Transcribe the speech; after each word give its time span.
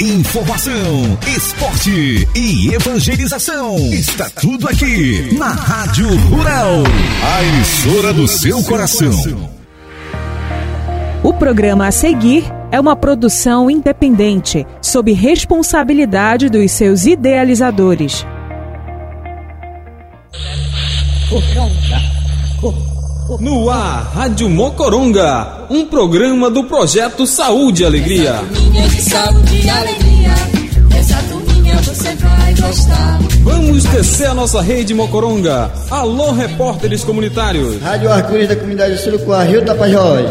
Informação, 0.00 1.18
esporte 1.36 2.28
e 2.34 2.74
evangelização. 2.74 3.76
Está 3.92 4.28
tudo 4.28 4.68
aqui 4.68 5.32
na 5.38 5.50
Rádio 5.50 6.08
Rural. 6.28 6.82
A 7.22 7.44
emissora 7.44 8.12
do 8.12 8.26
seu 8.26 8.60
coração. 8.64 9.12
O 11.22 11.32
programa 11.32 11.86
a 11.86 11.92
seguir 11.92 12.42
é 12.72 12.80
uma 12.80 12.96
produção 12.96 13.70
independente, 13.70 14.66
sob 14.82 15.12
responsabilidade 15.12 16.48
dos 16.48 16.72
seus 16.72 17.06
idealizadores. 17.06 18.26
No 23.40 23.70
ar, 23.70 24.12
Rádio 24.14 24.50
Mocoronga, 24.50 25.66
um 25.70 25.86
programa 25.86 26.50
do 26.50 26.64
projeto 26.64 27.26
Saúde 27.26 27.82
e 27.82 27.86
Alegria. 27.86 28.32
Essa 28.32 28.42
turminha 28.42 28.88
de 28.88 29.02
saúde 29.02 29.56
e 29.64 29.70
alegria, 29.70 30.34
essa 30.98 31.16
turminha 31.30 31.76
você 31.76 32.14
vai 32.16 32.54
gostar. 32.54 33.18
Vamos 33.42 33.84
descer 33.84 34.26
a 34.28 34.34
nossa 34.34 34.60
rede 34.60 34.92
Mocoronga. 34.92 35.70
Alô, 35.90 36.32
repórteres 36.32 37.02
comunitários. 37.02 37.80
Rádio 37.80 38.12
Arco-Íris 38.12 38.48
da 38.48 38.56
comunidade 38.56 38.98
Surucuá, 38.98 39.42
Rio 39.42 39.64
Tapajós. 39.64 40.26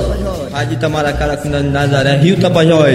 Rádio 0.51 0.73
Itamaracá 0.75 1.27
da 1.27 1.37
comunidade 1.37 1.69
Nazaré, 1.69 2.15
Rio 2.17 2.39
Tapajós. 2.39 2.93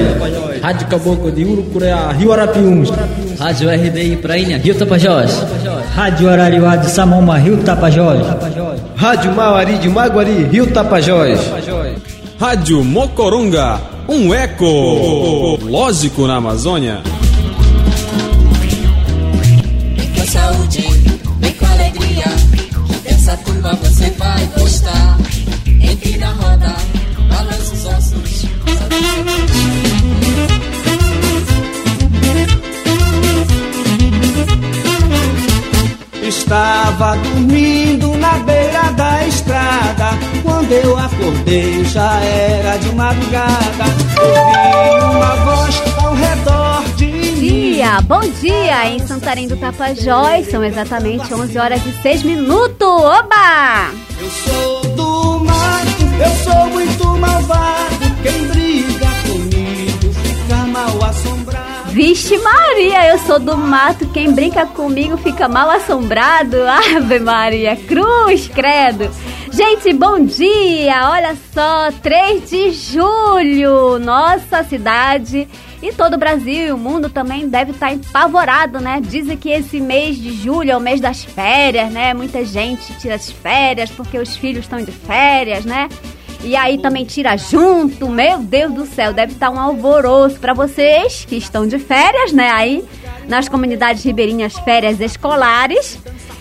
Rádio 0.62 0.86
Caboclo 0.88 1.30
de 1.30 1.44
Urucureá, 1.44 2.12
Rio 2.12 2.32
Arapiuns. 2.32 2.90
Rádio 3.38 3.70
RDI 3.70 4.16
Prainha, 4.16 4.58
Rio 4.58 4.74
Tapajós. 4.74 5.44
Rádio 5.94 6.28
Arariuá 6.30 6.76
de 6.76 6.90
Samoma, 6.90 7.38
Rio 7.38 7.58
Tapajós. 7.58 8.26
Rádio 8.96 9.32
Mauari 9.34 9.78
de 9.78 9.88
Maguari, 9.88 10.44
Rio 10.50 10.66
Tapajós. 10.68 11.38
Rádio 12.40 12.84
Mocoronga, 12.84 13.80
um 14.08 14.34
eco 14.34 15.58
lógico 15.62 16.26
na 16.26 16.36
Amazônia. 16.36 17.00
Estava 36.49 37.15
dormindo 37.18 38.16
na 38.16 38.38
beira 38.38 38.91
da 38.93 39.27
estrada. 39.27 40.18
Quando 40.43 40.73
eu 40.73 40.96
acordei, 40.96 41.85
já 41.85 42.18
era 42.21 42.79
de 42.79 42.90
madrugada. 42.95 43.85
Ouvi 44.18 45.15
uma 45.15 45.37
voz 45.45 45.82
ao 46.02 46.15
redor 46.15 46.85
de 46.96 47.05
mim. 47.05 47.73
dia, 47.73 48.01
bom 48.01 48.21
dia 48.40 48.88
em 48.88 48.99
Santarém 49.07 49.46
do 49.46 49.59
Tapajós. 49.59 50.51
São 50.51 50.65
exatamente 50.65 51.35
11 51.35 51.59
horas 51.59 51.85
e 51.85 51.93
6 52.01 52.23
minutos. 52.23 52.88
Oba! 52.88 53.90
Eu 54.18 54.30
sou 54.30 54.87
Vixe 62.09 62.38
Maria, 62.38 63.06
eu 63.10 63.18
sou 63.18 63.38
do 63.38 63.54
mato. 63.54 64.09
Quem 64.09 64.32
brinca 64.32 64.64
comigo 64.64 65.19
fica 65.19 65.47
mal 65.47 65.69
assombrado. 65.69 66.56
Ave 66.97 67.19
Maria, 67.19 67.76
cruz, 67.76 68.48
credo. 68.48 69.10
Gente, 69.53 69.92
bom 69.92 70.19
dia! 70.25 71.10
Olha 71.10 71.37
só, 71.53 71.92
3 72.03 72.48
de 72.48 72.70
julho, 72.70 73.98
nossa 73.98 74.65
cidade 74.65 75.47
e 75.82 75.92
todo 75.92 76.15
o 76.15 76.19
Brasil 76.19 76.69
e 76.69 76.72
o 76.72 76.78
mundo 76.78 77.10
também 77.10 77.47
deve 77.47 77.72
estar 77.72 77.92
apavorado, 77.92 78.81
né? 78.81 79.03
Dizem 79.03 79.37
que 79.37 79.50
esse 79.50 79.78
mês 79.78 80.16
de 80.16 80.32
julho 80.32 80.70
é 80.70 80.76
o 80.78 80.81
mês 80.81 81.03
das 81.03 81.22
férias, 81.22 81.93
né? 81.93 82.15
Muita 82.15 82.43
gente 82.43 82.91
tira 82.98 83.16
as 83.16 83.31
férias 83.31 83.91
porque 83.91 84.19
os 84.19 84.34
filhos 84.34 84.65
estão 84.65 84.83
de 84.83 84.93
férias, 84.93 85.66
né? 85.66 85.91
E 86.43 86.54
aí 86.54 86.78
também 86.78 87.04
tira 87.04 87.37
junto, 87.37 88.09
meu 88.09 88.38
Deus 88.38 88.72
do 88.72 88.87
céu, 88.87 89.12
deve 89.12 89.32
estar 89.32 89.50
um 89.50 89.59
alvoroço 89.59 90.38
para 90.38 90.54
vocês 90.54 91.25
que 91.25 91.37
estão 91.37 91.66
de 91.66 91.78
férias, 91.78 92.32
né? 92.32 92.50
Aí 92.50 92.84
nas 93.28 93.49
comunidades 93.49 94.03
ribeirinhas, 94.04 94.54
férias 94.60 95.00
escolares. 95.00 95.98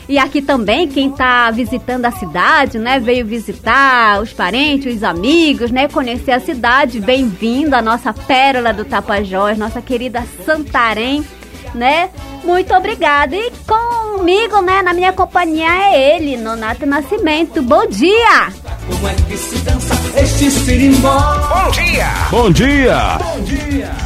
E 0.09 0.17
aqui 0.17 0.41
também, 0.41 0.87
quem 0.87 1.09
está 1.09 1.51
visitando 1.51 2.05
a 2.05 2.11
cidade, 2.11 2.79
né? 2.79 2.97
Veio 2.97 3.25
visitar 3.25 4.21
os 4.21 4.31
parentes, 4.31 4.95
os 4.95 5.03
amigos, 5.03 5.69
né? 5.69 5.89
Conhecer 5.89 6.31
a 6.31 6.39
cidade. 6.39 7.01
Bem-vindo 7.01 7.75
à 7.75 7.81
nossa 7.81 8.13
pérola 8.13 8.71
do 8.71 8.85
Tapajós, 8.85 9.57
nossa 9.57 9.81
querida 9.81 10.23
Santarém, 10.45 11.25
né? 11.73 12.09
Muito 12.43 12.73
obrigada. 12.73 13.35
E 13.35 13.51
comigo, 13.67 14.61
né? 14.61 14.81
Na 14.81 14.93
minha 14.93 15.13
companhia 15.13 15.67
é 15.67 16.15
ele, 16.15 16.37
Nonato 16.37 16.85
Nascimento. 16.85 17.61
Bom 17.61 17.85
dia! 17.87 18.51
Como 18.89 19.07
é 19.07 19.13
que 19.13 19.37
se 19.37 19.57
dança 19.59 19.95
este 20.17 20.49
sirimbó? 20.49 21.19
Bom 21.49 21.71
dia! 21.71 22.07
Bom 22.31 22.51
dia! 22.51 23.17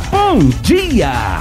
Bom 0.09 0.39
dia! 0.61 1.39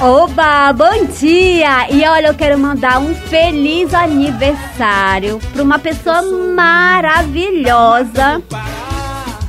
Oba, 0.00 0.72
bom 0.72 1.06
dia! 1.18 1.88
E 1.90 2.06
olha, 2.06 2.28
eu 2.28 2.34
quero 2.34 2.58
mandar 2.58 2.98
um 3.00 3.14
feliz 3.14 3.92
aniversário 3.94 5.40
para 5.52 5.62
uma 5.62 5.78
pessoa 5.78 6.22
maravilhosa 6.54 8.42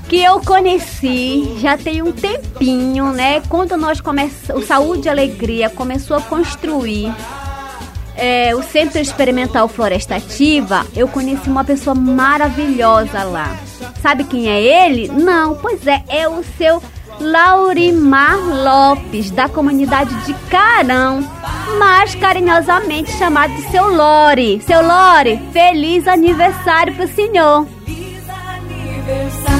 que 0.09 0.19
eu 0.23 0.41
conheci 0.41 1.55
já 1.59 1.77
tem 1.77 2.01
um 2.01 2.11
tempinho, 2.11 3.11
né? 3.11 3.41
Quando 3.47 3.77
nós 3.77 4.01
começamos, 4.01 4.63
o 4.63 4.65
Saúde 4.65 5.07
e 5.07 5.09
Alegria 5.09 5.69
começou 5.69 6.17
a 6.17 6.21
construir 6.21 7.13
é, 8.15 8.55
o 8.55 8.63
Centro 8.63 8.99
Experimental 8.99 9.67
Florestativa, 9.67 10.83
eu 10.95 11.07
conheci 11.07 11.47
uma 11.47 11.63
pessoa 11.63 11.93
maravilhosa 11.93 13.23
lá. 13.23 13.55
Sabe 14.01 14.23
quem 14.23 14.49
é 14.49 14.87
ele? 14.87 15.07
Não, 15.09 15.53
pois 15.55 15.85
é, 15.85 16.03
é 16.09 16.27
o 16.27 16.43
seu 16.57 16.81
Laurimar 17.19 18.37
Lopes, 18.39 19.29
da 19.29 19.47
comunidade 19.47 20.15
de 20.25 20.33
Carão, 20.49 21.21
mais 21.77 22.15
carinhosamente 22.15 23.11
chamado 23.11 23.53
de 23.53 23.61
seu 23.69 23.93
Lore. 23.93 24.59
Seu 24.65 24.81
Lore, 24.81 25.39
feliz 25.53 26.07
aniversário 26.07 26.95
pro 26.95 27.07
senhor. 27.09 27.67
Hoje 29.09 29.58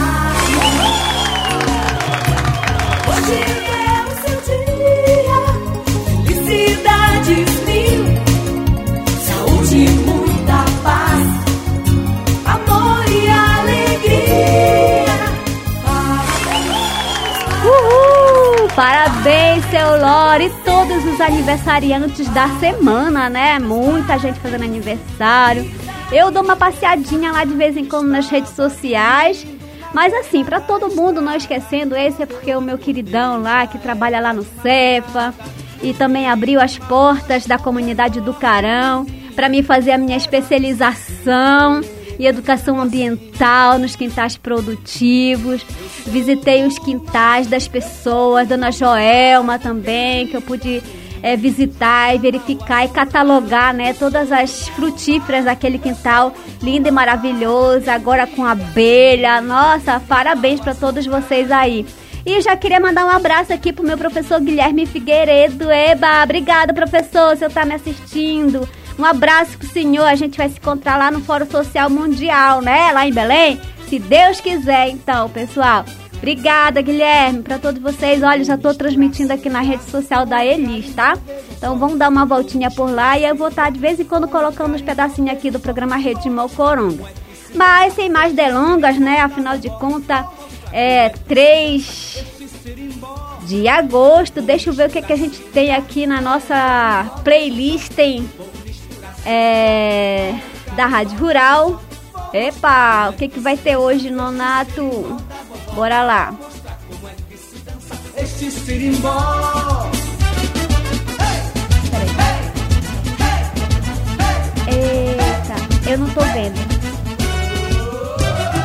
saúde, 9.70 9.90
muita 10.06 10.66
paz, 10.84 11.28
amor 12.46 13.06
e 13.08 13.28
alegria. 13.30 15.06
Uhul! 17.64 18.68
Parabéns, 18.76 19.64
seu 19.66 20.02
Lore 20.02 20.46
e 20.46 20.50
todos 20.64 21.06
os 21.06 21.22
aniversariantes 21.22 22.28
da 22.30 22.48
semana, 22.60 23.30
né? 23.30 23.60
Muita 23.60 24.18
gente 24.18 24.40
fazendo 24.40 24.64
aniversário. 24.64 25.70
Eu 26.12 26.32
dou 26.32 26.44
uma 26.44 26.56
passeadinha 26.56 27.32
lá 27.32 27.44
de 27.44 27.54
vez 27.54 27.78
em 27.78 27.86
quando 27.86 28.08
nas 28.08 28.28
redes 28.30 28.52
sociais. 28.52 29.46
Mas 29.94 30.14
assim, 30.14 30.44
para 30.44 30.60
todo 30.60 30.96
mundo, 30.96 31.20
não 31.20 31.36
esquecendo, 31.36 31.96
esse 31.96 32.22
é 32.22 32.26
porque 32.26 32.56
o 32.56 32.62
meu 32.62 32.78
queridão 32.78 33.42
lá, 33.42 33.66
que 33.66 33.80
trabalha 33.80 34.20
lá 34.20 34.32
no 34.32 34.46
Cefa, 34.62 35.34
e 35.82 35.94
também 35.94 36.30
abriu 36.30 36.60
as 36.60 36.78
portas 36.78 37.46
da 37.46 37.58
comunidade 37.58 38.22
do 38.22 38.34
Carão 38.34 39.06
para 39.36 39.48
mim 39.48 39.64
fazer 39.64 39.92
a 39.92 39.98
minha 39.98 40.18
especialização 40.18 41.82
em 42.20 42.26
educação 42.26 42.80
ambiental 42.80 43.80
nos 43.80 43.96
quintais 43.96 44.36
produtivos. 44.36 45.66
Visitei 46.06 46.66
os 46.66 46.78
quintais 46.78 47.48
das 47.48 47.66
pessoas, 47.66 48.48
Dona 48.50 48.72
Joelma 48.72 49.58
também, 49.58 50.28
que 50.28 50.36
eu 50.36 50.42
pude 50.42 50.84
é, 51.24 51.38
visitar 51.38 52.14
e 52.14 52.18
verificar 52.18 52.84
e 52.84 52.90
catalogar 52.90 53.74
né, 53.74 53.94
todas 53.94 54.32
as 54.32 54.68
frutíferas 54.70 55.46
daquele 55.46 55.78
quintal 55.78 56.34
lindo 56.62 56.90
e 56.90 56.92
maravilhoso, 56.92 57.90
agora 57.90 58.28
com 58.28 58.46
abelha. 58.46 59.40
Nossa, 59.40 60.02
parabéns 60.02 60.60
para 60.60 60.76
todos 60.76 61.06
vocês 61.06 61.50
aí. 61.50 61.86
E 62.26 62.42
já 62.42 62.56
queria 62.56 62.80
mandar 62.80 63.06
um 63.06 63.10
abraço 63.10 63.54
aqui 63.54 63.72
pro 63.72 63.86
meu 63.86 63.98
professor 63.98 64.40
Guilherme 64.40 64.86
Figueiredo. 64.86 65.72
Eba, 65.72 66.24
obrigada, 66.24 66.74
professor, 66.74 67.38
eu 67.40 67.50
tá 67.50 67.66
me 67.66 67.76
assistindo. 67.76 68.68
Um 68.98 69.06
abraço 69.06 69.58
pro 69.58 69.68
senhor, 69.68 70.06
a 70.06 70.16
gente 70.16 70.38
vai 70.38 70.50
se 70.50 70.58
encontrar 70.58 70.98
lá 70.98 71.10
no 71.10 71.22
Fórum 71.22 71.50
Social 71.50 71.90
Mundial, 71.90 72.62
né? 72.62 72.92
Lá 72.92 73.08
em 73.08 73.14
Belém. 73.14 73.60
Se 73.88 73.98
Deus 73.98 74.42
quiser, 74.42 74.90
então, 74.90 75.30
pessoal. 75.30 75.86
Obrigada, 76.18 76.82
Guilherme, 76.82 77.42
para 77.42 77.58
todos 77.58 77.82
vocês. 77.82 78.22
Olha, 78.22 78.44
já 78.44 78.56
estou 78.56 78.76
transmitindo 78.76 79.32
aqui 79.32 79.50
na 79.50 79.62
rede 79.62 79.86
social 79.86 80.26
da 80.26 80.46
Elis, 80.46 80.94
tá? 80.94 81.18
Então 81.58 81.80
vamos 81.80 81.98
dar 81.98 82.10
uma 82.10 82.26
voltinha 82.26 82.70
por 82.70 82.92
lá 82.92 83.18
e 83.18 83.24
eu 83.24 83.36
vou 83.36 83.48
estar 83.48 83.72
de 83.72 83.80
vez 83.80 84.00
em 84.00 84.04
quando 84.04 84.28
colocando 84.28 84.76
uns 84.76 84.82
pedacinhos 84.82 85.32
aqui 85.32 85.50
do 85.50 85.62
programa 85.62 85.96
Rede 85.96 86.24
de 86.24 86.30
Mocoronga. 86.30 87.06
Mas 87.56 87.94
sem 87.94 88.10
mais 88.10 88.34
delongas, 88.34 89.00
né? 89.00 89.22
Afinal 89.22 89.58
de 89.58 89.70
contas, 89.70 90.26
é 90.72 91.10
3 91.10 92.24
de 93.46 93.68
agosto. 93.68 94.42
Deixa 94.42 94.70
eu 94.70 94.74
ver 94.74 94.90
o 94.90 94.92
que, 94.92 95.00
é 95.00 95.02
que 95.02 95.14
a 95.14 95.18
gente 95.18 95.40
tem 95.40 95.74
aqui 95.74 96.06
na 96.06 96.22
nossa 96.22 97.20
playlist 97.24 97.90
tem, 97.94 98.30
é, 99.26 100.36
da 100.76 100.86
Rádio 100.86 101.18
Rural. 101.18 101.82
Epa, 102.32 103.10
o 103.10 103.14
que, 103.14 103.28
que 103.28 103.40
vai 103.40 103.58
ter 103.58 103.76
hoje, 103.76 104.12
Nonato? 104.12 105.18
Bora 105.74 106.04
lá. 106.04 106.36
Este 108.16 108.52
sirimbó. 108.52 109.90
Eita, 114.68 115.90
eu 115.90 115.98
não 115.98 116.10
tô 116.10 116.22
vendo. 116.22 116.60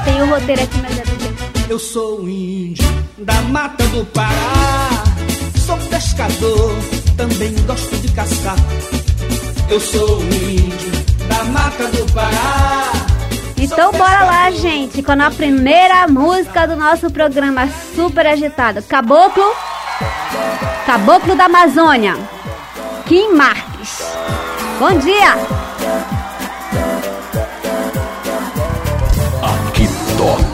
Tem 0.05 0.23
o 0.23 0.27
roteiro 0.27 0.63
aqui, 0.63 0.79
mas 0.83 0.99
é. 0.99 1.14
Eu 1.69 1.79
sou 1.79 2.21
um 2.21 2.29
índio 2.29 2.85
da 3.19 3.41
mata 3.43 3.85
do 3.89 4.05
Pará. 4.07 4.91
Sou 5.65 5.77
pescador, 5.89 6.73
também 7.17 7.55
gosto 7.67 7.97
de 7.97 8.13
caçar. 8.13 8.57
Eu 9.71 9.81
sou 9.81 10.21
um 10.21 10.27
índio 10.27 10.93
da 11.27 11.45
mata 11.45 11.87
do 11.89 12.13
Pará. 12.13 12.93
Então 13.57 13.93
bora 13.93 14.25
lá, 14.25 14.51
gente, 14.51 15.03
com 15.03 15.13
a 15.13 15.31
primeira 15.31 16.07
música 16.07 16.67
do 16.67 16.77
nosso 16.77 17.11
programa 17.11 17.67
super 17.97 18.27
agitado. 18.27 18.83
Caboclo. 18.83 19.55
Caboclo 20.85 21.35
da 21.35 21.47
Amazônia. 21.47 22.15
Kim 23.07 23.35
Marques. 23.35 24.03
Bom 24.79 24.99
dia! 24.99 25.54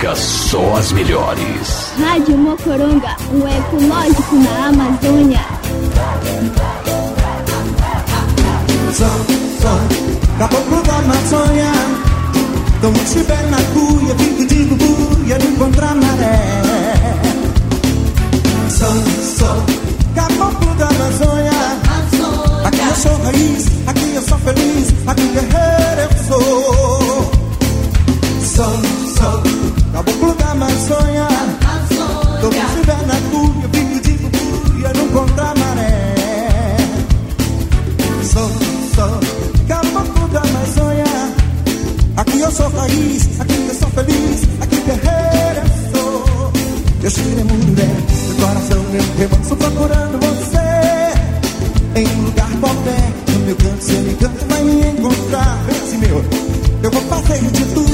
Toca 0.00 0.16
só 0.16 0.76
as 0.76 0.92
melhores. 0.92 1.92
Rádio 1.98 2.36
Mocoronga, 2.38 3.16
o 3.32 3.46
ecológico 3.46 4.36
na 4.36 4.68
Amazônia. 4.68 5.40
São, 8.92 9.08
são, 9.60 10.38
caboclo 10.38 10.82
da 10.82 10.96
Amazônia. 10.96 11.72
Como 12.80 12.96
estiver 12.96 13.50
na 13.50 13.58
cuia, 13.58 14.14
vindo 14.14 14.46
de 14.46 14.64
bubuia, 14.64 15.38
não 15.38 15.50
encontrar 15.50 15.94
maré. 15.94 16.62
São, 18.70 19.04
são, 19.22 19.66
caboclo 20.14 20.74
da 20.76 20.88
Amazônia. 20.88 21.50
Aqui 22.64 22.80
eu 22.80 22.94
sou 22.94 23.22
raiz, 23.22 23.66
aqui 23.86 24.14
eu 24.14 24.22
sou 24.22 24.38
feliz, 24.38 24.94
aqui 25.06 25.28
guerreiro 25.28 26.00
eu 26.00 26.24
sou. 26.26 27.39
São, 28.60 28.82
são, 29.16 29.42
caboclo 29.90 30.34
da 30.34 30.50
Amazônia. 30.50 31.28
Como 32.42 32.52
estiver 32.52 33.06
na 33.06 33.16
cuia, 33.30 33.68
vindo 33.72 34.02
de 34.02 34.12
bubuia, 34.18 34.92
não 34.96 35.06
encontrar 35.06 35.54
maré. 35.56 36.76
Sou, 38.22 38.50
sou, 38.94 39.66
caboclo 39.66 40.28
da 40.28 40.40
Amazônia. 40.40 41.04
Aqui 42.18 42.38
eu 42.38 42.50
sou 42.50 42.68
raiz, 42.68 43.40
aqui 43.40 43.66
eu 43.66 43.74
sou 43.76 43.88
feliz, 43.92 44.42
aqui 44.60 44.76
guerreiro 44.76 45.62
eu 45.64 45.98
sou. 45.98 46.52
Eu 47.02 47.10
cheguei 47.10 47.44
muré, 47.44 47.86
meu 47.86 48.46
coração, 48.46 48.82
meu 48.90 49.02
remanso 49.16 49.56
procurando 49.56 50.20
você. 50.20 51.98
Em 51.98 52.06
um 52.06 52.24
lugar 52.26 52.50
qualquer, 52.60 53.12
no 53.32 53.38
meu 53.38 53.56
canto, 53.56 53.82
se 53.82 53.92
me 53.94 54.14
canto, 54.16 54.44
vai 54.50 54.64
me 54.64 54.86
encontrar. 54.86 55.58
Pense 55.66 55.96
meu, 55.96 56.22
eu 56.82 56.90
vou 56.90 57.02
fazer 57.04 57.40
de 57.52 57.64
tudo 57.64 57.89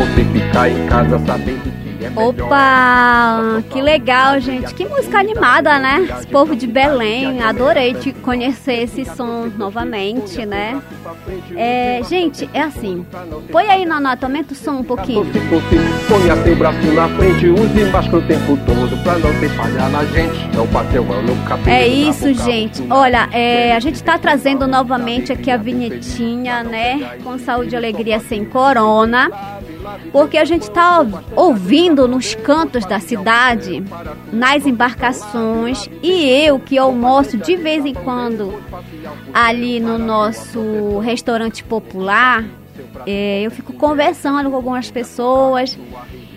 você 0.00 0.24
fica 0.24 0.68
em 0.68 0.86
casa 0.86 1.18
sabendo 1.26 1.62
que 1.62 1.90
é. 2.04 2.10
Opa, 2.18 3.62
que 3.68 3.82
legal, 3.82 4.40
gente. 4.40 4.74
Que 4.74 4.86
música 4.86 5.18
animada, 5.18 5.78
né? 5.78 6.08
Esse 6.16 6.26
povo 6.26 6.56
de 6.56 6.66
Belém, 6.66 7.42
adorei 7.42 7.92
te 7.92 8.12
conhecer 8.12 8.84
esse 8.84 9.04
som 9.04 9.50
novamente, 9.56 10.46
né? 10.46 10.80
É, 11.54 12.00
gente, 12.08 12.48
é 12.54 12.62
assim. 12.62 13.04
Põe 13.52 13.66
aí, 13.68 13.84
Nonato, 13.84 14.24
aumenta 14.24 14.54
o 14.54 14.56
som 14.56 14.78
um 14.78 14.84
pouquinho. 14.84 15.26
Ponha 16.08 16.36
seu 16.42 16.56
braço 16.56 16.92
na 16.92 17.08
frente, 17.10 17.48
use 17.48 17.84
máscara 17.92 18.16
o 18.16 18.22
tempo 18.22 18.58
todo 18.64 19.02
pra 19.02 19.18
não 19.18 19.38
ter 19.38 19.50
falha 19.50 19.88
na 19.88 20.04
gente. 20.06 20.56
Não 20.56 20.66
bateu 20.66 21.04
no 21.04 21.36
cabelo. 21.44 21.68
É 21.68 21.86
isso, 21.86 22.32
gente. 22.32 22.82
Olha, 22.88 23.28
é, 23.30 23.76
a 23.76 23.80
gente 23.80 24.02
tá 24.02 24.16
trazendo 24.16 24.66
novamente 24.66 25.32
aqui 25.32 25.50
a 25.50 25.58
vinhetinha, 25.58 26.62
né? 26.62 27.18
Com 27.22 27.38
saúde 27.38 27.74
e 27.74 27.76
alegria 27.76 28.18
sem 28.20 28.44
corona. 28.44 29.30
Porque 30.12 30.36
a 30.38 30.44
gente 30.44 30.62
está 30.62 31.04
ouvindo 31.36 32.06
nos 32.06 32.34
cantos 32.34 32.84
da 32.84 33.00
cidade, 33.00 33.82
nas 34.32 34.66
embarcações, 34.66 35.88
e 36.02 36.28
eu 36.28 36.58
que 36.58 36.78
almoço 36.78 37.36
de 37.36 37.56
vez 37.56 37.84
em 37.84 37.94
quando 37.94 38.60
ali 39.32 39.80
no 39.80 39.98
nosso 39.98 40.98
restaurante 41.00 41.62
popular, 41.64 42.44
é, 43.06 43.42
eu 43.42 43.50
fico 43.50 43.72
conversando 43.72 44.50
com 44.50 44.56
algumas 44.56 44.90
pessoas 44.90 45.78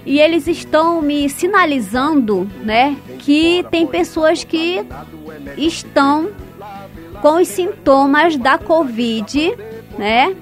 e 0.06 0.20
eles 0.20 0.48
estão 0.48 1.02
me 1.02 1.30
sinalizando, 1.30 2.50
né, 2.64 2.96
que 3.20 3.66
tem 3.72 3.88
pessoas 3.88 4.44
que 4.44 4.86
estão 5.58 6.30
com 7.22 7.42
os 7.42 7.48
sintomas 7.48 8.36
da 8.36 8.58
Covid, 8.58 9.56
né, 9.98 10.36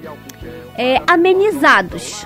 é, 0.78 1.02
amenizados. 1.08 2.26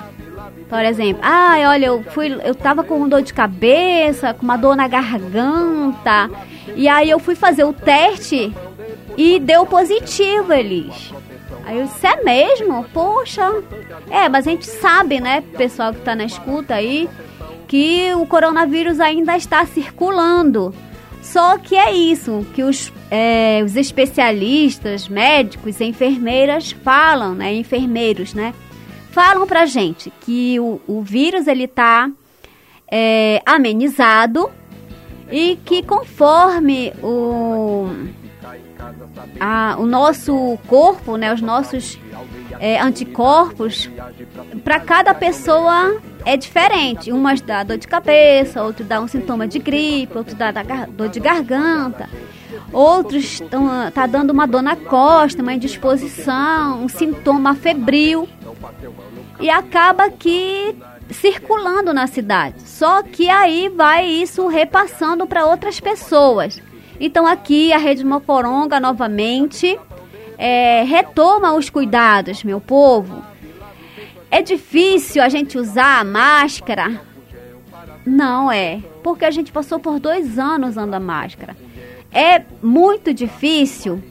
Por 0.70 0.84
exemplo, 0.84 1.22
ah, 1.24 1.58
olha, 1.70 1.88
eu 1.88 2.04
fui, 2.04 2.36
eu 2.44 2.56
tava 2.56 2.84
com 2.84 3.08
dor 3.08 3.22
de 3.22 3.34
cabeça, 3.34 4.34
com 4.34 4.44
uma 4.44 4.58
dor 4.58 4.76
na 4.76 4.88
garganta, 4.88 6.30
e 6.76 6.88
aí 6.88 7.10
eu 7.10 7.20
fui 7.20 7.36
fazer 7.36 7.64
o 7.64 7.74
teste 7.74 8.52
e 9.16 9.40
deu 9.40 9.66
positivo, 9.66 10.52
eles. 10.52 11.14
Aí 11.66 11.80
eu 11.80 11.86
disse, 11.86 12.06
é 12.06 12.24
mesmo? 12.24 12.84
Poxa. 12.94 13.64
É, 14.10 14.28
mas 14.28 14.48
a 14.48 14.52
gente 14.52 14.66
sabe, 14.66 15.20
né, 15.20 15.42
pessoal 15.56 15.94
que 15.94 16.02
tá 16.02 16.16
na 16.16 16.26
escuta 16.26 16.76
aí, 16.76 17.08
que 17.68 18.14
o 18.16 18.26
coronavírus 18.26 19.00
ainda 19.00 19.36
está 19.38 19.66
circulando. 19.66 20.74
Só 21.22 21.58
que 21.58 21.76
é 21.76 21.92
isso 21.92 22.46
que 22.54 22.62
os, 22.62 22.94
é, 23.10 23.62
os 23.66 23.76
especialistas, 23.76 25.08
médicos, 25.08 25.82
enfermeiras 25.82 26.72
falam, 26.72 27.34
né? 27.34 27.54
Enfermeiros, 27.56 28.36
né? 28.36 28.54
Falam 29.16 29.48
pra 29.48 29.66
gente 29.66 30.12
que 30.20 30.60
o, 30.60 30.82
o 30.86 31.02
vírus 31.02 31.48
ele 31.48 31.70
tá 31.70 32.12
é, 32.92 33.42
amenizado 33.46 34.52
e 35.32 35.56
que 35.64 35.82
conforme 35.82 36.92
o, 37.02 37.88
a, 39.40 39.78
o 39.80 39.86
nosso 39.86 40.60
corpo, 40.68 41.16
né, 41.16 41.34
os 41.34 41.40
nossos 41.40 41.98
é, 42.60 42.78
anticorpos, 42.82 43.90
para 44.66 44.82
cada 44.82 45.14
pessoa 45.14 46.02
é 46.26 46.36
diferente. 46.36 47.10
Umas 47.10 47.40
dá 47.40 47.64
dor 47.64 47.78
de 47.78 47.88
cabeça, 47.88 48.62
outro 48.64 48.84
dá 48.84 49.00
um 49.00 49.08
sintoma 49.08 49.48
de 49.48 49.60
gripe, 49.60 50.18
outro 50.18 50.36
dá, 50.36 50.52
dá 50.52 50.64
dor 50.90 51.08
de 51.08 51.22
garganta, 51.22 52.10
outros 52.74 53.40
tão, 53.50 53.90
tá 53.92 54.06
dando 54.08 54.32
uma 54.32 54.46
dor 54.46 54.62
na 54.62 54.76
costa, 54.76 55.42
uma 55.42 55.54
indisposição, 55.54 56.84
um 56.84 56.90
sintoma 56.90 57.56
febril. 57.56 58.28
E 59.40 59.50
acaba 59.50 60.10
que 60.10 60.76
circulando 61.10 61.94
na 61.94 62.08
cidade. 62.08 62.62
Só 62.62 63.04
que 63.04 63.30
aí 63.30 63.70
vai 63.70 64.06
isso 64.08 64.48
repassando 64.48 65.28
para 65.28 65.46
outras 65.46 65.80
pessoas. 65.80 66.62
Então 67.00 67.28
aqui 67.28 67.74
a 67.74 67.78
Rede 67.78 68.06
Mocoronga 68.06 68.80
novamente 68.80 69.78
é, 70.38 70.84
retoma 70.84 71.54
os 71.54 71.70
cuidados, 71.70 72.44
meu 72.44 72.60
povo. 72.60 73.24
É 74.32 74.42
difícil 74.42 75.22
a 75.22 75.30
gente 75.30 75.58
usar 75.58 76.00
a 76.00 76.04
máscara? 76.04 77.02
Não 78.06 78.52
é, 78.52 78.82
porque 79.04 79.26
a 79.26 79.32
gente 79.32 79.52
passou 79.52 79.80
por 79.80 80.00
dois 80.00 80.38
anos 80.38 80.72
usando 80.72 80.94
a 80.94 81.00
máscara. 81.00 81.56
É 82.12 82.44
muito 82.62 83.14
difícil? 83.14 84.02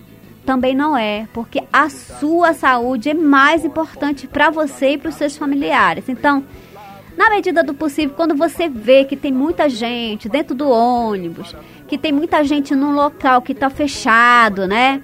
Também 0.44 0.74
não 0.74 0.96
é, 0.96 1.26
porque 1.32 1.62
a 1.72 1.88
sua 1.88 2.52
saúde 2.52 3.08
é 3.08 3.14
mais 3.14 3.64
importante 3.64 4.26
para 4.26 4.50
você 4.50 4.90
e 4.90 4.98
para 4.98 5.08
os 5.08 5.14
seus 5.14 5.36
familiares. 5.36 6.06
Então, 6.08 6.44
na 7.16 7.30
medida 7.30 7.62
do 7.62 7.72
possível, 7.72 8.14
quando 8.14 8.34
você 8.34 8.68
vê 8.68 9.04
que 9.04 9.16
tem 9.16 9.32
muita 9.32 9.68
gente 9.70 10.28
dentro 10.28 10.54
do 10.54 10.68
ônibus, 10.68 11.56
que 11.88 11.96
tem 11.96 12.12
muita 12.12 12.44
gente 12.44 12.74
num 12.74 12.92
local 12.92 13.40
que 13.40 13.52
está 13.52 13.70
fechado, 13.70 14.66
né? 14.66 15.00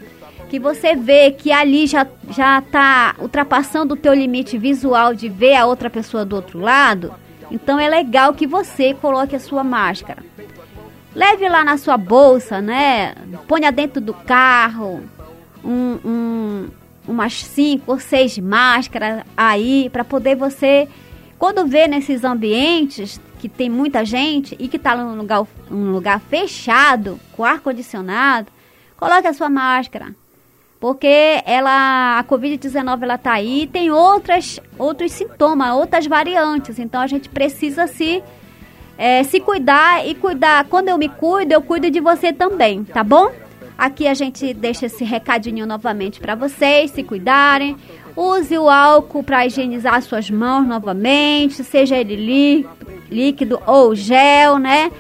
Que 0.50 0.58
você 0.58 0.94
vê 0.94 1.30
que 1.30 1.52
ali 1.52 1.86
já 1.86 2.06
já 2.28 2.58
está 2.58 3.14
ultrapassando 3.18 3.94
o 3.94 3.96
teu 3.96 4.12
limite 4.12 4.58
visual 4.58 5.14
de 5.14 5.28
ver 5.28 5.54
a 5.54 5.64
outra 5.64 5.88
pessoa 5.88 6.24
do 6.24 6.36
outro 6.36 6.58
lado, 6.58 7.14
então 7.50 7.78
é 7.78 7.88
legal 7.88 8.34
que 8.34 8.46
você 8.46 8.92
coloque 8.92 9.34
a 9.34 9.40
sua 9.40 9.64
máscara. 9.64 10.22
Leve 11.14 11.48
lá 11.48 11.64
na 11.64 11.76
sua 11.76 11.96
bolsa, 11.96 12.60
né? 12.60 13.14
Ponha 13.48 13.72
dentro 13.72 14.00
do 14.00 14.12
carro 14.12 15.02
um, 15.64 15.98
um, 16.04 16.68
umas 17.06 17.42
cinco 17.42 17.92
ou 17.92 17.98
seis 17.98 18.38
máscaras 18.38 19.24
aí 19.36 19.88
para 19.90 20.04
poder 20.04 20.36
você, 20.36 20.88
quando 21.38 21.66
vê 21.66 21.88
nesses 21.88 22.24
ambientes 22.24 23.20
que 23.38 23.48
tem 23.48 23.70
muita 23.70 24.04
gente 24.04 24.54
e 24.58 24.68
que 24.68 24.76
está 24.76 24.94
num 24.94 25.16
lugar, 25.16 25.46
um 25.70 25.90
lugar 25.92 26.20
fechado, 26.20 27.18
com 27.32 27.44
ar-condicionado, 27.44 28.52
coloque 28.96 29.26
a 29.26 29.32
sua 29.32 29.48
máscara. 29.48 30.14
Porque 30.78 31.42
ela, 31.44 32.18
a 32.18 32.24
Covid-19 32.24 33.02
ela 33.02 33.18
tá 33.18 33.32
aí 33.32 33.62
e 33.62 33.66
tem 33.66 33.90
outras, 33.90 34.60
outros 34.78 35.12
sintomas, 35.12 35.72
outras 35.72 36.06
variantes. 36.06 36.78
Então 36.78 37.00
a 37.00 37.06
gente 37.06 37.28
precisa 37.28 37.86
se, 37.86 38.22
é, 38.96 39.22
se 39.22 39.40
cuidar 39.40 40.06
e 40.06 40.14
cuidar. 40.14 40.64
Quando 40.64 40.88
eu 40.88 40.96
me 40.96 41.08
cuido, 41.08 41.52
eu 41.52 41.60
cuido 41.60 41.90
de 41.90 42.00
você 42.00 42.32
também, 42.32 42.84
tá 42.84 43.04
bom? 43.04 43.30
Aqui 43.80 44.06
a 44.06 44.12
gente 44.12 44.52
deixa 44.52 44.84
esse 44.84 45.04
recadinho 45.04 45.64
novamente 45.64 46.20
para 46.20 46.34
vocês 46.34 46.90
se 46.90 47.02
cuidarem. 47.02 47.78
Use 48.14 48.58
o 48.58 48.68
álcool 48.68 49.22
para 49.22 49.46
higienizar 49.46 50.02
suas 50.02 50.30
mãos 50.30 50.66
novamente, 50.66 51.64
seja 51.64 51.96
ele 51.96 52.66
líquido 53.10 53.58
ou 53.66 53.94
gel, 53.94 54.58
né? 54.58 54.92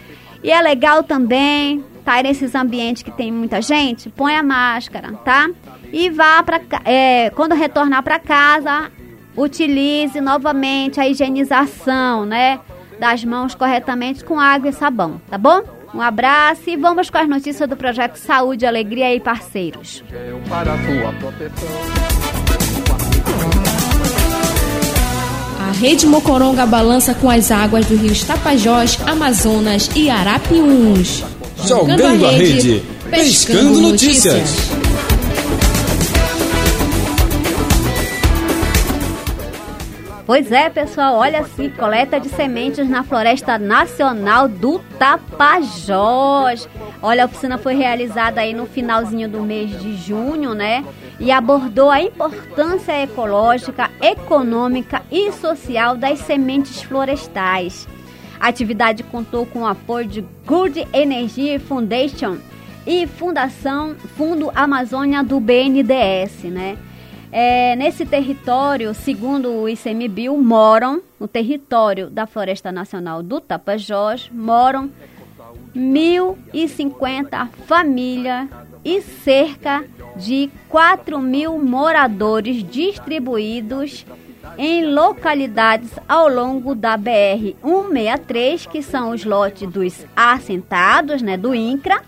E 0.42 0.50
é 0.50 0.62
legal 0.62 1.02
também 1.02 1.84
tá 2.02 2.22
nesses 2.22 2.54
ambientes 2.54 3.02
que 3.02 3.10
tem 3.10 3.30
muita 3.30 3.60
gente, 3.60 4.08
põe 4.08 4.34
a 4.34 4.42
máscara, 4.42 5.12
tá? 5.12 5.50
E 5.92 6.08
vá 6.08 6.42
para 6.42 6.58
é, 6.86 7.28
quando 7.36 7.54
retornar 7.54 8.02
para 8.02 8.18
casa, 8.18 8.90
utilize 9.36 10.18
novamente 10.22 10.98
a 10.98 11.06
higienização, 11.06 12.24
né? 12.24 12.58
Das 12.98 13.22
mãos 13.26 13.54
corretamente 13.54 14.24
com 14.24 14.40
água 14.40 14.70
e 14.70 14.72
sabão, 14.72 15.20
tá 15.28 15.36
bom? 15.36 15.79
Um 15.94 16.00
abraço 16.00 16.62
e 16.68 16.76
vamos 16.76 17.10
com 17.10 17.18
as 17.18 17.28
notícias 17.28 17.68
do 17.68 17.76
projeto 17.76 18.16
Saúde, 18.16 18.64
Alegria 18.64 19.14
e 19.14 19.20
Parceiros. 19.20 20.04
A. 25.58 25.68
A 25.68 25.72
Rede 25.72 26.06
Mocoronga 26.06 26.64
balança 26.66 27.14
com 27.14 27.28
as 27.28 27.50
águas 27.50 27.86
do 27.86 27.96
rio 27.96 28.14
Tapajós, 28.24 28.98
Amazonas 29.06 29.90
e 29.94 30.08
Arapiuns. 30.08 31.24
Jogando, 31.66 32.26
a 32.26 32.30
rede, 32.30 32.82
pescando 33.10 33.80
notícias. 33.80 34.79
Pois 40.30 40.52
é, 40.52 40.70
pessoal, 40.70 41.16
olha 41.16 41.40
assim, 41.40 41.68
coleta 41.70 42.20
de 42.20 42.28
sementes 42.28 42.88
na 42.88 43.02
Floresta 43.02 43.58
Nacional 43.58 44.46
do 44.46 44.78
Tapajós. 44.96 46.68
Olha, 47.02 47.24
a 47.24 47.26
oficina 47.26 47.58
foi 47.58 47.74
realizada 47.74 48.40
aí 48.40 48.54
no 48.54 48.64
finalzinho 48.64 49.28
do 49.28 49.40
mês 49.40 49.76
de 49.82 49.96
junho, 49.96 50.54
né? 50.54 50.84
e 51.18 51.32
abordou 51.32 51.90
a 51.90 52.00
importância 52.00 52.92
ecológica, 53.02 53.90
econômica 54.00 55.02
e 55.10 55.32
social 55.32 55.96
das 55.96 56.20
sementes 56.20 56.80
florestais. 56.80 57.88
A 58.38 58.46
atividade 58.46 59.02
contou 59.02 59.44
com 59.44 59.62
o 59.62 59.66
apoio 59.66 60.06
de 60.06 60.24
Good 60.46 60.86
Energy 60.92 61.58
Foundation 61.58 62.36
e 62.86 63.04
Fundação 63.04 63.96
Fundo 64.16 64.52
Amazônia 64.54 65.24
do 65.24 65.40
BNDES, 65.40 66.44
né? 66.44 66.78
É, 67.32 67.76
nesse 67.76 68.04
território, 68.04 68.92
segundo 68.92 69.52
o 69.52 69.68
ICMBio, 69.68 70.36
moram, 70.36 71.00
no 71.18 71.28
território 71.28 72.10
da 72.10 72.26
Floresta 72.26 72.72
Nacional 72.72 73.22
do 73.22 73.40
Tapajós, 73.40 74.28
moram 74.32 74.90
1.050 75.74 77.48
famílias 77.66 78.48
e 78.84 79.00
cerca 79.00 79.84
de 80.16 80.50
4 80.68 81.20
mil 81.20 81.58
moradores 81.58 82.64
distribuídos 82.64 84.04
em 84.58 84.86
localidades 84.92 85.90
ao 86.08 86.28
longo 86.28 86.74
da 86.74 86.96
BR 86.96 87.54
163, 87.62 88.66
que 88.66 88.82
são 88.82 89.10
os 89.10 89.24
lotes 89.24 89.68
dos 89.68 90.04
assentados, 90.16 91.22
né, 91.22 91.36
do 91.36 91.54
INCRA, 91.54 92.02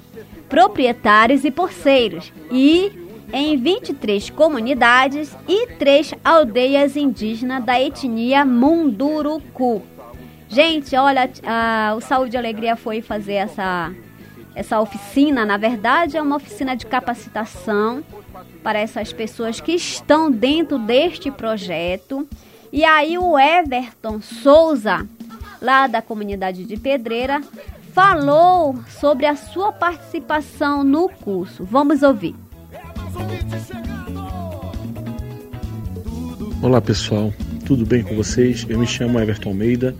proprietários 0.49 1.45
e 1.45 1.51
porceiros, 1.51 2.33
e 2.51 3.02
em 3.33 3.57
23 3.57 4.31
comunidades 4.31 5.37
e 5.49 5.67
três 5.79 6.13
aldeias 6.23 6.97
indígenas 6.97 7.65
da 7.65 7.81
etnia 7.81 8.45
Munduruku. 8.45 9.83
Gente, 10.49 10.95
olha, 10.97 11.31
a, 11.45 11.95
o 11.97 12.01
Saúde 12.01 12.37
e 12.37 12.39
Alegria 12.39 12.77
foi 12.77 13.01
fazer 13.01 13.35
essa 13.35 13.91
essa 14.55 14.79
oficina, 14.79 15.47
na 15.47 15.57
verdade, 15.57 16.19
é 16.19 16.23
uma 16.23 16.37
oficina 16.37 16.77
de 16.77 16.85
capacitação 16.85 18.05
para 18.63 18.79
essas 18.79 19.11
pessoas 19.13 19.61
que 19.61 19.73
estão 19.73 20.31
dentro 20.31 20.79
deste 20.79 21.31
projeto 21.31 22.29
E 22.71 22.85
aí 22.85 23.17
o 23.19 23.39
Everton 23.39 24.21
Souza, 24.21 25.07
lá 25.61 25.87
da 25.87 26.03
comunidade 26.03 26.65
de 26.65 26.77
Pedreira, 26.77 27.41
falou 27.93 28.77
sobre 28.89 29.27
a 29.27 29.37
sua 29.37 29.73
participação 29.73 30.83
no 30.83 31.09
curso. 31.09 31.65
Vamos 31.65 32.03
ouvir. 32.03 32.35
Olá 36.63 36.81
pessoal, 36.81 37.33
tudo 37.65 37.85
bem 37.85 38.03
com 38.03 38.15
vocês? 38.15 38.65
Eu 38.69 38.79
me 38.79 38.87
chamo 38.87 39.19
Everton 39.19 39.51
Almeida, 39.51 39.95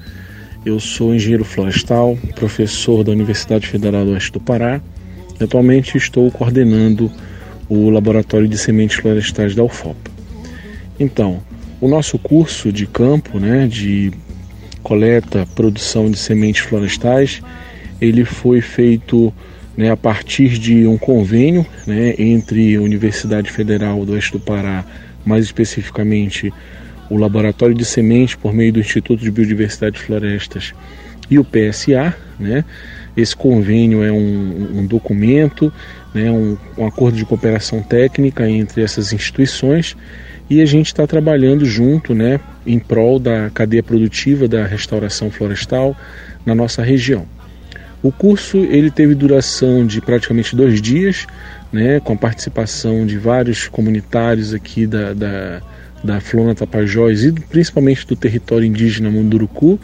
eu 0.65 0.79
sou 0.79 1.15
engenheiro 1.15 1.45
florestal, 1.45 2.17
professor 2.37 3.03
da 3.03 3.13
Universidade 3.13 3.67
Federal 3.67 4.05
do 4.05 4.13
Oeste 4.13 4.33
do 4.33 4.41
Pará 4.41 4.81
atualmente 5.45 5.97
estou 5.97 6.31
coordenando 6.31 7.11
o 7.69 7.91
Laboratório 7.91 8.49
de 8.49 8.59
Sementes 8.59 8.97
Florestais 8.97 9.55
da 9.55 9.63
UFOP. 9.63 9.97
Então, 10.99 11.43
o 11.81 11.89
nosso 11.89 12.19
curso 12.19 12.73
de 12.73 12.87
campo, 12.87 13.39
né, 13.39 13.67
de 13.67 14.13
coleta, 14.83 15.47
produção 15.55 16.11
de 16.11 16.19
sementes 16.19 16.63
florestais, 16.63 17.41
ele 18.01 18.25
foi 18.25 18.61
feito 18.61 19.33
né, 19.77 19.91
a 19.91 19.97
partir 19.97 20.59
de 20.59 20.87
um 20.87 20.99
convênio 20.99 21.67
né, 21.87 22.15
entre 22.19 22.77
a 22.77 22.81
Universidade 22.81 23.51
Federal 23.51 24.05
do 24.05 24.13
Oeste 24.13 24.33
do 24.33 24.41
Pará 24.41 24.85
mais 25.25 25.45
especificamente 25.45 26.53
o 27.09 27.17
Laboratório 27.17 27.75
de 27.75 27.85
Sementes 27.85 28.35
por 28.35 28.53
meio 28.53 28.73
do 28.73 28.81
Instituto 28.81 29.23
de 29.23 29.31
Biodiversidade 29.31 29.99
e 29.99 30.01
Florestas 30.01 30.73
e 31.31 31.39
o 31.39 31.45
PSA, 31.45 32.15
né? 32.39 32.65
Esse 33.17 33.37
convênio 33.37 34.03
é 34.03 34.11
um, 34.11 34.79
um 34.79 34.87
documento, 34.87 35.73
né, 36.15 36.31
um, 36.31 36.57
um, 36.79 36.87
acordo 36.87 37.17
de 37.17 37.27
cooperação 37.27 37.83
técnica 37.83 38.49
entre 38.49 38.83
essas 38.83 39.13
instituições 39.13 39.95
e 40.49 40.63
a 40.63 40.67
gente 40.67 40.87
está 40.87 41.07
trabalhando 41.07 41.67
junto 41.67 42.15
né, 42.15 42.41
em 42.67 42.79
prol 42.79 43.19
da 43.19 43.51
cadeia 43.51 43.83
produtiva 43.83 44.49
da 44.49 44.65
restauração 44.65 45.31
florestal 45.31 45.95
na 46.45 46.55
nossa 46.55 46.83
região. 46.83 47.27
O 48.03 48.11
curso 48.11 48.59
ele 48.59 48.91
teve 48.91 49.15
duração 49.15 49.87
de 49.87 50.01
praticamente 50.01 50.57
dois 50.57 50.83
dias, 50.83 51.27
né, 51.73 52.01
com 52.01 52.15
a 52.15 52.17
participação 52.17 53.07
de 53.07 53.17
vários 53.17 53.69
comunitários 53.69 54.53
aqui 54.53 54.87
da, 54.89 55.15
da, 55.15 55.63
da 56.03 56.21
Flona 56.21 56.55
Tapajós 56.55 57.25
e 57.25 57.31
principalmente 57.31 58.05
do 58.07 58.17
território 58.17 58.67
indígena 58.67 59.09
Munduruku. 59.09 59.79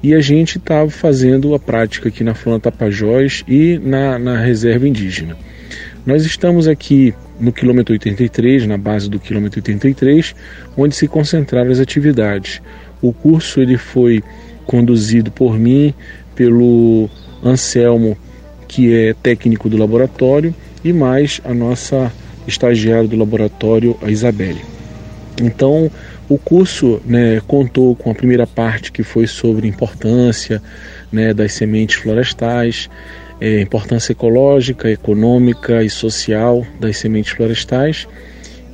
E 0.00 0.14
a 0.14 0.20
gente 0.20 0.58
estava 0.58 0.88
fazendo 0.88 1.52
a 1.52 1.58
prática 1.58 2.08
aqui 2.08 2.22
na 2.22 2.32
Flona 2.32 2.60
Tapajós 2.60 3.42
e 3.48 3.80
na, 3.82 4.16
na 4.18 4.38
reserva 4.38 4.86
indígena. 4.86 5.36
Nós 6.06 6.24
estamos 6.24 6.68
aqui 6.68 7.12
no 7.40 7.52
quilômetro 7.52 7.92
83, 7.92 8.66
na 8.68 8.78
base 8.78 9.10
do 9.10 9.18
quilômetro 9.18 9.58
83, 9.58 10.34
onde 10.76 10.94
se 10.94 11.08
concentraram 11.08 11.70
as 11.72 11.80
atividades. 11.80 12.62
O 13.02 13.12
curso 13.12 13.60
ele 13.60 13.76
foi 13.76 14.22
conduzido 14.64 15.30
por 15.32 15.58
mim, 15.58 15.92
pelo 16.36 17.10
Anselmo, 17.42 18.16
que 18.66 18.94
é 18.94 19.14
técnico 19.14 19.68
do 19.68 19.76
laboratório, 19.76 20.54
e 20.84 20.92
mais 20.92 21.40
a 21.44 21.52
nossa 21.52 22.12
estagiária 22.46 23.08
do 23.08 23.16
laboratório, 23.16 23.96
a 24.02 24.10
Isabelle. 24.10 24.62
Então, 25.40 25.90
o 26.28 26.36
curso 26.36 27.00
né, 27.04 27.40
contou 27.46 27.94
com 27.94 28.10
a 28.10 28.14
primeira 28.14 28.46
parte 28.46 28.92
que 28.92 29.02
foi 29.02 29.26
sobre 29.26 29.66
importância 29.68 30.62
né, 31.10 31.32
das 31.32 31.52
sementes 31.52 31.96
florestais, 31.96 32.90
é, 33.40 33.60
importância 33.60 34.12
ecológica, 34.12 34.90
econômica 34.90 35.82
e 35.82 35.88
social 35.88 36.66
das 36.80 36.98
sementes 36.98 37.32
florestais. 37.32 38.06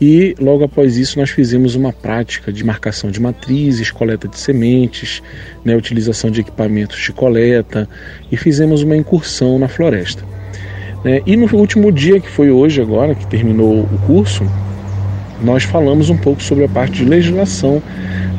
E 0.06 0.34
logo 0.38 0.62
após 0.62 0.98
isso 0.98 1.18
nós 1.18 1.30
fizemos 1.30 1.74
uma 1.74 1.90
prática 1.90 2.52
de 2.52 2.62
marcação 2.62 3.10
de 3.10 3.18
matrizes, 3.18 3.90
coleta 3.90 4.28
de 4.28 4.38
sementes, 4.38 5.22
né, 5.64 5.74
utilização 5.74 6.30
de 6.30 6.42
equipamentos 6.42 7.00
de 7.00 7.10
coleta 7.10 7.88
e 8.30 8.36
fizemos 8.36 8.82
uma 8.82 8.94
incursão 8.94 9.58
na 9.58 9.66
floresta. 9.66 10.22
É, 11.06 11.22
e 11.24 11.38
no 11.38 11.50
último 11.56 11.90
dia, 11.90 12.20
que 12.20 12.28
foi 12.28 12.50
hoje 12.50 12.82
agora, 12.82 13.14
que 13.14 13.26
terminou 13.26 13.80
o 13.80 13.98
curso, 14.06 14.44
nós 15.42 15.62
falamos 15.62 16.10
um 16.10 16.18
pouco 16.18 16.42
sobre 16.42 16.64
a 16.64 16.68
parte 16.68 16.98
de 16.98 17.06
legislação, 17.06 17.82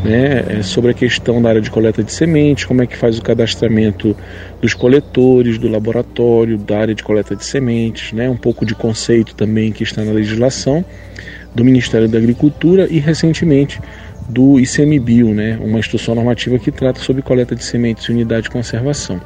né, 0.03 0.45
é, 0.47 0.61
sobre 0.61 0.91
a 0.91 0.93
questão 0.93 1.41
da 1.41 1.49
área 1.49 1.61
de 1.61 1.71
coleta 1.71 2.03
de 2.03 2.11
sementes, 2.11 2.65
como 2.65 2.83
é 2.83 2.85
que 2.85 2.95
faz 2.95 3.17
o 3.17 3.23
cadastramento 3.23 4.15
dos 4.61 4.75
coletores, 4.75 5.57
do 5.57 5.67
laboratório, 5.67 6.59
da 6.59 6.77
área 6.77 6.93
de 6.93 7.01
coleta 7.01 7.35
de 7.35 7.43
sementes, 7.43 8.13
né, 8.13 8.29
um 8.29 8.37
pouco 8.37 8.63
de 8.67 8.75
conceito 8.75 9.33
também 9.33 9.71
que 9.71 9.81
está 9.81 10.03
na 10.03 10.11
legislação 10.11 10.85
do 11.55 11.63
Ministério 11.63 12.07
da 12.07 12.17
Agricultura 12.17 12.87
e 12.91 12.99
recentemente 12.99 13.79
do 14.27 14.59
ICMBio, 14.59 15.33
né, 15.33 15.57
uma 15.61 15.79
instrução 15.79 16.15
normativa 16.15 16.59
que 16.59 16.71
trata 16.71 16.99
sobre 16.99 17.21
coleta 17.21 17.55
de 17.55 17.63
sementes 17.63 18.05
e 18.05 18.11
unidade 18.11 18.43
de 18.43 18.49
conservação. 18.49 19.21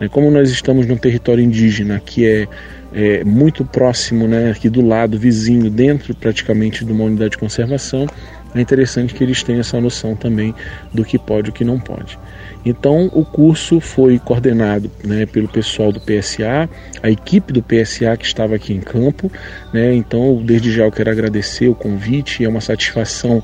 Né, 0.00 0.08
como 0.08 0.30
nós 0.30 0.50
estamos 0.50 0.86
num 0.86 0.96
território 0.96 1.44
indígena 1.44 2.00
que 2.04 2.26
é, 2.26 2.48
é, 2.92 3.24
muito 3.24 3.64
próximo, 3.64 4.26
né, 4.26 4.50
aqui 4.50 4.68
do 4.68 4.84
lado, 4.84 5.18
vizinho, 5.18 5.70
dentro 5.70 6.14
praticamente 6.14 6.84
de 6.84 6.92
uma 6.92 7.04
unidade 7.04 7.32
de 7.32 7.38
conservação, 7.38 8.06
é 8.54 8.60
interessante 8.60 9.14
que 9.14 9.22
eles 9.22 9.42
tenham 9.42 9.60
essa 9.60 9.80
noção 9.80 10.16
também 10.16 10.54
do 10.92 11.04
que 11.04 11.18
pode 11.18 11.48
e 11.48 11.50
o 11.50 11.52
que 11.52 11.64
não 11.64 11.78
pode. 11.78 12.18
Então, 12.64 13.10
o 13.12 13.24
curso 13.24 13.80
foi 13.80 14.18
coordenado 14.18 14.90
né, 15.04 15.26
pelo 15.26 15.48
pessoal 15.48 15.90
do 15.90 16.00
PSA, 16.00 16.68
a 17.02 17.10
equipe 17.10 17.52
do 17.52 17.62
PSA 17.62 18.16
que 18.16 18.24
estava 18.24 18.54
aqui 18.54 18.72
em 18.72 18.80
campo. 18.80 19.30
Né, 19.72 19.94
então, 19.94 20.42
desde 20.44 20.70
já 20.72 20.84
eu 20.84 20.92
quero 20.92 21.10
agradecer 21.10 21.68
o 21.68 21.74
convite, 21.74 22.44
é 22.44 22.48
uma 22.48 22.60
satisfação 22.60 23.42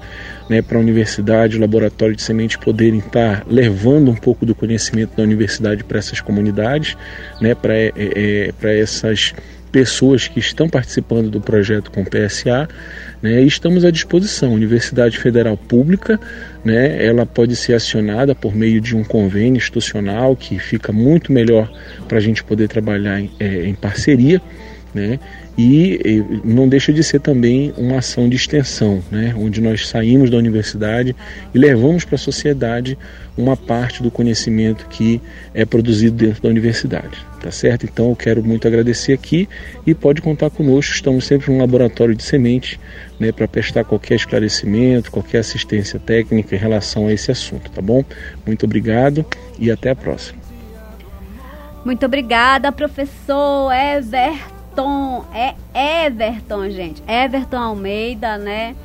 né, 0.48 0.62
para 0.62 0.79
a 0.79 0.81
universidade, 0.81 1.57
o 1.57 1.61
laboratório 1.61 2.14
de 2.14 2.22
semente 2.22 2.59
poderem 2.59 2.98
estar 2.98 3.44
levando 3.48 4.11
um 4.11 4.14
pouco 4.14 4.44
do 4.44 4.55
conhecimento 4.55 5.16
da 5.16 5.22
universidade 5.22 5.83
para 5.85 5.98
essas 5.98 6.20
comunidades, 6.20 6.96
né, 7.40 7.55
para 7.55 7.74
é, 7.74 7.92
é, 7.96 8.81
essas 8.81 9.35
pessoas 9.76 10.29
que 10.29 10.40
estão 10.40 10.68
participando 10.68 11.29
do 11.29 11.40
projeto 11.40 11.90
com 11.90 12.02
o 12.02 12.05
PSA. 12.05 12.68
Né, 13.26 13.42
estamos 13.42 13.84
à 13.84 13.90
disposição. 13.90 14.54
Universidade 14.54 15.18
Federal 15.18 15.56
Pública, 15.56 16.20
né, 16.64 17.04
ela 17.04 17.26
pode 17.26 17.56
ser 17.56 17.74
acionada 17.74 18.36
por 18.36 18.54
meio 18.54 18.80
de 18.80 18.94
um 18.94 19.02
convênio 19.02 19.56
institucional 19.56 20.36
que 20.36 20.60
fica 20.60 20.92
muito 20.92 21.32
melhor 21.32 21.68
para 22.06 22.18
a 22.18 22.20
gente 22.20 22.44
poder 22.44 22.68
trabalhar 22.68 23.20
em, 23.20 23.28
é, 23.40 23.66
em 23.66 23.74
parceria. 23.74 24.40
Né? 24.96 25.18
e 25.59 26.22
não 26.44 26.68
deixa 26.68 26.92
de 26.92 27.02
ser 27.02 27.20
também 27.20 27.72
uma 27.78 27.98
ação 27.98 28.28
de 28.28 28.37
extensão, 28.37 29.02
né? 29.11 29.35
onde 29.37 29.61
nós 29.61 29.88
saímos 29.88 30.28
da 30.28 30.37
universidade 30.37 31.16
e 31.54 31.59
levamos 31.59 32.04
para 32.04 32.16
a 32.16 32.18
sociedade 32.18 32.98
uma 33.37 33.56
parte 33.56 34.02
do 34.02 34.11
conhecimento 34.11 34.87
que 34.88 35.20
é 35.54 35.64
produzido 35.64 36.16
dentro 36.16 36.42
da 36.42 36.48
universidade. 36.48 37.24
Tá 37.40 37.50
certo? 37.50 37.87
Então 37.87 38.11
eu 38.11 38.16
quero 38.16 38.42
muito 38.44 38.66
agradecer 38.66 39.12
aqui 39.12 39.48
e 39.87 39.94
pode 39.94 40.20
contar 40.20 40.50
conosco. 40.50 40.92
Estamos 40.92 41.24
sempre 41.24 41.52
no 41.52 41.59
laboratório 41.59 42.14
de 42.14 42.22
semente 42.22 42.78
né, 43.20 43.30
para 43.30 43.46
prestar 43.46 43.85
qualquer 43.85 44.16
esclarecimento, 44.16 45.11
qualquer 45.11 45.38
assistência 45.38 45.98
técnica 45.98 46.54
em 46.54 46.59
relação 46.59 47.06
a 47.06 47.12
esse 47.12 47.30
assunto, 47.30 47.70
tá 47.70 47.80
bom? 47.80 48.04
Muito 48.44 48.64
obrigado 48.64 49.24
e 49.59 49.70
até 49.70 49.90
a 49.90 49.96
próxima. 49.96 50.38
Muito 51.85 52.04
obrigada, 52.04 52.72
professor 52.72 53.70
Everton. 53.72 54.55
Everton, 54.76 55.24
é 55.32 55.54
Everton, 56.04 56.68
gente. 56.68 57.02
Everton 57.08 57.56
Almeida, 57.56 58.36
né? 58.36 58.76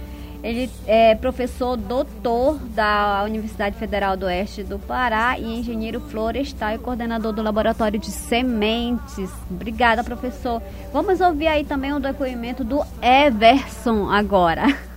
Ele 0.41 0.69
é 0.87 1.13
professor 1.13 1.77
doutor 1.77 2.57
da 2.73 3.23
Universidade 3.25 3.75
Federal 3.77 4.17
do 4.17 4.25
Oeste 4.25 4.63
do 4.63 4.79
Pará 4.79 5.37
e 5.37 5.59
engenheiro 5.59 5.99
florestal 5.99 6.73
e 6.73 6.79
coordenador 6.79 7.31
do 7.31 7.43
Laboratório 7.43 7.99
de 7.99 8.09
Sementes. 8.09 9.29
Obrigada, 9.49 10.03
professor. 10.03 10.59
Vamos 10.91 11.21
ouvir 11.21 11.45
aí 11.47 11.63
também 11.63 11.93
o 11.93 11.99
depoimento 11.99 12.63
do 12.63 12.81
Everson 13.01 14.09
agora. 14.09 14.63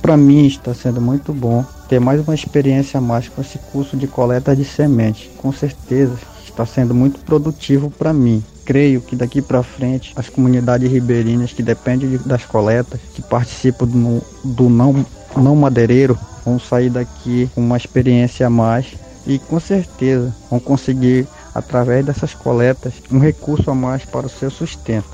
Para 0.00 0.16
mim 0.16 0.46
está 0.46 0.72
sendo 0.72 1.00
muito 1.00 1.32
bom 1.32 1.64
ter 1.88 1.98
mais 1.98 2.20
uma 2.20 2.34
experiência 2.34 2.98
a 2.98 3.00
mais 3.00 3.28
com 3.28 3.40
esse 3.40 3.58
curso 3.58 3.96
de 3.96 4.06
coleta 4.06 4.54
de 4.54 4.64
sementes. 4.64 5.28
Com 5.36 5.52
certeza 5.52 6.16
está 6.44 6.66
sendo 6.66 6.94
muito 6.94 7.20
produtivo 7.20 7.90
para 7.90 8.12
mim. 8.12 8.42
Creio 8.64 9.00
que 9.00 9.16
daqui 9.16 9.42
para 9.42 9.62
frente 9.62 10.12
as 10.16 10.28
comunidades 10.28 10.90
ribeirinhas 10.90 11.52
que 11.52 11.62
dependem 11.62 12.18
das 12.24 12.44
coletas, 12.44 13.00
que 13.14 13.22
participam 13.22 13.86
do, 13.86 14.22
do 14.44 14.68
não, 14.68 15.04
não 15.36 15.56
madeireiro, 15.56 16.18
vão 16.44 16.58
sair 16.58 16.90
daqui 16.90 17.48
com 17.54 17.60
uma 17.60 17.76
experiência 17.76 18.46
a 18.46 18.50
mais 18.50 18.94
e 19.26 19.38
com 19.38 19.60
certeza 19.60 20.34
vão 20.50 20.58
conseguir, 20.58 21.26
através 21.54 22.04
dessas 22.04 22.34
coletas, 22.34 22.94
um 23.10 23.18
recurso 23.18 23.70
a 23.70 23.74
mais 23.74 24.04
para 24.04 24.26
o 24.26 24.30
seu 24.30 24.50
sustento. 24.50 25.08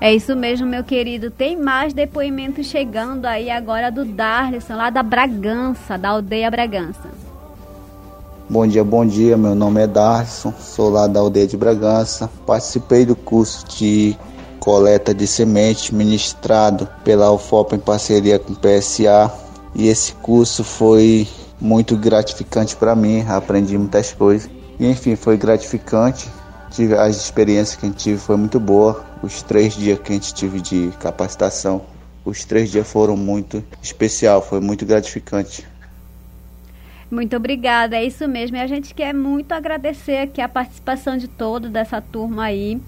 É 0.00 0.14
isso 0.14 0.34
mesmo, 0.34 0.66
meu 0.66 0.82
querido. 0.82 1.30
Tem 1.30 1.56
mais 1.56 1.92
depoimentos 1.92 2.66
chegando 2.66 3.26
aí 3.26 3.50
agora 3.50 3.90
do 3.90 4.04
Darlison, 4.04 4.74
lá 4.74 4.88
da 4.88 5.02
Bragança, 5.02 5.98
da 5.98 6.08
aldeia 6.08 6.50
Bragança. 6.50 7.10
Bom 8.50 8.66
dia, 8.66 8.82
bom 8.82 9.06
dia. 9.06 9.36
Meu 9.36 9.54
nome 9.54 9.80
é 9.80 9.86
Darson, 9.86 10.52
sou 10.58 10.90
lá 10.90 11.06
da 11.06 11.20
aldeia 11.20 11.46
de 11.46 11.56
Bragança. 11.56 12.28
Participei 12.44 13.06
do 13.06 13.14
curso 13.14 13.64
de 13.68 14.18
coleta 14.58 15.14
de 15.14 15.24
sementes 15.24 15.92
ministrado 15.92 16.88
pela 17.04 17.30
UFOP 17.30 17.76
em 17.76 17.78
parceria 17.78 18.40
com 18.40 18.52
o 18.52 18.56
PSA. 18.56 19.32
E 19.72 19.86
esse 19.86 20.14
curso 20.14 20.64
foi 20.64 21.28
muito 21.60 21.96
gratificante 21.96 22.74
para 22.74 22.96
mim, 22.96 23.24
aprendi 23.28 23.78
muitas 23.78 24.12
coisas. 24.12 24.50
E, 24.80 24.90
enfim, 24.90 25.14
foi 25.14 25.36
gratificante. 25.36 26.28
Tive, 26.72 26.94
as 26.94 27.18
experiências 27.18 27.76
que 27.76 27.86
a 27.86 27.88
gente 27.88 28.02
tive 28.02 28.18
foi 28.18 28.36
muito 28.36 28.58
boa. 28.58 29.04
Os 29.22 29.42
três 29.42 29.74
dias 29.74 30.00
que 30.00 30.10
a 30.10 30.14
gente 30.16 30.34
tive 30.34 30.60
de 30.60 30.90
capacitação, 30.98 31.82
os 32.24 32.44
três 32.44 32.68
dias 32.68 32.88
foram 32.88 33.16
muito 33.16 33.62
especial, 33.80 34.42
foi 34.42 34.58
muito 34.58 34.84
gratificante. 34.84 35.69
Muito 37.10 37.36
obrigada, 37.36 37.96
é 37.96 38.04
isso 38.04 38.28
mesmo. 38.28 38.56
E 38.56 38.60
a 38.60 38.66
gente 38.66 38.94
quer 38.94 39.12
muito 39.12 39.52
agradecer 39.52 40.18
aqui 40.18 40.40
a 40.40 40.48
participação 40.48 41.16
de 41.16 41.26
todos 41.26 41.70
dessa 41.70 42.00
turma 42.00 42.44
aí. 42.44 42.80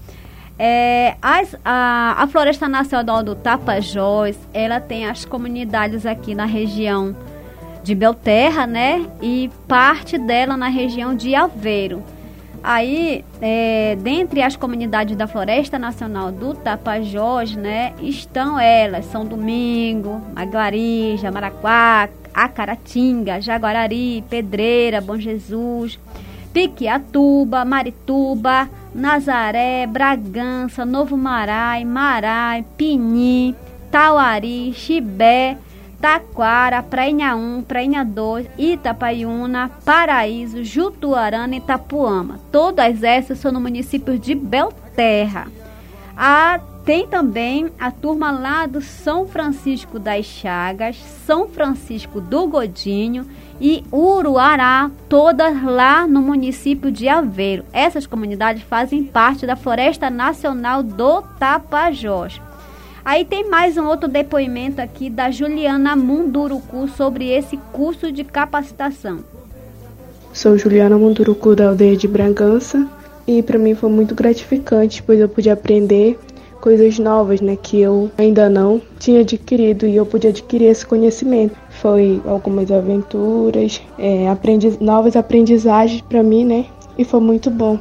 É, 0.57 1.17
as, 1.21 1.55
a, 1.65 2.15
a 2.23 2.27
Floresta 2.27 2.69
Nacional 2.69 3.23
do 3.23 3.35
Tapajós, 3.35 4.37
ela 4.53 4.79
tem 4.79 5.07
as 5.07 5.25
comunidades 5.25 6.05
aqui 6.05 6.33
na 6.33 6.45
região 6.45 7.15
de 7.83 7.93
Belterra, 7.93 8.65
né? 8.65 9.05
E 9.21 9.49
parte 9.67 10.17
dela 10.17 10.55
na 10.55 10.67
região 10.69 11.15
de 11.15 11.35
Aveiro. 11.35 12.01
Aí, 12.63 13.25
é, 13.41 13.97
dentre 13.99 14.41
as 14.41 14.55
comunidades 14.55 15.17
da 15.17 15.27
Floresta 15.27 15.77
Nacional 15.77 16.31
do 16.31 16.53
Tapajós, 16.53 17.53
né, 17.57 17.91
estão 17.99 18.57
elas, 18.57 19.03
São 19.07 19.25
Domingo, 19.25 20.21
Maguarija, 20.33 21.29
Maraquá, 21.29 22.07
Acaratinga, 22.33 23.39
Jaguarari, 23.39 24.23
Pedreira, 24.29 24.99
Bom 24.99 25.17
Jesus, 25.17 25.99
Piquiatuba, 26.53 27.65
Marituba, 27.65 28.69
Nazaré, 28.93 29.87
Bragança, 29.87 30.85
Novo 30.85 31.17
Marai, 31.17 31.83
Marai, 31.83 32.63
Pini, 32.77 33.55
Tauari, 33.89 34.73
Chibé, 34.73 35.57
Taquara, 35.99 36.83
Prainha 36.83 37.35
1, 37.35 37.63
Prainha 37.63 38.03
2, 38.03 38.47
Itapaiuna, 38.57 39.71
Paraíso, 39.85 40.63
Jutuarana 40.63 41.55
e 41.55 41.59
Itapuama. 41.59 42.39
Todas 42.51 43.03
essas 43.03 43.39
são 43.39 43.51
no 43.51 43.61
município 43.61 44.19
de 44.19 44.35
Belterra. 44.35 45.47
A 46.15 46.59
tem 46.85 47.07
também 47.07 47.69
a 47.79 47.91
turma 47.91 48.31
lá 48.31 48.65
do 48.65 48.81
São 48.81 49.25
Francisco 49.25 49.97
das 49.97 50.25
Chagas, 50.25 50.97
São 51.25 51.47
Francisco 51.47 52.19
do 52.19 52.47
Godinho 52.47 53.25
e 53.59 53.83
Uruará, 53.91 54.91
todas 55.07 55.63
lá 55.63 56.05
no 56.05 56.21
município 56.21 56.91
de 56.91 57.07
Aveiro. 57.07 57.63
Essas 57.71 58.05
comunidades 58.05 58.63
fazem 58.63 59.03
parte 59.03 59.45
da 59.45 59.55
Floresta 59.55 60.09
Nacional 60.09 60.83
do 60.83 61.21
Tapajós. 61.39 62.41
Aí 63.05 63.23
tem 63.23 63.49
mais 63.49 63.77
um 63.77 63.85
outro 63.85 64.09
depoimento 64.09 64.81
aqui 64.81 65.09
da 65.09 65.31
Juliana 65.31 65.95
Munduruku 65.95 66.87
sobre 66.89 67.29
esse 67.29 67.57
curso 67.71 68.11
de 68.11 68.23
capacitação. 68.23 69.19
Sou 70.33 70.57
Juliana 70.57 70.97
Munduruku 70.97 71.55
da 71.55 71.69
aldeia 71.69 71.95
de 71.95 72.07
Bragança 72.07 72.87
e 73.25 73.41
para 73.41 73.59
mim 73.59 73.75
foi 73.75 73.89
muito 73.89 74.15
gratificante, 74.15 75.01
pois 75.03 75.19
eu 75.19 75.29
pude 75.29 75.49
aprender 75.49 76.17
coisas 76.63 76.97
novas, 76.97 77.41
né, 77.41 77.57
que 77.61 77.81
eu 77.81 78.09
ainda 78.17 78.49
não 78.49 78.81
tinha 78.97 79.19
adquirido 79.19 79.85
e 79.85 79.97
eu 79.97 80.05
pude 80.05 80.29
adquirir 80.29 80.69
esse 80.69 80.85
conhecimento. 80.85 81.57
Foi 81.69 82.21
algumas 82.25 82.71
aventuras, 82.71 83.81
é, 83.99 84.29
aprendiz 84.29 84.79
novas 84.79 85.17
aprendizagens 85.17 85.99
para 85.99 86.23
mim, 86.23 86.45
né, 86.45 86.65
e 86.97 87.03
foi 87.03 87.19
muito 87.19 87.51
bom. 87.51 87.77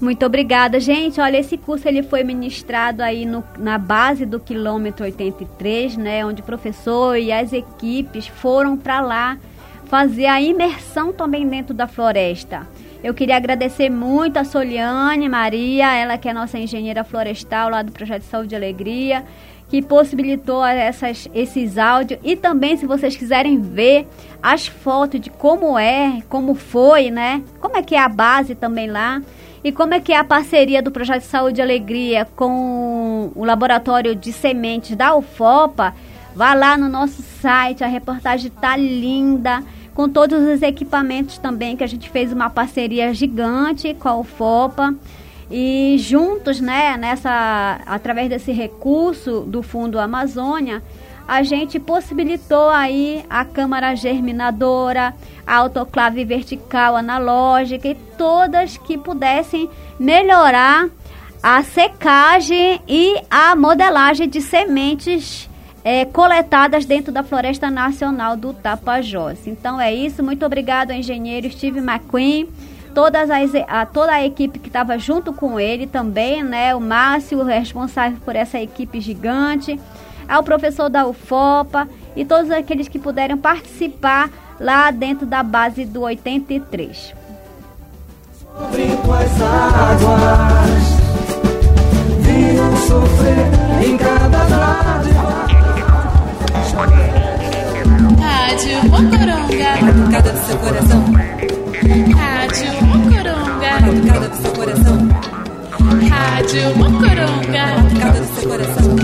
Muito 0.00 0.24
obrigada, 0.24 0.80
gente. 0.80 1.20
Olha, 1.20 1.36
esse 1.36 1.58
curso 1.58 1.86
ele 1.86 2.02
foi 2.02 2.24
ministrado 2.24 3.02
aí 3.02 3.26
no, 3.26 3.44
na 3.58 3.76
base 3.76 4.24
do 4.24 4.40
quilômetro 4.40 5.04
83, 5.04 5.98
né, 5.98 6.24
onde 6.24 6.40
o 6.40 6.44
professor 6.44 7.18
e 7.18 7.30
as 7.30 7.52
equipes 7.52 8.26
foram 8.28 8.78
para 8.78 9.02
lá 9.02 9.38
fazer 9.84 10.24
a 10.24 10.40
imersão 10.40 11.12
também 11.12 11.46
dentro 11.46 11.74
da 11.74 11.86
floresta. 11.86 12.66
Eu 13.04 13.12
queria 13.12 13.36
agradecer 13.36 13.90
muito 13.90 14.38
a 14.38 14.44
Soliane 14.44 15.28
Maria, 15.28 15.94
ela 15.94 16.16
que 16.16 16.26
é 16.26 16.32
nossa 16.32 16.58
engenheira 16.58 17.04
florestal 17.04 17.68
lá 17.68 17.82
do 17.82 17.92
Projeto 17.92 18.22
Saúde 18.22 18.54
e 18.54 18.56
Alegria, 18.56 19.26
que 19.68 19.82
possibilitou 19.82 20.64
essas, 20.64 21.28
esses 21.34 21.76
áudios. 21.76 22.18
E 22.24 22.34
também, 22.34 22.78
se 22.78 22.86
vocês 22.86 23.14
quiserem 23.14 23.60
ver 23.60 24.08
as 24.42 24.66
fotos 24.66 25.20
de 25.20 25.28
como 25.28 25.78
é, 25.78 26.22
como 26.30 26.54
foi, 26.54 27.10
né? 27.10 27.42
Como 27.60 27.76
é 27.76 27.82
que 27.82 27.94
é 27.94 28.00
a 28.00 28.08
base 28.08 28.54
também 28.54 28.90
lá. 28.90 29.20
E 29.62 29.70
como 29.70 29.92
é 29.92 30.00
que 30.00 30.14
é 30.14 30.16
a 30.16 30.24
parceria 30.24 30.80
do 30.80 30.90
Projeto 30.90 31.24
Saúde 31.24 31.60
e 31.60 31.62
Alegria 31.62 32.26
com 32.34 33.30
o 33.34 33.44
Laboratório 33.44 34.14
de 34.16 34.32
Sementes 34.32 34.96
da 34.96 35.14
UFOPA, 35.14 35.94
vá 36.34 36.54
lá 36.54 36.78
no 36.78 36.88
nosso 36.88 37.20
site, 37.20 37.84
a 37.84 37.86
reportagem 37.86 38.50
tá 38.50 38.74
linda 38.78 39.62
com 39.94 40.08
todos 40.08 40.42
os 40.42 40.60
equipamentos 40.60 41.38
também, 41.38 41.76
que 41.76 41.84
a 41.84 41.86
gente 41.86 42.10
fez 42.10 42.32
uma 42.32 42.50
parceria 42.50 43.14
gigante 43.14 43.94
com 43.94 44.08
a 44.08 44.16
UFOPA. 44.16 44.94
E 45.50 45.96
juntos, 45.98 46.60
né, 46.60 46.96
nessa, 46.96 47.80
através 47.86 48.28
desse 48.28 48.50
recurso 48.50 49.40
do 49.42 49.62
Fundo 49.62 49.98
Amazônia, 49.98 50.82
a 51.28 51.42
gente 51.42 51.78
possibilitou 51.78 52.68
aí 52.68 53.24
a 53.30 53.44
câmara 53.44 53.94
germinadora, 53.94 55.14
a 55.46 55.56
autoclave 55.56 56.24
vertical 56.24 56.96
analógica 56.96 57.88
e 57.88 57.94
todas 58.18 58.76
que 58.76 58.98
pudessem 58.98 59.68
melhorar 59.98 60.88
a 61.42 61.62
secagem 61.62 62.80
e 62.88 63.22
a 63.30 63.54
modelagem 63.54 64.28
de 64.28 64.40
sementes 64.40 65.48
é, 65.84 66.06
coletadas 66.06 66.86
dentro 66.86 67.12
da 67.12 67.22
Floresta 67.22 67.70
Nacional 67.70 68.36
do 68.36 68.54
Tapajós. 68.54 69.46
Então 69.46 69.78
é 69.78 69.94
isso. 69.94 70.22
Muito 70.22 70.44
obrigado 70.46 70.90
ao 70.90 70.96
engenheiro 70.96 71.50
Steve 71.50 71.78
McQueen, 71.78 72.48
todas 72.94 73.30
as, 73.30 73.50
a, 73.68 73.84
toda 73.84 74.12
a 74.12 74.24
equipe 74.24 74.58
que 74.58 74.68
estava 74.68 74.98
junto 74.98 75.32
com 75.34 75.60
ele 75.60 75.86
também, 75.86 76.42
né? 76.42 76.74
O 76.74 76.80
Márcio, 76.80 77.44
responsável 77.44 78.18
por 78.24 78.34
essa 78.34 78.58
equipe 78.58 78.98
gigante, 78.98 79.78
ao 80.26 80.42
professor 80.42 80.88
da 80.88 81.06
UFOPA 81.06 81.86
e 82.16 82.24
todos 82.24 82.50
aqueles 82.50 82.88
que 82.88 82.98
puderam 82.98 83.36
participar 83.36 84.30
lá 84.58 84.90
dentro 84.90 85.26
da 85.26 85.42
base 85.42 85.84
do 85.84 86.00
83. 86.00 87.14
Sobre 88.56 88.84
Rádio 98.44 98.76
Mocoronga. 98.90 99.70
Batucada 99.80 100.32
do 100.32 100.46
seu 100.46 100.58
coração. 100.58 101.02
Rádio 102.14 102.84
Mocoronga. 102.84 103.80
Batucada 103.80 104.28
do 104.28 104.36
seu 104.36 104.52
coração. 104.52 105.08
Rádio 106.10 106.76
Mocoronga. 106.76 107.66
Batucada 107.74 108.20
do 108.20 108.26
seu 108.34 108.50
coração. 108.50 108.96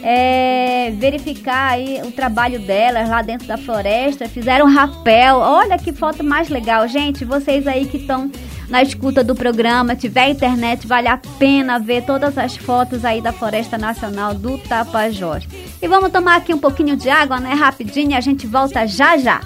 É, 0.10 0.90
verificar 0.92 1.74
aí 1.74 2.02
o 2.02 2.14
trabalho 2.14 2.60
delas 2.60 3.10
lá 3.10 3.22
dentro 3.22 3.46
da 3.46 3.58
floresta, 3.58 4.30
fizeram 4.30 4.66
rapel. 4.66 5.40
Olha 5.40 5.78
que 5.78 5.92
foto 5.92 6.24
mais 6.24 6.48
legal, 6.48 6.88
gente. 6.88 7.26
Vocês 7.26 7.68
aí 7.68 7.86
que 7.86 7.98
estão 7.98 8.32
na 8.70 8.82
escuta 8.82 9.22
do 9.22 9.36
programa, 9.36 9.98
tiver 9.98 10.30
internet, 10.30 10.88
vale 10.88 11.10
a 11.10 11.18
pena 11.38 11.78
ver 11.78 12.06
todas 12.06 12.38
as 12.38 12.56
fotos 12.56 13.04
aí 13.04 13.20
da 13.20 13.34
Floresta 13.34 13.78
Nacional 13.78 14.34
do 14.34 14.58
Tapajós. 14.58 15.46
E 15.82 15.88
vamos 15.90 16.10
tomar 16.10 16.38
aqui 16.38 16.54
um 16.54 16.60
pouquinho 16.60 16.96
de 16.96 17.10
água, 17.10 17.38
né? 17.42 17.54
Rapidinho, 17.54 18.12
e 18.12 18.16
a 18.16 18.22
gente 18.22 18.48
volta 18.48 18.88
já 18.88 19.18
já. 19.18 19.42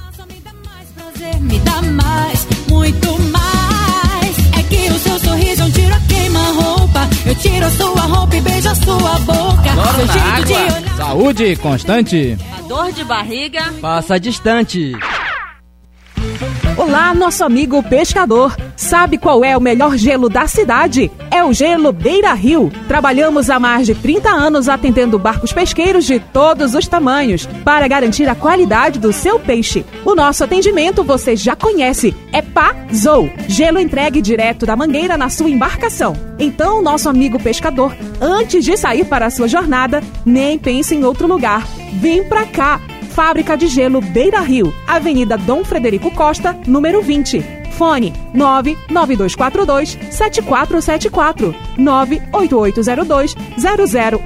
Me 1.39 1.57
dá 1.57 1.81
mais, 1.81 2.47
muito 2.69 3.19
mais. 3.19 3.30
O 4.93 4.99
seu 4.99 5.19
sorriso, 5.19 5.63
um 5.63 5.71
tiro 5.71 5.93
a 5.95 5.99
queima-roupa. 6.01 7.09
Eu 7.25 7.35
tiro 7.35 7.65
a 7.65 7.69
sua 7.71 8.01
roupa 8.01 8.35
e 8.35 8.41
beijo 8.41 8.69
a 8.69 8.75
sua 8.75 9.19
boca. 9.19 9.73
Cloro 9.73 10.11
seu 10.11 10.21
água. 10.21 10.45
de 10.45 10.53
olhar. 10.53 10.95
Saúde 10.97 11.55
constante. 11.57 12.37
A 12.57 12.61
dor 12.61 12.91
de 12.91 13.03
barriga. 13.03 13.73
Passa 13.81 14.19
distante. 14.19 14.93
Olá, 16.81 17.13
nosso 17.13 17.43
amigo 17.43 17.83
pescador. 17.83 18.57
Sabe 18.75 19.19
qual 19.19 19.45
é 19.45 19.55
o 19.55 19.61
melhor 19.61 19.95
gelo 19.97 20.27
da 20.27 20.47
cidade? 20.47 21.11
É 21.29 21.43
o 21.43 21.53
gelo 21.53 21.91
Beira 21.91 22.33
Rio. 22.33 22.71
Trabalhamos 22.87 23.51
há 23.51 23.59
mais 23.59 23.85
de 23.85 23.93
30 23.93 24.31
anos 24.31 24.67
atendendo 24.67 25.19
barcos 25.19 25.53
pesqueiros 25.53 26.05
de 26.05 26.19
todos 26.19 26.73
os 26.73 26.87
tamanhos 26.87 27.45
para 27.63 27.87
garantir 27.87 28.27
a 28.27 28.33
qualidade 28.33 28.97
do 28.97 29.13
seu 29.13 29.39
peixe. 29.39 29.85
O 30.03 30.15
nosso 30.15 30.43
atendimento 30.43 31.03
você 31.03 31.35
já 31.35 31.55
conhece, 31.55 32.15
é 32.33 32.41
Pazou. 32.41 33.29
Gelo 33.47 33.79
entregue 33.79 34.19
direto 34.19 34.65
da 34.65 34.75
mangueira 34.75 35.15
na 35.15 35.29
sua 35.29 35.51
embarcação. 35.51 36.17
Então, 36.39 36.81
nosso 36.81 37.07
amigo 37.07 37.39
pescador, 37.39 37.95
antes 38.19 38.65
de 38.65 38.75
sair 38.75 39.05
para 39.05 39.27
a 39.27 39.29
sua 39.29 39.47
jornada, 39.47 40.01
nem 40.25 40.57
pense 40.57 40.95
em 40.95 41.03
outro 41.03 41.27
lugar. 41.27 41.63
Vem 41.93 42.23
pra 42.23 42.47
cá. 42.47 42.81
Fábrica 43.11 43.57
de 43.57 43.67
Gelo 43.67 44.01
Beira 44.01 44.39
Rio, 44.39 44.73
Avenida 44.87 45.37
Dom 45.37 45.63
Frederico 45.63 46.09
Costa, 46.11 46.57
número 46.65 47.01
20. 47.01 47.43
Fone 47.71 48.13
99242 48.33 49.97
7474 50.09 51.55
98802 51.77 53.35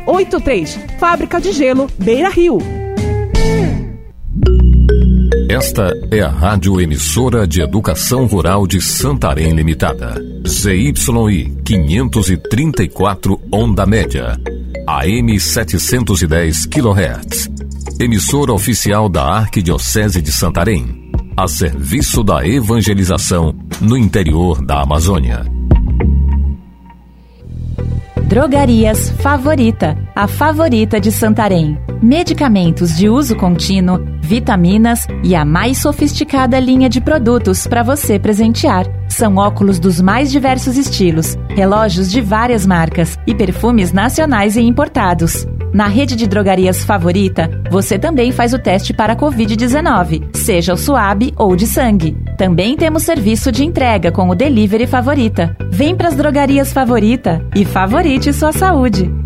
0083. 0.05 0.79
Fábrica 0.99 1.41
de 1.41 1.51
Gelo 1.51 1.89
Beira 1.97 2.29
Rio. 2.29 2.59
Esta 5.49 5.91
é 6.11 6.21
a 6.21 6.29
Rádio 6.29 6.81
Emissora 6.81 7.47
de 7.47 7.61
Educação 7.61 8.25
Rural 8.25 8.67
de 8.67 8.81
Santarém 8.81 9.53
Limitada. 9.53 10.15
ZYI 10.45 10.93
534 11.63 13.39
Onda 13.51 13.85
Média. 13.85 14.37
AM 14.87 15.39
710 15.39 16.65
kHz. 16.65 17.54
Emissora 17.97 18.51
oficial 18.51 19.07
da 19.07 19.23
Arquidiocese 19.23 20.21
de 20.21 20.29
Santarém. 20.29 21.09
A 21.35 21.47
serviço 21.47 22.25
da 22.25 22.45
evangelização 22.45 23.55
no 23.79 23.97
interior 23.97 24.61
da 24.61 24.81
Amazônia. 24.81 25.45
Drogarias 28.27 29.11
Favorita, 29.21 29.97
a 30.13 30.27
favorita 30.27 30.99
de 30.99 31.09
Santarém. 31.09 31.77
Medicamentos 32.01 32.97
de 32.97 33.07
uso 33.07 33.33
contínuo, 33.33 33.97
vitaminas 34.25 35.07
e 35.23 35.35
a 35.35 35.45
mais 35.45 35.77
sofisticada 35.77 36.59
linha 36.59 36.89
de 36.89 36.99
produtos 36.99 37.67
para 37.67 37.83
você 37.83 38.19
presentear. 38.19 38.85
São 39.07 39.37
óculos 39.37 39.79
dos 39.79 40.01
mais 40.01 40.31
diversos 40.31 40.75
estilos, 40.75 41.37
relógios 41.49 42.11
de 42.11 42.19
várias 42.19 42.65
marcas 42.65 43.17
e 43.25 43.33
perfumes 43.33 43.93
nacionais 43.93 44.57
e 44.57 44.61
importados. 44.61 45.47
Na 45.71 45.87
rede 45.87 46.15
de 46.15 46.25
drogarias 46.25 46.83
favorita, 46.83 47.49
você 47.69 47.99
também 47.99 48.31
faz 48.31 48.53
o 48.53 48.59
teste 48.59 48.93
para 48.93 49.13
a 49.13 49.15
Covid-19, 49.15 50.35
seja 50.35 50.73
o 50.73 50.77
suave 50.77 51.33
ou 51.37 51.55
de 51.55 51.67
sangue. 51.67 52.17
Também 52.37 52.75
temos 52.75 53.03
serviço 53.03 53.51
de 53.51 53.63
entrega 53.63 54.11
com 54.11 54.29
o 54.29 54.35
Delivery 54.35 54.87
Favorita. 54.87 55.55
Vem 55.69 55.95
para 55.95 56.07
as 56.07 56.15
drogarias 56.15 56.73
favorita 56.73 57.45
e 57.55 57.65
favorite 57.65 58.31
sua 58.33 58.51
saúde. 58.51 59.24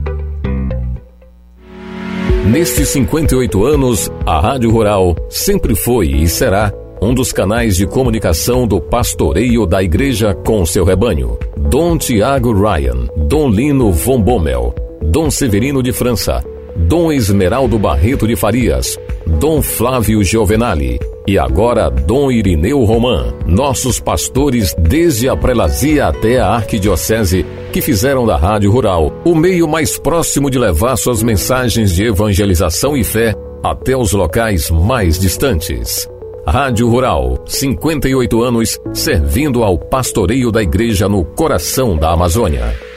Nestes 2.50 2.90
58 2.90 3.64
anos, 3.64 4.10
a 4.26 4.40
Rádio 4.40 4.72
Rural 4.72 5.16
sempre 5.30 5.76
foi 5.76 6.08
e 6.08 6.28
será 6.28 6.74
um 7.00 7.14
dos 7.14 7.32
canais 7.32 7.78
de 7.78 7.86
comunicação 7.86 8.66
do 8.66 8.82
pastoreio 8.82 9.68
da 9.68 9.84
igreja 9.84 10.34
com 10.34 10.66
seu 10.66 10.84
rebanho. 10.84 11.38
Dom 11.56 11.96
Tiago 11.96 12.52
Ryan, 12.52 13.08
Dom 13.16 13.52
Lino 13.52 13.92
von 13.92 14.20
Bommel, 14.20 14.74
Dom 15.00 15.30
Severino 15.30 15.84
de 15.84 15.94
França, 15.94 16.44
Dom 16.76 17.12
Esmeraldo 17.12 17.78
Barreto 17.78 18.28
de 18.28 18.36
Farias, 18.36 18.98
Dom 19.40 19.62
Flávio 19.62 20.24
Giovenali 20.24 21.00
e 21.30 21.38
agora 21.38 21.92
Dom 21.92 22.32
Irineu 22.32 22.84
Roman, 22.84 23.32
nossos 23.46 24.00
pastores 24.00 24.74
desde 24.80 25.30
a 25.30 25.38
prelazia 25.38 26.08
até 26.08 26.40
a 26.40 26.48
arquidiocese, 26.48 27.46
que 27.72 27.84
fizeram 27.84 28.26
da 28.26 28.36
Rádio 28.36 28.72
Rural 28.72 29.14
o 29.24 29.36
meio 29.36 29.68
mais 29.68 29.96
próximo 29.96 30.50
de 30.50 30.58
levar 30.58 30.98
suas 30.98 31.22
mensagens 31.22 31.94
de 31.94 32.06
evangelização 32.06 32.98
e 32.98 33.04
fé 33.04 33.36
até 33.64 33.96
os 33.96 34.12
locais 34.12 34.72
mais 34.72 35.20
distantes. 35.20 36.10
Rádio 36.48 36.90
Rural, 36.90 37.44
58 37.46 38.42
anos 38.42 38.80
servindo 38.92 39.64
ao 39.64 39.78
pastoreio 39.78 40.52
da 40.52 40.64
igreja 40.64 41.08
no 41.08 41.24
coração 41.24 41.96
da 41.96 42.12
Amazônia. 42.12 42.89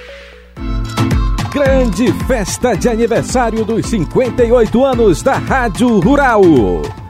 Grande 1.52 2.10
festa 2.26 2.74
de 2.74 2.88
aniversário 2.88 3.62
dos 3.62 3.84
58 3.84 4.84
anos 4.86 5.22
da 5.22 5.34
Rádio 5.34 6.00
Rural. 6.00 6.40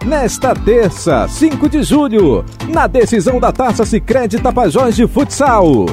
Nesta 0.05 0.53
terça, 0.53 1.29
5 1.29 1.69
de 1.69 1.85
julho, 1.85 2.45
na 2.67 2.89
decisão 2.89 3.39
da 3.39 3.53
Taça 3.53 3.87
Sicredi 3.87 4.41
Tapajós 4.41 4.97
de 4.97 5.07
Futsal. 5.07 5.87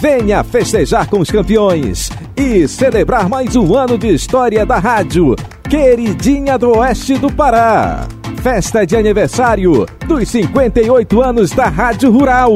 Venha 0.00 0.44
festejar 0.44 1.08
com 1.08 1.18
os 1.18 1.32
campeões 1.32 2.08
e 2.36 2.68
celebrar 2.68 3.28
mais 3.28 3.56
um 3.56 3.74
ano 3.74 3.98
de 3.98 4.14
história 4.14 4.64
da 4.64 4.78
rádio, 4.78 5.34
queridinha 5.68 6.56
do 6.56 6.78
Oeste 6.78 7.18
do 7.18 7.32
Pará. 7.32 8.06
Festa 8.40 8.86
de 8.86 8.96
aniversário 8.96 9.84
dos 10.06 10.28
58 10.28 11.20
anos 11.20 11.50
da 11.50 11.66
Rádio 11.66 12.12
Rural. 12.12 12.52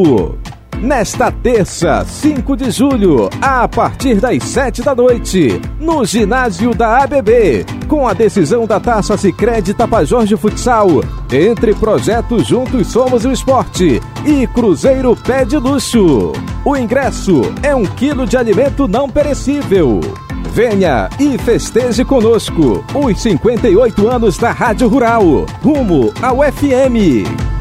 Nesta 0.81 1.31
terça, 1.31 2.07
5 2.07 2.57
de 2.57 2.71
julho, 2.71 3.29
a 3.43 3.69
partir 3.69 4.15
das 4.15 4.43
7 4.43 4.81
da 4.81 4.95
noite, 4.95 5.61
no 5.79 6.07
ginásio 6.07 6.75
da 6.75 7.03
ABB, 7.03 7.67
com 7.87 8.09
a 8.09 8.15
decisão 8.15 8.67
da 8.67 8.81
Taça 8.81 9.15
Sicredi 9.19 9.75
Tapajós 9.75 10.27
de 10.27 10.39
Futsal, 10.39 10.89
entre 11.31 11.75
Projeto 11.75 12.43
Juntos 12.43 12.87
Somos 12.87 13.27
o 13.27 13.31
Esporte 13.31 14.01
e 14.25 14.47
Cruzeiro 14.47 15.15
Pé 15.15 15.45
de 15.45 15.59
Luxo. 15.59 16.33
O 16.65 16.75
ingresso 16.75 17.43
é 17.63 17.77
um 17.77 17.85
quilo 17.85 18.27
de 18.27 18.39
alimento 18.39 18.89
não 18.89 19.07
perecível. 19.07 20.01
Venha 20.51 21.11
e 21.21 21.37
festeje 21.37 22.07
conosco 22.07 22.83
os 22.95 23.21
58 23.21 24.09
anos 24.09 24.39
da 24.39 24.51
Rádio 24.51 24.89
Rural, 24.89 25.45
rumo 25.63 26.11
ao 26.23 26.39
FM. 26.39 27.60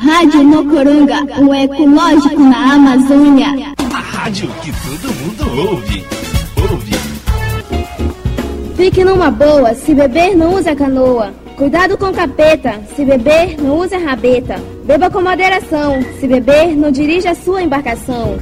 Rádio 0.00 0.42
Mocoronga, 0.42 1.26
o 1.42 1.54
ecológico 1.54 2.40
na 2.40 2.72
Amazônia. 2.72 3.74
A 3.92 3.98
rádio 3.98 4.48
que 4.62 4.72
todo 4.72 5.12
mundo 5.14 5.70
ouve. 5.70 6.06
Ouve. 6.70 6.92
Fique 8.76 9.04
numa 9.04 9.30
boa, 9.30 9.74
se 9.74 9.94
beber 9.94 10.34
não 10.34 10.54
use 10.54 10.70
a 10.70 10.74
canoa. 10.74 11.34
Cuidado 11.54 11.98
com 11.98 12.10
capeta, 12.12 12.80
se 12.96 13.04
beber 13.04 13.60
não 13.60 13.78
use 13.78 13.94
a 13.94 13.98
rabeta. 13.98 14.56
Beba 14.84 15.10
com 15.10 15.20
moderação, 15.20 16.02
se 16.18 16.26
beber 16.26 16.74
não 16.74 16.90
dirija 16.90 17.32
a 17.32 17.34
sua 17.34 17.62
embarcação. 17.62 18.38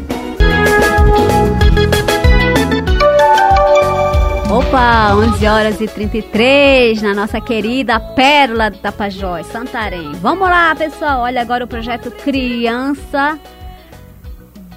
Opa, 4.50 5.14
11 5.14 5.46
horas 5.46 5.78
e 5.78 5.86
33 5.86 7.02
na 7.02 7.12
nossa 7.12 7.38
querida 7.38 8.00
Pérola 8.00 8.70
do 8.70 8.78
Tapajós, 8.78 9.46
Santarém. 9.48 10.12
Vamos 10.22 10.48
lá, 10.48 10.74
pessoal. 10.74 11.20
Olha 11.20 11.42
agora 11.42 11.66
o 11.66 11.68
projeto 11.68 12.10
Criança 12.10 13.38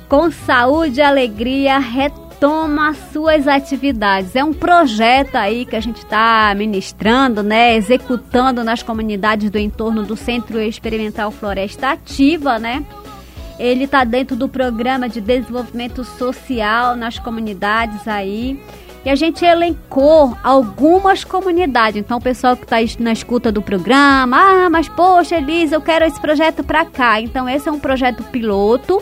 com 0.09 0.29
Saúde 0.29 0.99
e 0.99 1.01
Alegria 1.01 1.79
retoma 1.79 2.93
suas 3.13 3.47
atividades. 3.47 4.35
É 4.35 4.43
um 4.43 4.51
projeto 4.51 5.37
aí 5.37 5.65
que 5.65 5.77
a 5.77 5.79
gente 5.79 5.99
está 5.99 6.53
ministrando, 6.53 7.41
né, 7.41 7.73
executando 7.77 8.65
nas 8.65 8.83
comunidades 8.83 9.49
do 9.49 9.57
entorno 9.57 10.03
do 10.03 10.17
Centro 10.17 10.59
Experimental 10.59 11.31
Floresta 11.31 11.91
Ativa, 11.91 12.59
né? 12.59 12.85
Ele 13.57 13.85
está 13.85 14.03
dentro 14.03 14.35
do 14.35 14.49
programa 14.49 15.07
de 15.07 15.21
desenvolvimento 15.21 16.03
social 16.03 16.97
nas 16.97 17.17
comunidades 17.17 18.05
aí. 18.05 18.59
E 19.03 19.09
a 19.09 19.15
gente 19.15 19.43
elencou 19.43 20.37
algumas 20.43 21.23
comunidades. 21.23 21.99
Então, 21.99 22.19
o 22.19 22.21
pessoal 22.21 22.55
que 22.55 22.63
está 22.63 22.77
na 22.99 23.11
escuta 23.11 23.51
do 23.51 23.61
programa, 23.61 24.37
ah, 24.37 24.69
mas 24.69 24.87
poxa, 24.87 25.37
Elisa, 25.37 25.75
eu 25.75 25.81
quero 25.81 26.05
esse 26.05 26.21
projeto 26.21 26.63
para 26.63 26.85
cá. 26.85 27.19
Então, 27.19 27.49
esse 27.49 27.67
é 27.67 27.71
um 27.71 27.79
projeto 27.79 28.23
piloto 28.25 29.01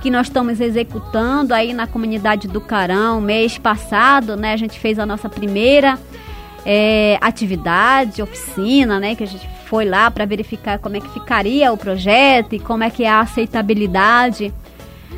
que 0.00 0.10
nós 0.10 0.28
estamos 0.28 0.60
executando 0.60 1.52
aí 1.52 1.72
na 1.72 1.86
comunidade 1.86 2.46
do 2.46 2.60
Carão. 2.60 3.20
Mês 3.20 3.58
passado, 3.58 4.36
né, 4.36 4.52
a 4.52 4.56
gente 4.56 4.78
fez 4.78 5.00
a 5.00 5.04
nossa 5.04 5.28
primeira 5.28 5.98
é, 6.64 7.18
atividade, 7.20 8.22
oficina, 8.22 9.00
né, 9.00 9.16
que 9.16 9.24
a 9.24 9.26
gente 9.26 9.48
foi 9.66 9.84
lá 9.84 10.10
para 10.10 10.24
verificar 10.24 10.78
como 10.78 10.96
é 10.96 11.00
que 11.00 11.10
ficaria 11.10 11.72
o 11.72 11.76
projeto 11.76 12.54
e 12.54 12.58
como 12.58 12.84
é 12.84 12.90
que 12.90 13.04
é 13.04 13.10
a 13.10 13.20
aceitabilidade 13.20 14.54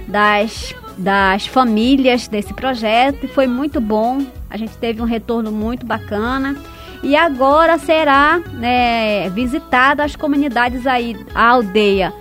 das 0.08 0.74
das 1.00 1.46
famílias 1.46 2.28
desse 2.28 2.54
projeto 2.54 3.26
foi 3.28 3.46
muito 3.46 3.80
bom. 3.80 4.24
A 4.48 4.56
gente 4.56 4.76
teve 4.76 5.00
um 5.02 5.06
retorno 5.06 5.50
muito 5.50 5.84
bacana. 5.84 6.56
E 7.02 7.16
agora 7.16 7.78
será 7.78 8.38
né, 8.52 9.28
visitada 9.30 10.04
as 10.04 10.14
comunidades 10.14 10.86
aí, 10.86 11.16
a 11.34 11.48
aldeia 11.48 12.12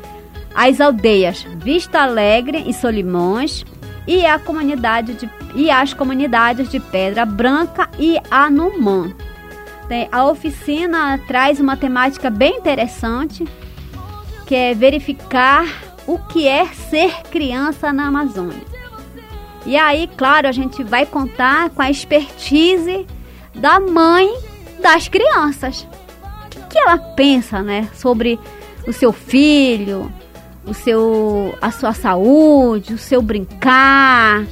as 0.55 0.81
aldeias 0.81 1.45
Vista 1.63 2.01
Alegre 2.01 2.63
e 2.67 2.73
Solimões 2.73 3.63
e, 4.07 4.25
a 4.25 4.39
comunidade 4.39 5.13
de, 5.13 5.29
e 5.55 5.69
as 5.69 5.93
comunidades 5.93 6.69
de 6.69 6.79
Pedra 6.79 7.25
Branca 7.25 7.89
e 7.99 8.17
Anumã. 8.29 9.13
A 10.11 10.25
oficina 10.25 11.19
traz 11.27 11.59
uma 11.59 11.75
temática 11.75 12.29
bem 12.29 12.57
interessante, 12.57 13.45
que 14.45 14.53
é 14.53 14.73
verificar 14.73 15.65
o 16.09 16.17
que 16.17 16.47
é 16.47 16.65
ser 16.65 17.21
criança 17.29 17.93
na 17.93 18.07
Amazônia. 18.07 18.63
E 19.63 19.77
aí, 19.77 20.09
claro, 20.17 20.47
a 20.47 20.51
gente 20.51 20.83
vai 20.83 21.05
contar 21.05 21.69
com 21.69 21.83
a 21.83 21.91
expertise 21.91 23.05
da 23.53 23.79
mãe 23.79 24.27
das 24.81 25.07
crianças. 25.07 25.87
O 26.45 26.49
que, 26.49 26.59
que 26.61 26.79
ela 26.79 26.97
pensa, 26.97 27.61
né, 27.61 27.87
sobre 27.93 28.39
o 28.87 28.91
seu 28.91 29.13
filho, 29.13 30.11
o 30.65 30.73
seu, 30.73 31.55
a 31.61 31.69
sua 31.69 31.93
saúde, 31.93 32.95
o 32.95 32.97
seu 32.97 33.21
brincar, 33.21 34.47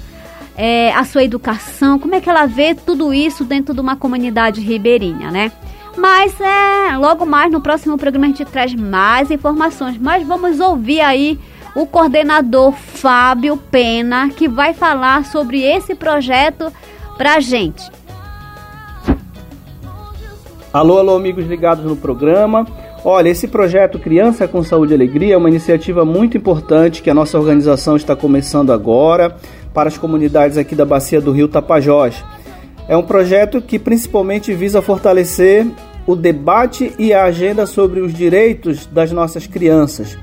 é, 0.56 0.94
a 0.94 1.04
sua 1.06 1.24
educação, 1.24 1.98
como 1.98 2.14
é 2.14 2.22
que 2.22 2.30
ela 2.30 2.46
vê 2.46 2.76
tudo 2.76 3.12
isso 3.12 3.44
dentro 3.44 3.74
de 3.74 3.82
uma 3.82 3.96
comunidade 3.96 4.62
ribeirinha, 4.62 5.32
né? 5.32 5.52
Mas 5.98 6.40
é, 6.40 6.96
logo 6.98 7.26
mais 7.26 7.52
no 7.52 7.60
próximo 7.60 7.98
programa 7.98 8.26
a 8.26 8.30
gente 8.30 8.46
traz 8.46 8.74
mais 8.74 9.32
informações. 9.32 9.98
Mas 9.98 10.26
vamos 10.26 10.60
ouvir 10.60 11.02
aí 11.02 11.40
o 11.76 11.86
coordenador 11.86 12.72
Fábio 12.72 13.58
Pena, 13.58 14.30
que 14.30 14.48
vai 14.48 14.74
falar 14.74 15.26
sobre 15.26 15.62
esse 15.62 15.96
projeto 15.96 16.72
pra 17.18 17.40
gente. 17.40 17.90
Alô, 20.72 21.00
alô, 21.00 21.16
amigos 21.16 21.46
ligados 21.48 21.84
no 21.84 21.96
programa. 21.96 22.66
Olha, 23.04 23.30
esse 23.30 23.48
projeto 23.48 23.98
Criança 23.98 24.48
com 24.48 24.64
Saúde 24.64 24.94
e 24.94 24.96
Alegria 24.96 25.34
é 25.34 25.38
uma 25.38 25.50
iniciativa 25.50 26.04
muito 26.04 26.38
importante 26.38 27.02
que 27.02 27.10
a 27.10 27.14
nossa 27.14 27.40
organização 27.40 27.96
está 27.96 28.16
começando 28.16 28.72
agora 28.72 29.36
para 29.74 29.88
as 29.88 29.98
comunidades 29.98 30.58
aqui 30.58 30.76
da 30.76 30.86
Bacia 30.86 31.22
do 31.22 31.32
Rio 31.32 31.48
Tapajós. 31.48 32.24
É 32.88 32.96
um 32.96 33.04
projeto 33.04 33.62
que 33.62 33.78
principalmente 33.78 34.54
visa 34.54 34.82
fortalecer 34.82 35.68
o 36.08 36.16
debate 36.16 36.94
e 36.98 37.14
a 37.14 37.26
agenda 37.26 37.66
sobre 37.66 38.00
os 38.00 38.14
direitos 38.14 38.88
das 38.88 39.12
nossas 39.12 39.46
crianças. 39.46 40.18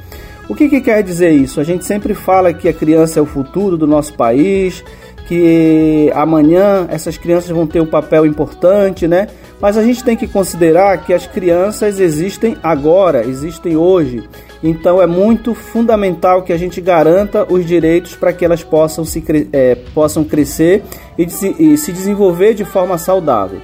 O 0.49 0.55
que, 0.55 0.69
que 0.69 0.81
quer 0.81 1.03
dizer 1.03 1.31
isso? 1.31 1.61
A 1.61 1.65
gente 1.65 1.85
sempre 1.85 2.15
fala 2.15 2.53
que 2.53 2.69
a 2.69 2.73
criança 2.73 3.21
é 3.21 3.23
o 3.23 3.27
futuro 3.27 3.77
do 3.77 3.87
nosso 3.87 4.15
país, 4.15 4.83
que 5.27 6.11
amanhã 6.15 6.87
essas 6.91 7.17
crianças 7.17 7.51
vão 7.51 7.67
ter 7.67 7.81
um 7.81 7.87
papel 7.87 8.27
importante, 8.27 9.09
né? 9.09 9.29
Mas 9.61 9.79
a 9.79 9.83
gente 9.83 10.05
tem 10.05 10.17
que 10.17 10.27
considerar 10.27 10.99
que 11.05 11.15
as 11.15 11.27
crianças 11.27 11.99
existem 11.99 12.57
agora, 12.63 13.25
existem 13.27 13.77
hoje. 13.77 14.23
Então 14.63 15.01
é 15.01 15.07
muito 15.07 15.55
fundamental 15.55 16.43
que 16.43 16.53
a 16.53 16.59
gente 16.59 16.81
garanta 16.81 17.51
os 17.51 17.65
direitos 17.65 18.15
para 18.15 18.33
que 18.33 18.45
elas 18.45 18.63
possam, 18.63 19.05
se, 19.05 19.23
é, 19.53 19.77
possam 19.95 20.25
crescer 20.25 20.83
e, 21.17 21.29
se, 21.31 21.55
e 21.59 21.79
se 21.79 21.93
desenvolver 21.93 22.53
de 22.55 22.65
forma 22.65 22.99
saudável. 22.99 23.61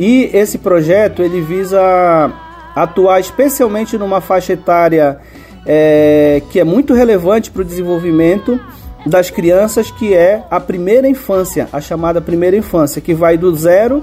E 0.00 0.30
esse 0.32 0.56
projeto 0.56 1.22
ele 1.22 1.42
visa 1.42 2.32
atuar 2.74 3.20
especialmente 3.20 3.98
numa 3.98 4.22
faixa 4.22 4.54
etária 4.54 5.18
é, 5.66 6.40
que 6.48 6.58
é 6.58 6.64
muito 6.64 6.94
relevante 6.94 7.50
para 7.50 7.60
o 7.60 7.64
desenvolvimento 7.66 8.58
das 9.04 9.28
crianças, 9.28 9.90
que 9.90 10.14
é 10.14 10.42
a 10.50 10.58
primeira 10.58 11.06
infância, 11.06 11.68
a 11.70 11.82
chamada 11.82 12.18
primeira 12.18 12.56
infância, 12.56 12.98
que 12.98 13.12
vai 13.12 13.36
do 13.36 13.54
zero 13.54 14.02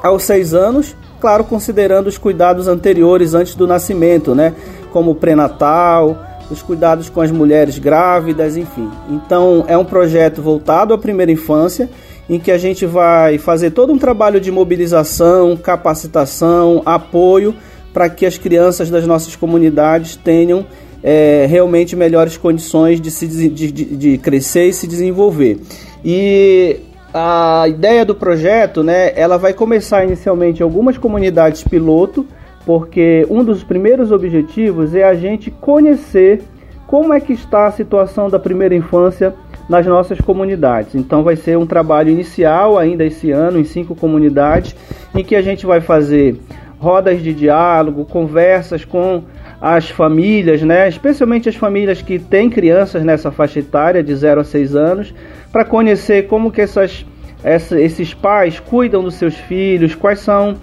aos 0.00 0.22
seis 0.22 0.54
anos, 0.54 0.94
claro, 1.20 1.42
considerando 1.42 2.06
os 2.06 2.16
cuidados 2.16 2.68
anteriores 2.68 3.34
antes 3.34 3.56
do 3.56 3.66
nascimento, 3.66 4.32
né? 4.32 4.54
Como 4.92 5.10
o 5.10 5.14
pré-natal, 5.16 6.16
os 6.48 6.62
cuidados 6.62 7.08
com 7.08 7.20
as 7.20 7.32
mulheres 7.32 7.80
grávidas, 7.80 8.56
enfim. 8.56 8.88
Então, 9.10 9.64
é 9.66 9.76
um 9.76 9.84
projeto 9.84 10.40
voltado 10.40 10.94
à 10.94 10.98
primeira 10.98 11.32
infância, 11.32 11.90
em 12.28 12.38
que 12.38 12.50
a 12.50 12.58
gente 12.58 12.86
vai 12.86 13.38
fazer 13.38 13.70
todo 13.70 13.92
um 13.92 13.98
trabalho 13.98 14.40
de 14.40 14.50
mobilização, 14.50 15.56
capacitação, 15.56 16.82
apoio 16.84 17.54
para 17.92 18.08
que 18.08 18.26
as 18.26 18.36
crianças 18.36 18.90
das 18.90 19.06
nossas 19.06 19.36
comunidades 19.36 20.16
tenham 20.16 20.66
é, 21.02 21.46
realmente 21.48 21.94
melhores 21.94 22.36
condições 22.36 23.00
de, 23.00 23.10
se, 23.10 23.28
de, 23.28 23.48
de, 23.48 23.70
de 23.70 24.18
crescer 24.18 24.68
e 24.68 24.72
se 24.72 24.86
desenvolver. 24.86 25.60
E 26.04 26.80
a 27.12 27.66
ideia 27.68 28.04
do 28.04 28.14
projeto, 28.14 28.82
né, 28.82 29.12
ela 29.14 29.36
vai 29.36 29.52
começar 29.52 30.04
inicialmente 30.04 30.60
em 30.60 30.62
algumas 30.64 30.98
comunidades 30.98 31.62
piloto, 31.62 32.26
porque 32.66 33.26
um 33.30 33.44
dos 33.44 33.62
primeiros 33.62 34.10
objetivos 34.10 34.94
é 34.94 35.04
a 35.04 35.14
gente 35.14 35.50
conhecer 35.50 36.42
como 36.86 37.12
é 37.12 37.20
que 37.20 37.32
está 37.32 37.66
a 37.66 37.70
situação 37.70 38.28
da 38.28 38.38
primeira 38.38 38.74
infância 38.74 39.34
nas 39.68 39.86
nossas 39.86 40.20
comunidades. 40.20 40.94
Então 40.94 41.22
vai 41.22 41.36
ser 41.36 41.56
um 41.56 41.66
trabalho 41.66 42.10
inicial 42.10 42.78
ainda 42.78 43.04
esse 43.04 43.30
ano 43.30 43.58
em 43.58 43.64
cinco 43.64 43.94
comunidades, 43.94 44.74
em 45.14 45.24
que 45.24 45.34
a 45.34 45.42
gente 45.42 45.64
vai 45.64 45.80
fazer 45.80 46.36
rodas 46.78 47.22
de 47.22 47.32
diálogo, 47.32 48.04
conversas 48.04 48.84
com 48.84 49.22
as 49.60 49.88
famílias, 49.88 50.60
né, 50.60 50.86
especialmente 50.88 51.48
as 51.48 51.56
famílias 51.56 52.02
que 52.02 52.18
têm 52.18 52.50
crianças 52.50 53.02
nessa 53.02 53.30
faixa 53.30 53.60
etária 53.60 54.02
de 54.02 54.14
0 54.14 54.42
a 54.42 54.44
6 54.44 54.76
anos, 54.76 55.14
para 55.50 55.64
conhecer 55.64 56.26
como 56.26 56.50
que 56.50 56.60
essas, 56.60 57.06
essa, 57.42 57.80
esses 57.80 58.12
pais 58.12 58.60
cuidam 58.60 59.02
dos 59.02 59.14
seus 59.14 59.34
filhos, 59.34 59.94
quais 59.94 60.18
são 60.18 60.56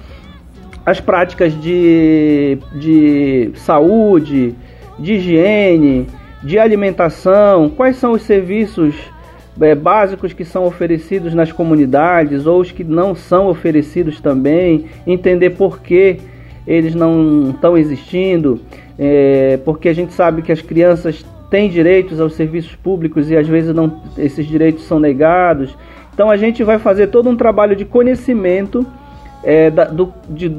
as 0.86 1.00
práticas 1.00 1.60
de, 1.60 2.60
de 2.76 3.52
saúde, 3.56 4.54
de 5.00 5.14
higiene, 5.14 6.08
de 6.44 6.58
alimentação, 6.58 7.70
quais 7.70 7.98
são 7.98 8.14
os 8.14 8.24
serviços 8.24 8.96
é, 9.60 9.76
básicos 9.76 10.34
que 10.34 10.46
são 10.46 10.66
oferecidos 10.66 11.34
nas 11.34 11.52
comunidades 11.52 12.46
ou 12.46 12.62
os 12.62 12.72
que 12.72 12.84
não 12.84 13.14
são 13.14 13.48
oferecidos 13.48 14.20
também, 14.20 14.86
entender 15.06 15.52
por 15.52 15.80
que 15.82 16.18
eles 16.66 16.96
não 16.96 17.52
estão 17.52 17.78
existindo, 17.78 18.60
é, 18.98 19.60
porque 19.66 19.90
a 19.90 19.94
gente 19.94 20.14
sabe 20.14 20.42
que 20.42 20.52
as 20.52 20.62
crianças 20.62 21.26
têm 21.50 21.70
direitos 21.70 22.20
aos 22.20 22.34
serviços 22.34 22.76
públicos 22.76 23.30
e 23.30 23.36
às 23.36 23.48
vezes 23.48 23.76
não, 23.76 24.02
esses 24.18 24.46
direitos 24.46 24.86
são 24.86 25.00
negados. 25.00 25.76
Então 26.14 26.30
a 26.30 26.38
gente 26.38 26.64
vai 26.64 26.80
fazer 26.80 27.08
todo 27.08 27.30
um 27.30 27.36
trabalho 27.36 27.76
de 27.76 27.84
conhecimento 27.84 28.86
é, 29.44 29.70
da, 29.70 29.86
do, 29.86 30.14
de, 30.30 30.56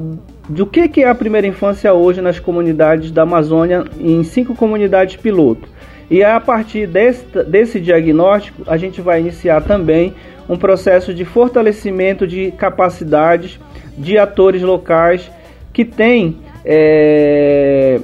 do 0.49 0.65
que, 0.65 1.01
é 1.01 1.07
a 1.07 1.15
primeira 1.15 1.47
infância 1.47 1.93
hoje 1.93 2.21
nas 2.21 2.39
comunidades 2.39 3.11
da 3.11 3.23
Amazônia, 3.23 3.85
em 3.99 4.23
cinco 4.23 4.55
comunidades 4.55 5.15
piloto. 5.15 5.67
E 6.09 6.23
a 6.23 6.39
partir 6.39 6.85
desse, 6.85 7.25
desse 7.45 7.79
diagnóstico, 7.79 8.63
a 8.67 8.77
gente 8.77 9.01
vai 9.01 9.21
iniciar 9.21 9.61
também 9.61 10.13
um 10.47 10.57
processo 10.57 11.13
de 11.13 11.23
fortalecimento 11.23 12.27
de 12.27 12.51
capacidades 12.51 13.59
de 13.97 14.17
atores 14.17 14.61
locais 14.61 15.31
que 15.71 15.85
têm, 15.85 16.39
é, 16.65 17.99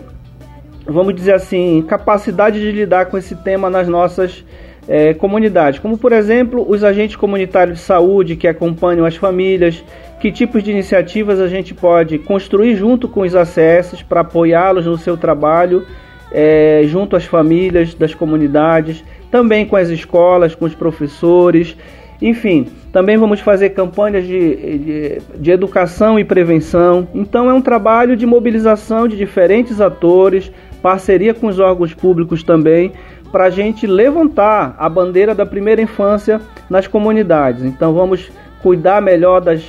vamos 0.85 1.13
dizer 1.13 1.33
assim, 1.33 1.83
capacidade 1.87 2.59
de 2.59 2.71
lidar 2.71 3.07
com 3.07 3.17
esse 3.17 3.35
tema 3.35 3.69
nas 3.69 3.87
nossas 3.87 4.43
é, 4.89 5.13
comunidades, 5.13 5.79
como 5.79 5.99
por 5.99 6.11
exemplo 6.11 6.65
os 6.67 6.83
agentes 6.83 7.15
comunitários 7.15 7.77
de 7.77 7.83
saúde 7.83 8.35
que 8.35 8.47
acompanham 8.47 9.05
as 9.05 9.15
famílias, 9.15 9.83
que 10.19 10.31
tipos 10.31 10.63
de 10.63 10.71
iniciativas 10.71 11.39
a 11.39 11.47
gente 11.47 11.75
pode 11.75 12.17
construir 12.17 12.75
junto 12.75 13.07
com 13.07 13.21
os 13.21 13.35
ACS 13.35 14.01
para 14.01 14.21
apoiá-los 14.21 14.87
no 14.87 14.97
seu 14.97 15.15
trabalho 15.15 15.85
é, 16.31 16.81
junto 16.85 17.15
às 17.15 17.25
famílias 17.25 17.93
das 17.93 18.15
comunidades, 18.15 19.03
também 19.29 19.63
com 19.65 19.75
as 19.75 19.89
escolas, 19.89 20.55
com 20.55 20.65
os 20.65 20.73
professores, 20.73 21.77
enfim, 22.21 22.67
também 22.91 23.15
vamos 23.15 23.39
fazer 23.39 23.69
campanhas 23.69 24.27
de, 24.27 24.55
de, 24.55 25.21
de, 25.37 25.51
educação 25.51 26.19
e 26.19 26.25
prevenção. 26.25 27.07
Então, 27.13 27.49
é 27.49 27.53
um 27.53 27.61
trabalho 27.61 28.15
de 28.15 28.25
mobilização 28.25 29.07
de 29.07 29.15
diferentes 29.15 29.79
atores, 29.79 30.51
parceria 30.81 31.33
com 31.33 31.47
os 31.47 31.59
órgãos 31.59 31.93
públicos 31.93 32.43
também, 32.43 32.91
para 33.31 33.45
a 33.45 33.49
gente 33.49 33.85
levantar 33.85 34.75
a 34.77 34.89
bandeira 34.89 35.33
da 35.33 35.45
primeira 35.45 35.81
infância 35.81 36.41
nas 36.69 36.87
comunidades. 36.87 37.63
Então, 37.63 37.93
vamos 37.93 38.31
cuidar 38.61 39.01
melhor 39.01 39.41
das, 39.41 39.63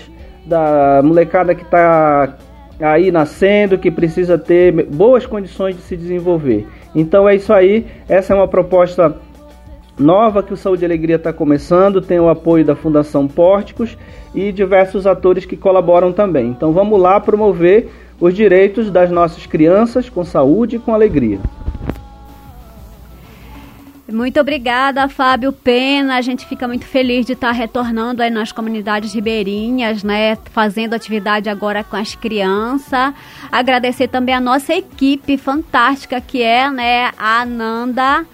da 0.45 1.01
molecada 1.03 1.55
que 1.55 1.63
está 1.63 2.37
aí 2.81 3.11
nascendo, 3.11 3.79
que 3.79 3.91
precisa 3.91 4.39
ter 4.39 4.73
boas 4.87 5.27
condições 5.27 5.77
de 5.77 5.83
se 5.83 5.97
desenvolver. 5.97 6.67
Então 6.95 7.29
é 7.29 7.37
isso 7.37 7.53
aí, 7.53 7.87
essa 8.09 8.33
é 8.33 8.37
uma 8.37 8.49
proposta 8.49 9.17
nova 9.99 10.43
que 10.43 10.53
o 10.53 10.57
Saúde 10.57 10.83
e 10.83 10.87
Alegria 10.87 11.17
está 11.17 11.33
começando, 11.33 12.01
tem 12.01 12.19
o 12.19 12.29
apoio 12.29 12.65
da 12.65 12.75
Fundação 12.75 13.29
Pórticos 13.29 13.99
e 14.35 14.51
diversos 14.51 15.07
atores 15.07 15.45
que 15.45 15.57
colaboram 15.57 16.11
também. 16.13 16.49
Então 16.49 16.73
vamos 16.73 16.99
lá 16.99 17.21
promover 17.21 17.89
os 18.19 18.35
direitos 18.35 18.91
das 18.91 19.11
nossas 19.11 19.47
crianças 19.47 20.09
com 20.09 20.25
saúde 20.25 20.77
e 20.77 20.79
com 20.79 20.95
alegria. 20.95 21.39
Muito 24.13 24.41
obrigada, 24.41 25.09
Fábio 25.09 25.53
Pena. 25.53 26.17
A 26.17 26.21
gente 26.21 26.45
fica 26.47 26.67
muito 26.67 26.85
feliz 26.85 27.25
de 27.25 27.35
estar 27.35 27.53
retornando 27.53 28.23
aí 28.23 28.31
nas 28.31 28.51
comunidades 28.51 29.15
ribeirinhas, 29.15 30.03
né? 30.03 30.37
Fazendo 30.53 30.95
atividade 30.95 31.49
agora 31.49 31.85
com 31.85 31.97
as 31.97 32.15
crianças. 32.15 33.15
Agradecer 33.53 34.09
também 34.09 34.35
a 34.35 34.41
nossa 34.41 34.75
equipe 34.75 35.37
fantástica 35.37 36.21
que 36.21 36.43
é, 36.43 36.71
né, 36.71 37.13
a 37.17 37.43
Ananda, 37.43 38.27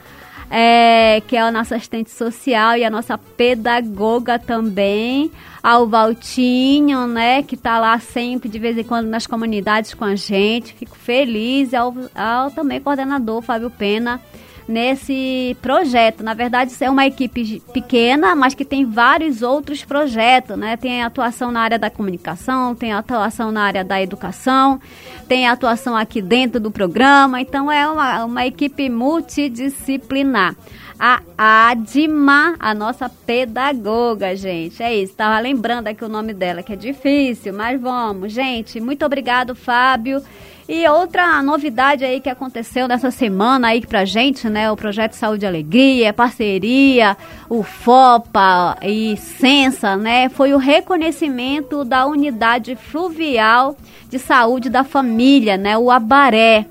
é, 0.50 1.20
que 1.26 1.36
é 1.36 1.40
a 1.40 1.50
nossa 1.50 1.76
assistente 1.76 2.10
social 2.10 2.76
e 2.76 2.84
a 2.84 2.90
nossa 2.90 3.18
pedagoga 3.18 4.38
também, 4.38 5.30
ao 5.62 5.86
Valtinho, 5.86 7.06
né, 7.06 7.42
que 7.42 7.54
está 7.54 7.78
lá 7.78 7.98
sempre 7.98 8.48
de 8.48 8.58
vez 8.58 8.78
em 8.78 8.84
quando 8.84 9.08
nas 9.08 9.26
comunidades 9.26 9.92
com 9.92 10.04
a 10.04 10.14
gente. 10.14 10.72
Fico 10.72 10.96
feliz 10.96 11.74
ao, 11.74 11.94
ao 12.14 12.50
também 12.50 12.80
coordenador 12.80 13.42
Fábio 13.42 13.70
Pena 13.70 14.20
nesse 14.68 15.56
projeto. 15.62 16.22
Na 16.22 16.34
verdade, 16.34 16.72
isso 16.72 16.82
é 16.82 16.90
uma 16.90 17.06
equipe 17.06 17.62
pequena, 17.72 18.34
mas 18.34 18.54
que 18.54 18.64
tem 18.64 18.84
vários 18.84 19.42
outros 19.42 19.84
projetos, 19.84 20.56
né? 20.56 20.76
Tem 20.76 21.02
atuação 21.02 21.52
na 21.52 21.60
área 21.60 21.78
da 21.78 21.90
comunicação, 21.90 22.74
tem 22.74 22.92
atuação 22.92 23.52
na 23.52 23.62
área 23.62 23.84
da 23.84 24.00
educação, 24.02 24.80
tem 25.28 25.46
atuação 25.46 25.96
aqui 25.96 26.20
dentro 26.20 26.58
do 26.58 26.70
programa, 26.70 27.40
então 27.40 27.70
é 27.70 27.88
uma, 27.88 28.24
uma 28.24 28.46
equipe 28.46 28.88
multidisciplinar. 28.88 30.56
A 30.98 31.20
Adma, 31.36 32.56
a 32.58 32.72
nossa 32.74 33.08
pedagoga, 33.08 34.34
gente. 34.34 34.82
É 34.82 34.94
isso, 34.94 35.14
tava 35.14 35.38
lembrando 35.38 35.88
aqui 35.88 36.04
o 36.04 36.08
nome 36.08 36.32
dela, 36.32 36.62
que 36.62 36.72
é 36.72 36.76
difícil, 36.76 37.52
mas 37.52 37.80
vamos, 37.80 38.32
gente. 38.32 38.80
Muito 38.80 39.04
obrigado, 39.04 39.54
Fábio. 39.54 40.22
E 40.68 40.88
outra 40.88 41.40
novidade 41.44 42.04
aí 42.04 42.20
que 42.20 42.28
aconteceu 42.28 42.88
nessa 42.88 43.12
semana 43.12 43.68
aí 43.68 43.86
pra 43.86 44.04
gente, 44.04 44.48
né? 44.48 44.68
O 44.68 44.76
Projeto 44.76 45.12
Saúde 45.12 45.44
e 45.44 45.46
Alegria, 45.46 46.12
parceria, 46.12 47.16
o 47.48 47.62
FOPA 47.62 48.76
e 48.82 49.16
Sensa, 49.16 49.96
né? 49.96 50.28
Foi 50.28 50.52
o 50.54 50.58
reconhecimento 50.58 51.84
da 51.84 52.04
unidade 52.06 52.74
fluvial 52.74 53.76
de 54.08 54.18
saúde 54.18 54.68
da 54.68 54.82
família, 54.82 55.56
né? 55.56 55.78
O 55.78 55.88
Abaré. 55.88 56.66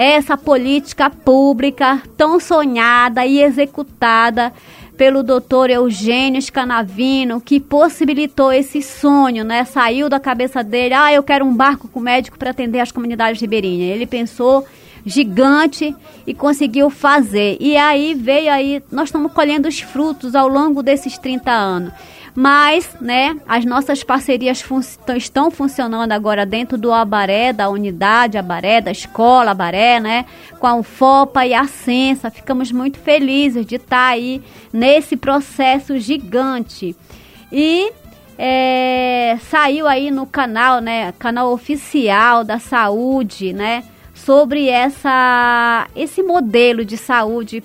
Essa 0.00 0.36
política 0.36 1.10
pública 1.10 2.00
tão 2.16 2.38
sonhada 2.38 3.26
e 3.26 3.42
executada 3.42 4.52
pelo 4.96 5.24
doutor 5.24 5.70
Eugênio 5.70 6.40
Scanavino, 6.40 7.40
que 7.40 7.58
possibilitou 7.58 8.52
esse 8.52 8.80
sonho, 8.80 9.42
né? 9.42 9.64
Saiu 9.64 10.08
da 10.08 10.20
cabeça 10.20 10.62
dele, 10.62 10.94
ah, 10.94 11.12
eu 11.12 11.24
quero 11.24 11.44
um 11.44 11.52
barco 11.52 11.88
com 11.88 11.98
médico 11.98 12.38
para 12.38 12.50
atender 12.50 12.78
as 12.78 12.92
comunidades 12.92 13.40
ribeirinhas. 13.40 13.96
Ele 13.96 14.06
pensou 14.06 14.64
gigante 15.04 15.92
e 16.24 16.32
conseguiu 16.32 16.90
fazer. 16.90 17.56
E 17.58 17.76
aí 17.76 18.14
veio 18.14 18.52
aí, 18.52 18.80
nós 18.92 19.08
estamos 19.08 19.32
colhendo 19.32 19.66
os 19.66 19.80
frutos 19.80 20.36
ao 20.36 20.46
longo 20.46 20.80
desses 20.80 21.18
30 21.18 21.50
anos. 21.50 21.92
Mas, 22.40 22.88
né, 23.00 23.36
as 23.48 23.64
nossas 23.64 24.04
parcerias 24.04 24.60
fun 24.60 24.78
estão 25.16 25.50
funcionando 25.50 26.12
agora 26.12 26.46
dentro 26.46 26.78
do 26.78 26.92
Abaré, 26.92 27.52
da 27.52 27.68
unidade 27.68 28.38
Abaré, 28.38 28.80
da 28.80 28.92
escola 28.92 29.50
Abaré, 29.50 29.98
né, 29.98 30.24
com 30.60 30.68
a 30.68 30.76
UFOPA 30.76 31.46
e 31.46 31.52
a 31.52 31.66
Sensa. 31.66 32.30
Ficamos 32.30 32.70
muito 32.70 32.96
felizes 33.00 33.66
de 33.66 33.74
estar 33.74 33.88
tá 33.88 34.06
aí 34.10 34.40
nesse 34.72 35.16
processo 35.16 35.98
gigante. 35.98 36.94
E 37.50 37.90
é, 38.38 39.36
saiu 39.50 39.88
aí 39.88 40.08
no 40.08 40.24
canal, 40.24 40.80
né, 40.80 41.10
canal 41.18 41.52
oficial 41.52 42.44
da 42.44 42.60
saúde, 42.60 43.52
né, 43.52 43.82
sobre 44.14 44.68
essa, 44.68 45.88
esse 45.96 46.22
modelo 46.22 46.84
de 46.84 46.96
saúde 46.96 47.64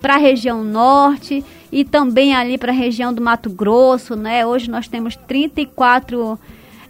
para 0.00 0.14
a 0.14 0.18
região 0.18 0.64
norte 0.64 1.44
e 1.70 1.84
também 1.84 2.34
ali 2.34 2.58
para 2.58 2.72
a 2.72 2.74
região 2.74 3.12
do 3.12 3.22
Mato 3.22 3.50
Grosso, 3.50 4.16
né? 4.16 4.44
Hoje 4.44 4.70
nós 4.70 4.88
temos 4.88 5.16
34 5.16 6.38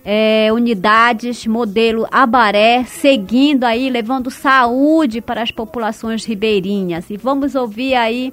é, 0.05 0.51
unidades 0.53 1.47
modelo 1.47 2.07
Abaré, 2.11 2.85
seguindo 2.85 3.65
aí, 3.65 3.91
levando 3.91 4.31
saúde 4.31 5.21
para 5.21 5.43
as 5.43 5.51
populações 5.51 6.25
ribeirinhas. 6.25 7.11
E 7.11 7.17
vamos 7.17 7.55
ouvir 7.55 7.95
aí 7.95 8.33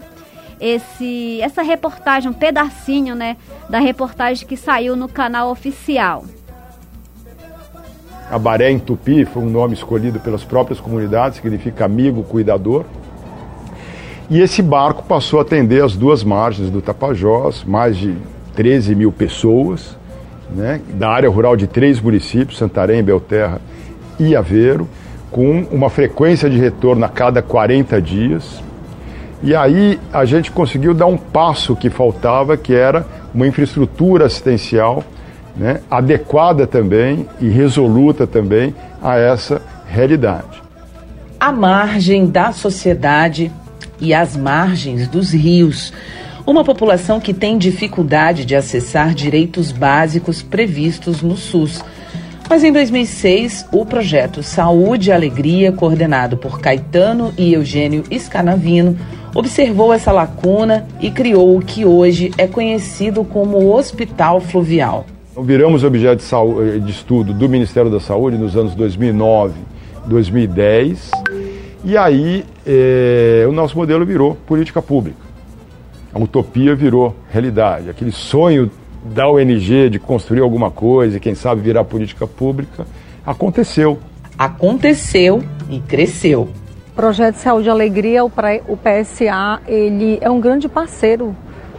esse, 0.59 1.39
essa 1.41 1.61
reportagem, 1.61 2.29
um 2.29 2.33
pedacinho, 2.33 3.15
né, 3.15 3.37
da 3.69 3.79
reportagem 3.79 4.47
que 4.47 4.57
saiu 4.57 4.95
no 4.95 5.07
canal 5.07 5.51
oficial. 5.51 6.25
Abaré 8.29 8.71
em 8.71 8.79
Tupi 8.79 9.23
foi 9.23 9.41
um 9.41 9.49
nome 9.49 9.73
escolhido 9.73 10.19
pelas 10.19 10.43
próprias 10.43 10.81
comunidades, 10.81 11.37
significa 11.37 11.85
amigo, 11.85 12.23
cuidador. 12.23 12.83
E 14.29 14.41
esse 14.41 14.61
barco 14.61 15.03
passou 15.03 15.39
a 15.39 15.41
atender 15.41 15.83
as 15.83 15.95
duas 15.95 16.23
margens 16.23 16.69
do 16.69 16.81
Tapajós, 16.81 17.63
mais 17.63 17.95
de 17.95 18.15
13 18.55 18.93
mil 18.93 19.11
pessoas, 19.11 19.97
né, 20.53 20.81
da 20.95 21.09
área 21.09 21.29
rural 21.29 21.55
de 21.55 21.65
três 21.65 22.01
municípios, 22.01 22.57
Santarém, 22.57 23.01
Belterra 23.01 23.61
e 24.19 24.35
Aveiro, 24.35 24.87
com 25.31 25.65
uma 25.71 25.89
frequência 25.89 26.49
de 26.49 26.57
retorno 26.57 27.05
a 27.05 27.09
cada 27.09 27.41
40 27.41 28.01
dias. 28.01 28.61
E 29.41 29.55
aí 29.55 29.99
a 30.11 30.25
gente 30.25 30.51
conseguiu 30.51 30.93
dar 30.93 31.05
um 31.05 31.17
passo 31.17 31.75
que 31.75 31.89
faltava, 31.89 32.57
que 32.57 32.73
era 32.73 33.05
uma 33.33 33.47
infraestrutura 33.47 34.25
assistencial 34.25 35.03
né, 35.55 35.81
adequada 35.89 36.67
também 36.67 37.27
e 37.39 37.47
resoluta 37.47 38.27
também 38.27 38.75
a 39.01 39.17
essa 39.17 39.61
realidade. 39.87 40.61
A 41.39 41.51
margem 41.51 42.27
da 42.27 42.51
sociedade 42.51 43.51
e 43.99 44.13
às 44.13 44.35
margens 44.35 45.07
dos 45.07 45.31
rios. 45.31 45.93
Uma 46.45 46.63
população 46.63 47.19
que 47.19 47.33
tem 47.33 47.57
dificuldade 47.57 48.45
de 48.45 48.55
acessar 48.55 49.13
direitos 49.13 49.71
básicos 49.71 50.41
previstos 50.41 51.21
no 51.21 51.35
SUS. 51.35 51.83
Mas 52.49 52.63
em 52.63 52.71
2006, 52.71 53.67
o 53.73 53.85
projeto 53.85 54.41
Saúde 54.41 55.09
e 55.09 55.11
Alegria, 55.11 55.73
coordenado 55.73 56.37
por 56.37 56.61
Caetano 56.61 57.33
e 57.37 57.53
Eugênio 57.53 58.05
Scanavino, 58.17 58.97
observou 59.35 59.93
essa 59.93 60.13
lacuna 60.13 60.87
e 61.01 61.11
criou 61.11 61.57
o 61.57 61.61
que 61.61 61.83
hoje 61.83 62.31
é 62.37 62.47
conhecido 62.47 63.25
como 63.25 63.75
Hospital 63.75 64.39
Fluvial. 64.39 65.05
Viramos 65.43 65.83
objeto 65.83 66.17
de, 66.17 66.23
saúde, 66.23 66.79
de 66.79 66.91
estudo 66.91 67.33
do 67.33 67.49
Ministério 67.49 67.91
da 67.91 67.99
Saúde 67.99 68.37
nos 68.37 68.55
anos 68.55 68.73
2009, 68.73 69.53
2010 70.07 71.11
e 71.87 71.95
aí 71.95 72.43
é, 72.65 73.45
o 73.47 73.53
nosso 73.53 73.77
modelo 73.77 74.05
virou 74.05 74.35
política 74.35 74.81
pública. 74.81 75.17
A 76.13 76.19
utopia 76.19 76.75
virou 76.75 77.15
realidade. 77.31 77.89
Aquele 77.89 78.11
sonho 78.11 78.69
da 79.05 79.29
ONG 79.29 79.89
de 79.89 79.97
construir 79.97 80.41
alguma 80.41 80.69
coisa 80.69 81.15
e 81.15 81.19
quem 81.21 81.33
sabe 81.33 81.61
virar 81.61 81.85
política 81.85 82.27
pública 82.27 82.85
aconteceu. 83.25 83.99
Aconteceu 84.37 85.41
e 85.69 85.79
cresceu. 85.79 86.49
O 86.91 86.93
projeto 86.93 87.35
Saúde 87.35 87.69
e 87.69 87.71
Alegria, 87.71 88.25
o 88.25 88.29
PSA, 88.29 89.61
ele 89.65 90.17
é 90.19 90.29
um 90.29 90.41
grande 90.41 90.67
parceiro 90.67 91.33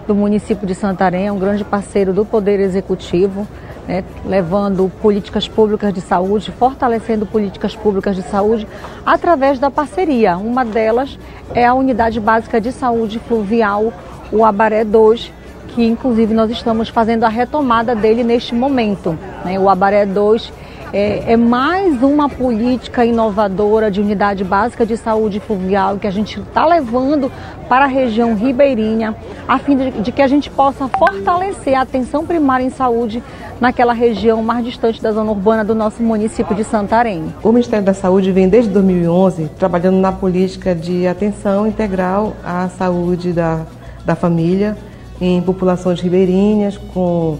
do 0.06 0.14
município 0.14 0.66
de 0.66 0.74
Santarém, 0.74 1.26
é 1.26 1.32
um 1.32 1.38
grande 1.38 1.64
parceiro 1.64 2.14
do 2.14 2.24
Poder 2.24 2.60
Executivo 2.60 3.46
né, 3.88 4.04
levando 4.26 4.92
políticas 5.00 5.48
públicas 5.48 5.92
de 5.94 6.02
saúde, 6.02 6.52
fortalecendo 6.52 7.24
políticas 7.24 7.74
públicas 7.74 8.14
de 8.14 8.22
saúde 8.22 8.68
através 9.04 9.58
da 9.58 9.70
parceria. 9.70 10.36
Uma 10.36 10.64
delas 10.64 11.18
é 11.54 11.64
a 11.64 11.72
Unidade 11.72 12.20
Básica 12.20 12.60
de 12.60 12.70
Saúde 12.70 13.18
Fluvial, 13.18 13.90
o 14.30 14.44
Abaré 14.44 14.84
2, 14.84 15.32
que 15.68 15.84
inclusive 15.84 16.34
nós 16.34 16.50
estamos 16.50 16.90
fazendo 16.90 17.24
a 17.24 17.28
retomada 17.28 17.94
dele 17.94 18.22
neste 18.22 18.54
momento. 18.54 19.18
Né? 19.42 19.58
O 19.58 19.70
Abaré 19.70 20.04
2 20.04 20.52
é, 20.92 21.32
é, 21.32 21.36
mais 21.36 22.02
uma 22.02 22.28
política 22.28 23.04
inovadora 23.04 23.90
de 23.90 24.00
unidade 24.00 24.44
básica 24.44 24.86
de 24.86 24.96
saúde 24.96 25.40
fluvial 25.40 25.98
que 25.98 26.06
a 26.06 26.10
gente 26.10 26.40
está 26.40 26.64
levando 26.66 27.30
para 27.68 27.84
a 27.84 27.88
região 27.88 28.34
ribeirinha, 28.34 29.14
a 29.46 29.58
fim 29.58 29.76
de, 29.76 29.90
de, 29.90 30.12
que 30.12 30.22
a 30.22 30.26
gente 30.26 30.50
possa 30.50 30.88
fortalecer 30.88 31.74
a 31.74 31.82
atenção 31.82 32.24
primária 32.24 32.64
em 32.64 32.70
saúde 32.70 33.22
naquela 33.60 33.92
região 33.92 34.42
mais 34.42 34.64
distante 34.64 35.02
da 35.02 35.12
zona 35.12 35.30
urbana 35.30 35.64
do 35.64 35.74
nosso 35.74 36.02
município 36.02 36.54
de 36.54 36.64
Santarém. 36.64 37.34
O 37.42 37.50
Ministério 37.50 37.84
da 37.84 37.92
Saúde 37.92 38.30
vem 38.32 38.48
desde 38.48 38.70
2011 38.70 39.50
trabalhando 39.58 39.96
na 39.96 40.12
política 40.12 40.74
de 40.74 41.06
atenção 41.06 41.66
integral 41.66 42.34
à 42.44 42.68
saúde 42.68 43.32
da, 43.32 43.66
da 44.06 44.14
família 44.14 44.76
em 45.20 45.42
populações 45.42 46.00
ribeirinhas 46.00 46.76
com 46.76 47.36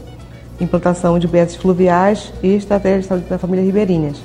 implantação 0.61 1.19
de 1.19 1.27
UBS 1.27 1.57
fluviais 1.57 2.33
e 2.43 2.55
estratégias 2.55 3.03
de 3.03 3.09
saúde 3.09 3.27
da 3.29 3.39
família 3.39 3.65
ribeirinhas. 3.65 4.17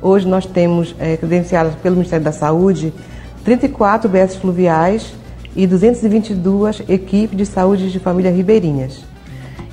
Hoje 0.00 0.26
nós 0.28 0.46
temos 0.46 0.94
é, 0.98 1.16
credenciadas 1.16 1.74
pelo 1.76 1.96
Ministério 1.96 2.24
da 2.24 2.32
Saúde 2.32 2.92
34 3.44 4.08
UBS 4.08 4.36
fluviais 4.36 5.12
e 5.56 5.66
222 5.66 6.82
equipes 6.88 7.36
de 7.36 7.46
saúde 7.46 7.90
de 7.90 7.98
família 7.98 8.30
ribeirinhas. 8.30 9.02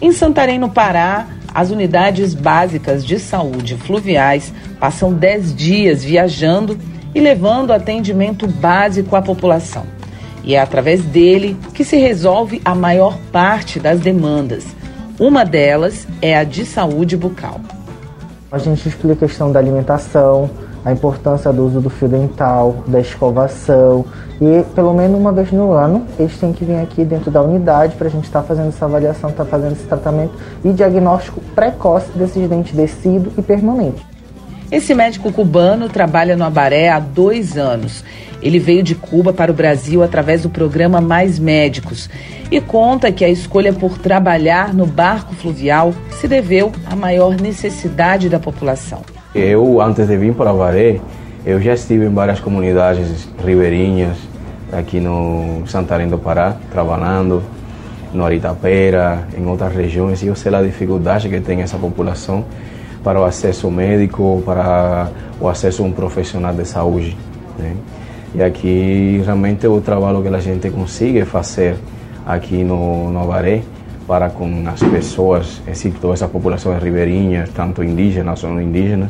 Em 0.01 0.11
Santarém, 0.11 0.57
no 0.57 0.69
Pará, 0.69 1.28
as 1.53 1.69
unidades 1.69 2.34
básicas 2.34 3.05
de 3.05 3.19
saúde 3.19 3.76
fluviais 3.78 4.53
passam 4.80 5.13
10 5.13 5.55
dias 5.55 6.03
viajando 6.03 6.78
e 7.13 7.19
levando 7.19 7.71
atendimento 7.71 8.45
básico 8.45 9.15
à 9.15 9.21
população. 9.21 9.86
E 10.43 10.53
é 10.53 10.59
através 10.59 11.01
dele 11.01 11.57
que 11.73 11.86
se 11.86 11.97
resolve 11.97 12.61
a 12.63 12.76
maior 12.76 13.17
parte 13.32 13.80
das 13.80 13.99
demandas. 13.99 14.65
Uma 15.20 15.45
delas 15.45 16.05
é 16.22 16.36
a 16.36 16.43
de 16.43 16.66
saúde 16.66 17.16
bucal. 17.16 17.61
A 18.51 18.57
gente 18.57 18.88
explica 18.88 19.26
a 19.26 19.28
questão 19.28 19.49
da 19.49 19.59
alimentação, 19.59 20.49
a 20.84 20.91
importância 20.91 21.53
do 21.53 21.66
uso 21.66 21.80
do 21.80 21.89
fio 21.89 22.09
dental, 22.09 22.84
da 22.86 22.99
escovação 22.99 24.05
e 24.41 24.63
pelo 24.76 24.93
menos 24.93 25.18
uma 25.18 25.32
vez 25.32 25.53
no 25.53 25.72
ano 25.72 26.05
eles 26.20 26.38
têm 26.38 26.51
que 26.51 26.66
vir 26.66 26.76
aqui 26.76 27.05
dentro 27.05 27.32
da 27.32 27.41
unidade 27.41 27.95
para 27.95 28.07
a 28.07 28.11
gente 28.11 28.26
estar 28.26 28.41
tá 28.41 28.47
fazendo 28.47 28.68
essa 28.68 28.84
avaliação, 28.84 29.30
estar 29.30 29.45
tá 29.45 29.49
fazendo 29.49 29.72
esse 29.72 29.86
tratamento 29.86 30.34
e 30.66 30.74
diagnóstico 30.74 31.39
precoce 31.55 32.11
desses 32.13 32.49
dentes 32.49 32.74
descido 32.74 33.32
e 33.38 33.41
permanente. 33.41 34.05
Esse 34.70 34.93
médico 34.93 35.32
cubano 35.32 35.88
trabalha 35.88 36.36
no 36.36 36.43
Abaré 36.43 36.89
há 36.89 36.99
dois 36.99 37.55
anos. 37.55 38.03
Ele 38.46 38.60
veio 38.60 38.84
de 38.84 38.93
Cuba 38.93 39.34
para 39.34 39.52
o 39.52 39.56
Brasil 39.56 40.04
através 40.04 40.43
do 40.43 40.52
programa 40.52 41.02
Mais 41.02 41.39
Médicos 41.39 42.08
e 42.52 42.62
conta 42.62 43.12
que 43.12 43.26
a 43.26 43.30
escolha 43.30 43.74
por 43.74 43.98
trabalhar 43.98 44.72
no 44.72 44.86
barco 44.86 45.34
fluvial 45.34 45.91
se 46.12 46.28
deveu 46.28 46.72
à 46.86 46.96
maior 46.96 47.41
necessidade 47.41 48.30
da 48.30 48.39
população. 48.39 49.02
Eu, 49.34 49.82
antes 49.82 50.08
de 50.08 50.16
vir 50.16 50.36
para 50.36 50.52
Avaré, 50.52 51.00
eu 51.43 51.60
já 51.60 51.74
estive 51.74 52.06
em 52.06 52.14
várias 52.14 52.39
comunidades 52.39 53.28
ribeirinhas 53.43 54.16
aqui 54.72 55.00
no 55.00 55.64
Santarém 55.66 56.08
do 56.08 56.20
Pará, 56.20 56.56
trabalhando 56.72 57.41
no 58.14 58.24
Aritapera, 58.24 59.28
em 59.36 59.43
outras 59.48 59.74
regiões, 59.74 60.22
e 60.22 60.28
eu 60.28 60.36
sei 60.36 60.54
a 60.54 60.62
dificuldade 60.62 61.30
que 61.30 61.41
tem 61.41 61.64
essa 61.64 61.80
população 61.80 62.46
para 63.04 63.20
o 63.20 63.24
acesso 63.24 63.72
médico, 63.72 64.43
para 64.46 65.10
o 65.41 65.48
acesso 65.48 65.82
a 65.82 65.86
um 65.88 65.91
profissional 65.91 66.54
de 66.54 66.66
saúde. 66.66 67.18
Né? 67.58 67.74
E 68.36 68.44
aqui 68.44 69.22
realmente 69.24 69.66
o 69.66 69.80
trabalho 69.80 70.22
que 70.22 70.28
a 70.28 70.40
gente 70.40 70.70
consegue 70.70 71.24
fazer 71.24 71.78
aqui 72.26 72.66
no, 72.66 73.10
no 73.10 73.20
Avaré 73.22 73.62
para 74.06 74.30
com 74.30 74.62
as 74.68 74.84
pessoas, 74.84 75.62
assim, 75.72 75.90
toda 75.90 76.16
essa 76.16 76.28
população 76.28 76.78
ribeirinha, 76.78 77.48
tanto 77.56 77.82
indígenas 77.82 78.44
ou 78.44 78.50
não 78.50 78.62
indígenas, 78.62 79.10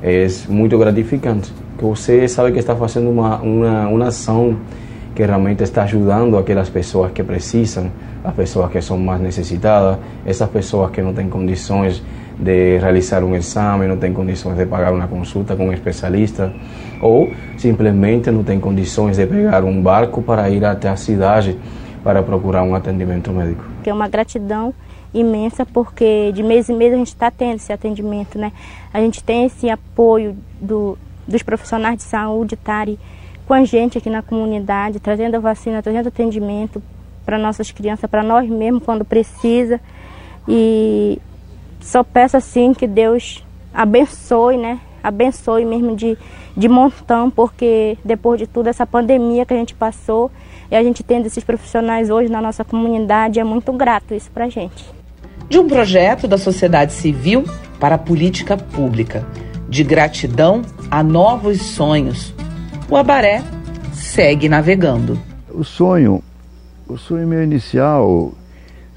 é 0.00 0.28
muito 0.48 0.78
gratificante. 0.78 1.52
Que 1.76 1.84
você 1.84 2.28
sabe 2.28 2.52
que 2.52 2.60
está 2.60 2.76
fazendo 2.76 3.10
uma, 3.10 3.38
uma, 3.38 3.88
uma 3.88 4.06
ação 4.06 4.56
que 5.12 5.24
realmente 5.24 5.64
está 5.64 5.82
ajudando 5.82 6.38
aquelas 6.38 6.70
pessoas 6.70 7.10
que 7.10 7.24
precisam, 7.24 7.90
as 8.22 8.32
pessoas 8.32 8.70
que 8.70 8.80
são 8.80 8.96
mais 8.96 9.20
necessitadas, 9.20 9.98
essas 10.24 10.48
pessoas 10.48 10.92
que 10.92 11.02
não 11.02 11.12
têm 11.12 11.28
condições 11.28 12.00
de 12.38 12.78
realizar 12.78 13.22
um 13.24 13.34
exame, 13.34 13.86
não 13.86 13.96
têm 13.96 14.12
condições 14.12 14.56
de 14.56 14.66
pagar 14.66 14.92
uma 14.92 15.06
consulta 15.06 15.54
com 15.56 15.68
um 15.68 15.72
especialista, 15.72 16.52
ou 17.00 17.30
simplesmente 17.56 18.30
não 18.30 18.42
têm 18.42 18.58
condições 18.60 19.16
de 19.16 19.26
pegar 19.26 19.64
um 19.64 19.82
barco 19.82 20.22
para 20.22 20.48
ir 20.48 20.64
até 20.64 20.88
a 20.88 20.96
cidade 20.96 21.58
para 22.02 22.22
procurar 22.22 22.62
um 22.62 22.74
atendimento 22.74 23.32
médico. 23.32 23.64
É 23.84 23.92
uma 23.92 24.08
gratidão 24.08 24.74
imensa 25.14 25.66
porque 25.66 26.32
de 26.32 26.42
mês 26.42 26.68
em 26.68 26.76
mês 26.76 26.92
a 26.92 26.96
gente 26.96 27.08
está 27.08 27.30
tendo 27.30 27.56
esse 27.56 27.72
atendimento, 27.72 28.38
né? 28.38 28.52
A 28.92 29.00
gente 29.00 29.22
tem 29.22 29.44
esse 29.44 29.68
apoio 29.68 30.36
do, 30.60 30.96
dos 31.26 31.42
profissionais 31.42 31.98
de 31.98 32.02
saúde 32.02 32.54
estarem 32.54 32.98
com 33.46 33.54
a 33.54 33.64
gente 33.64 33.98
aqui 33.98 34.08
na 34.08 34.22
comunidade, 34.22 35.00
trazendo 35.00 35.36
a 35.36 35.40
vacina, 35.40 35.82
trazendo 35.82 36.08
atendimento 36.08 36.82
para 37.24 37.38
nossas 37.38 37.70
crianças, 37.70 38.08
para 38.08 38.22
nós 38.22 38.48
mesmos 38.48 38.82
quando 38.82 39.04
precisa. 39.04 39.80
E 40.48 41.20
só 41.82 42.02
peço 42.02 42.36
assim 42.36 42.72
que 42.72 42.86
Deus 42.86 43.44
abençoe, 43.72 44.56
né? 44.56 44.80
Abençoe 45.02 45.64
mesmo 45.64 45.96
de, 45.96 46.16
de 46.56 46.68
montão, 46.68 47.30
porque 47.30 47.98
depois 48.04 48.38
de 48.38 48.46
tudo, 48.46 48.68
essa 48.68 48.86
pandemia 48.86 49.44
que 49.44 49.52
a 49.52 49.56
gente 49.56 49.74
passou, 49.74 50.30
e 50.70 50.76
a 50.76 50.82
gente 50.82 51.02
tendo 51.02 51.26
esses 51.26 51.44
profissionais 51.44 52.08
hoje 52.08 52.30
na 52.30 52.40
nossa 52.40 52.64
comunidade, 52.64 53.40
é 53.40 53.44
muito 53.44 53.72
grato 53.72 54.14
isso 54.14 54.30
para 54.30 54.46
a 54.46 54.48
gente 54.48 55.02
de 55.52 55.58
um 55.58 55.68
projeto 55.68 56.26
da 56.26 56.38
sociedade 56.38 56.94
civil 56.94 57.44
para 57.78 57.96
a 57.96 57.98
política 57.98 58.56
pública, 58.56 59.22
de 59.68 59.84
gratidão 59.84 60.62
a 60.90 61.02
novos 61.02 61.60
sonhos. 61.60 62.34
O 62.88 62.96
Abaré 62.96 63.42
segue 63.92 64.48
navegando. 64.48 65.18
O 65.50 65.62
sonho, 65.62 66.22
o 66.88 66.96
sonho 66.96 67.28
meu 67.28 67.42
inicial, 67.42 68.32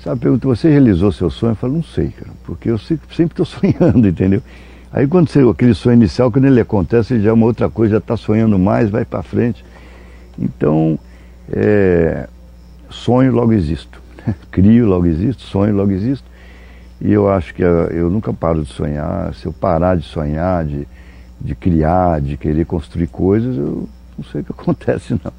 sabe, 0.05 0.21
pergunta, 0.21 0.47
você 0.47 0.69
realizou 0.69 1.11
seu 1.11 1.31
sonho? 1.31 1.53
Eu 1.53 1.55
falo, 1.55 1.73
não 1.73 1.83
sei, 1.83 2.09
cara, 2.09 2.31
porque 2.43 2.69
eu 2.69 2.77
sempre 2.77 3.23
estou 3.23 3.43
sonhando, 3.45 4.07
entendeu? 4.07 4.41
Aí 4.93 5.07
quando 5.07 5.27
você, 5.27 5.41
aquele 5.41 5.73
sonho 5.73 5.95
inicial, 5.95 6.31
quando 6.31 6.45
ele 6.45 6.61
acontece, 6.61 7.15
ele 7.15 7.23
já 7.23 7.31
é 7.31 7.33
uma 7.33 7.47
outra 7.47 7.69
coisa, 7.69 7.93
já 7.93 7.97
está 7.97 8.15
sonhando 8.15 8.57
mais, 8.59 8.89
vai 8.89 9.03
para 9.03 9.23
frente. 9.23 9.65
Então, 10.37 10.99
é, 11.51 12.29
sonho, 12.89 13.33
logo 13.33 13.51
existo. 13.51 13.99
Crio, 14.51 14.85
logo 14.85 15.07
existo, 15.07 15.41
sonho, 15.41 15.75
logo 15.75 15.91
existo. 15.91 16.29
E 17.01 17.11
eu 17.11 17.27
acho 17.27 17.53
que 17.53 17.63
eu 17.63 18.09
nunca 18.09 18.31
paro 18.31 18.63
de 18.63 18.71
sonhar. 18.71 19.33
Se 19.33 19.47
eu 19.47 19.51
parar 19.51 19.97
de 19.97 20.03
sonhar, 20.03 20.63
de, 20.63 20.87
de 21.41 21.55
criar, 21.55 22.21
de 22.21 22.37
querer 22.37 22.65
construir 22.65 23.07
coisas, 23.07 23.57
eu 23.57 23.89
não 24.15 24.23
sei 24.31 24.41
o 24.41 24.43
que 24.43 24.51
acontece 24.61 25.19
não. 25.23 25.33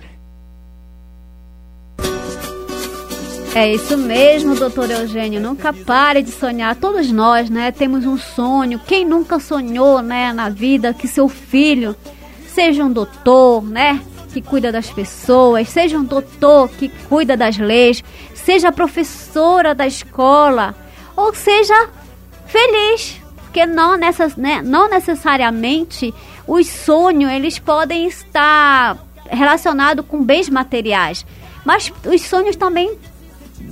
É 3.57 3.73
isso 3.73 3.97
mesmo, 3.97 4.55
doutor 4.55 4.91
Eugênio. 4.91 5.41
Nunca 5.41 5.73
pare 5.73 6.21
de 6.21 6.31
sonhar. 6.31 6.77
Todos 6.77 7.11
nós, 7.11 7.49
né, 7.49 7.73
temos 7.73 8.05
um 8.05 8.19
sonho. 8.19 8.79
Quem 8.87 9.03
nunca 9.03 9.41
sonhou, 9.41 10.03
né, 10.03 10.31
na 10.31 10.51
vida 10.51 10.93
que 10.93 11.09
seu 11.09 11.27
filho 11.27 11.97
seja 12.49 12.85
um 12.85 12.93
doutor, 12.93 13.65
né, 13.65 13.99
que 14.31 14.43
cuida 14.43 14.71
das 14.71 14.91
pessoas, 14.91 15.71
seja 15.71 15.97
um 15.97 16.05
doutor 16.05 16.69
que 16.69 16.91
cuida 17.09 17.35
das 17.35 17.57
leis, 17.57 18.05
seja 18.35 18.71
professora 18.71 19.75
da 19.75 19.87
escola, 19.87 20.75
ou 21.17 21.35
seja 21.35 21.89
feliz, 22.47 23.19
porque 23.37 23.65
não, 23.65 23.97
nessas, 23.97 24.37
né, 24.37 24.61
não 24.63 24.87
necessariamente 24.87 26.13
os 26.47 26.69
sonhos 26.69 27.33
eles 27.33 27.59
podem 27.59 28.07
estar 28.07 28.99
relacionados 29.31 30.05
com 30.07 30.23
bens 30.23 30.51
materiais, 30.51 31.25
mas 31.65 31.91
os 32.05 32.21
sonhos 32.21 32.55
também 32.55 32.99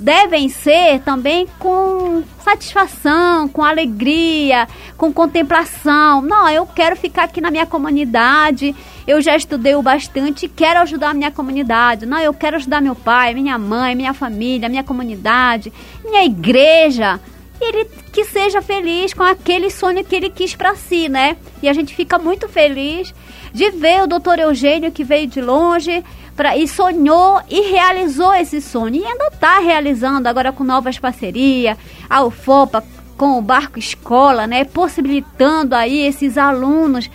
devem 0.04 0.50
ser 0.50 1.00
também 1.00 1.48
com 1.58 2.22
satisfação, 2.44 3.48
com 3.48 3.64
alegria, 3.64 4.68
com 4.98 5.10
contemplação. 5.10 6.20
Não, 6.20 6.46
eu 6.50 6.66
quero 6.66 6.94
ficar 6.94 7.24
aqui 7.24 7.40
na 7.40 7.50
minha 7.50 7.64
comunidade, 7.64 8.76
eu 9.06 9.22
já 9.22 9.34
estudei 9.34 9.74
o 9.74 9.80
bastante 9.80 10.46
quero 10.46 10.80
ajudar 10.80 11.10
a 11.10 11.14
minha 11.14 11.30
comunidade. 11.30 12.04
Não, 12.04 12.18
eu 12.18 12.34
quero 12.34 12.56
ajudar 12.56 12.82
meu 12.82 12.94
pai, 12.94 13.32
minha 13.32 13.56
mãe, 13.56 13.94
minha 13.94 14.12
família, 14.12 14.68
minha 14.68 14.84
comunidade, 14.84 15.72
minha 16.04 16.22
igreja 16.22 17.18
ele 17.60 17.86
que 18.12 18.24
seja 18.24 18.60
feliz 18.60 19.14
com 19.14 19.22
aquele 19.22 19.70
sonho 19.70 20.04
que 20.04 20.14
ele 20.14 20.28
quis 20.28 20.54
para 20.54 20.74
si, 20.74 21.08
né? 21.08 21.36
E 21.62 21.68
a 21.68 21.72
gente 21.72 21.94
fica 21.94 22.18
muito 22.18 22.46
feliz 22.46 23.14
de 23.54 23.70
ver 23.70 24.02
o 24.02 24.06
doutor 24.06 24.38
Eugênio 24.38 24.92
que 24.92 25.04
veio 25.04 25.26
de 25.26 25.40
longe 25.40 26.04
pra, 26.36 26.56
e 26.56 26.66
sonhou 26.66 27.40
e 27.48 27.70
realizou 27.70 28.34
esse 28.34 28.60
sonho. 28.60 28.96
E 28.96 29.04
ainda 29.04 29.28
está 29.28 29.58
realizando 29.58 30.28
agora 30.28 30.52
com 30.52 30.64
novas 30.64 30.98
parcerias, 30.98 31.76
a 32.08 32.24
UFOPA 32.24 32.84
com 33.16 33.38
o 33.38 33.42
Barco 33.42 33.78
Escola, 33.78 34.46
né? 34.46 34.64
Possibilitando 34.64 35.74
aí 35.74 36.06
esses 36.06 36.36
alunos 36.36 37.10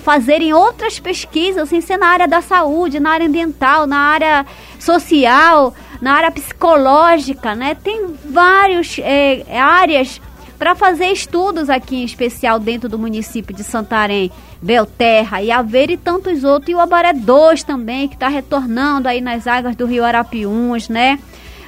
fazerem 0.00 0.52
outras 0.52 0.98
pesquisas, 0.98 1.68
sem 1.68 1.80
ser 1.80 1.96
na 1.96 2.08
área 2.08 2.28
da 2.28 2.40
saúde, 2.40 3.00
na 3.00 3.10
área 3.10 3.26
ambiental, 3.26 3.86
na 3.86 3.98
área 3.98 4.46
social, 4.78 5.74
na 6.00 6.14
área 6.14 6.30
psicológica, 6.30 7.54
né? 7.54 7.74
Tem 7.74 8.06
várias 8.24 8.96
é, 9.00 9.44
áreas 9.58 10.20
para 10.58 10.74
fazer 10.74 11.06
estudos 11.06 11.70
aqui 11.70 11.96
em 11.96 12.04
especial 12.04 12.58
dentro 12.58 12.88
do 12.88 12.98
município 12.98 13.54
de 13.54 13.62
Santarém, 13.62 14.30
Belterra, 14.60 15.40
Iaveira 15.40 15.92
e 15.92 15.96
tantos 15.96 16.44
outros. 16.44 16.70
E 16.70 16.74
o 16.74 16.80
Abaré 16.80 17.12
2 17.12 17.62
também, 17.62 18.08
que 18.08 18.14
está 18.14 18.28
retornando 18.28 19.08
aí 19.08 19.20
nas 19.20 19.46
águas 19.46 19.76
do 19.76 19.86
rio 19.86 20.04
Arapiuns, 20.04 20.88
né? 20.88 21.18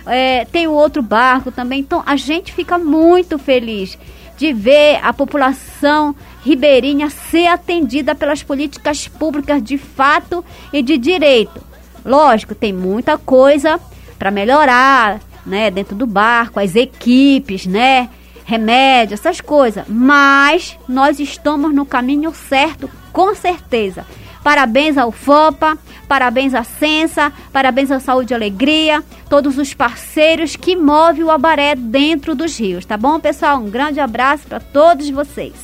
É, 0.07 0.45
tem 0.47 0.67
o 0.67 0.73
outro 0.73 1.03
barco 1.03 1.53
também. 1.53 1.81
Então 1.81 2.03
a 2.05 2.17
gente 2.17 2.53
fica 2.53 2.79
muito 2.79 3.39
feliz 3.39 3.99
de 4.37 4.53
ver 4.53 4.99
a 5.03 5.13
população 5.13 6.15
ribeirinha 6.43 7.11
ser 7.11 7.47
atendida 7.47 8.15
pelas 8.15 8.43
políticas 8.43 9.07
públicas 9.07 9.63
de 9.63 9.77
fato 9.77 10.45
e 10.73 10.83
de 10.83 10.97
direito. 10.97 11.61
Lógico, 12.05 12.55
tem 12.55 12.73
muita 12.73 13.19
coisa 13.19 13.79
para 14.19 14.31
melhorar, 14.31 15.21
né, 15.45 15.71
dentro 15.71 15.95
do 15.95 16.07
barco, 16.07 16.59
as 16.59 16.75
equipes, 16.75 17.67
né, 17.67 18.09
remédio, 18.51 19.15
essas 19.15 19.41
coisas. 19.41 19.85
Mas 19.89 20.77
nós 20.89 21.21
estamos 21.21 21.73
no 21.73 21.87
caminho 21.87 22.35
certo, 22.35 22.91
com 23.13 23.33
certeza. 23.35 24.05
Parabéns 24.43 24.99
ao 24.99 25.13
FOPA, 25.13 25.79
parabéns 26.09 26.55
à 26.55 26.65
Sensa, 26.65 27.33
parabéns 27.53 27.91
à 27.91 28.01
Saúde 28.01 28.33
e 28.33 28.35
Alegria, 28.35 29.05
todos 29.29 29.57
os 29.59 29.73
parceiros 29.73 30.57
que 30.57 30.75
movem 30.75 31.23
o 31.23 31.31
Abaré 31.31 31.75
dentro 31.77 32.35
dos 32.35 32.59
rios, 32.59 32.85
tá 32.85 32.97
bom, 32.97 33.21
pessoal? 33.21 33.59
Um 33.59 33.71
grande 33.71 34.01
abraço 34.01 34.47
para 34.49 34.59
todos 34.59 35.09
vocês. 35.11 35.55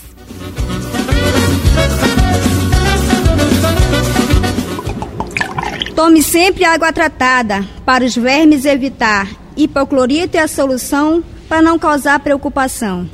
Tome 5.96 6.22
sempre 6.22 6.64
água 6.64 6.92
tratada 6.92 7.66
para 7.86 8.04
os 8.04 8.14
vermes 8.14 8.66
evitar. 8.66 9.26
Hipoclorito 9.56 10.36
é 10.36 10.40
a 10.40 10.48
solução 10.48 11.24
para 11.48 11.62
não 11.62 11.78
causar 11.78 12.18
preocupação. 12.20 13.08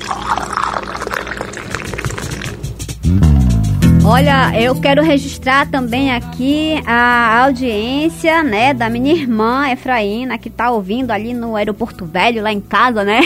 Olha, 4.04 4.60
eu 4.60 4.74
quero 4.80 5.00
registrar 5.00 5.70
também 5.70 6.12
aqui 6.12 6.82
a 6.84 7.44
audiência, 7.44 8.42
né, 8.42 8.74
da 8.74 8.90
minha 8.90 9.12
irmã 9.12 9.68
Efraína, 9.68 10.38
que 10.38 10.50
tá 10.50 10.70
ouvindo 10.70 11.12
ali 11.12 11.32
no 11.32 11.54
aeroporto 11.54 12.04
velho, 12.04 12.42
lá 12.42 12.52
em 12.52 12.60
casa, 12.60 13.04
né? 13.04 13.20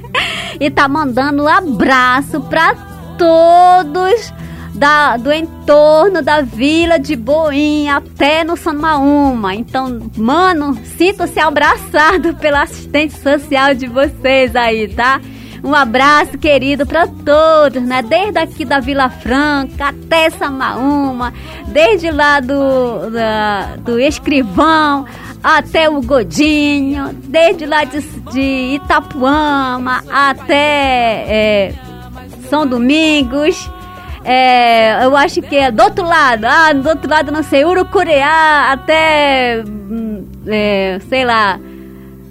e 0.60 0.70
tá 0.70 0.86
mandando 0.86 1.44
um 1.44 1.48
abraço 1.48 2.38
para 2.42 2.74
todos 3.16 4.32
da, 4.74 5.16
do 5.16 5.32
entorno 5.32 6.22
da 6.22 6.40
vila 6.40 6.98
de 6.98 7.16
Boim 7.16 7.88
até 7.88 8.44
no 8.44 8.56
São. 8.56 9.54
Então, 9.54 10.10
mano, 10.16 10.78
sinto-se 10.96 11.40
abraçado 11.40 12.34
pela 12.40 12.62
assistente 12.62 13.14
social 13.18 13.74
de 13.74 13.86
vocês 13.86 14.54
aí, 14.54 14.88
tá? 14.88 15.20
Um 15.62 15.74
abraço 15.74 16.38
querido 16.38 16.86
para 16.86 17.06
todos, 17.06 17.82
né? 17.82 18.00
Desde 18.00 18.38
aqui 18.38 18.64
da 18.64 18.80
Vila 18.80 19.10
Franca 19.10 19.88
até 19.88 20.30
Samaúma, 20.30 21.34
desde 21.68 22.10
lá 22.10 22.40
do, 22.40 23.10
da, 23.10 23.76
do 23.76 24.00
Escrivão 24.00 25.04
até 25.42 25.88
o 25.88 26.00
Godinho, 26.00 27.10
desde 27.24 27.66
lá 27.66 27.84
de, 27.84 28.00
de 28.32 28.74
Itapuama 28.76 30.02
até 30.10 31.24
é, 31.28 31.74
São 32.48 32.66
Domingos 32.66 33.70
é, 34.24 35.04
eu 35.04 35.16
acho 35.16 35.40
que 35.42 35.56
é 35.56 35.70
do 35.70 35.82
outro 35.82 36.04
lado, 36.04 36.44
ah, 36.44 36.72
do 36.72 36.88
outro 36.88 37.08
lado 37.10 37.32
não 37.32 37.42
sei, 37.42 37.64
Urucureá 37.64 38.72
até, 38.72 39.62
hum, 39.66 40.26
é, 40.46 41.00
sei 41.08 41.24
lá, 41.24 41.58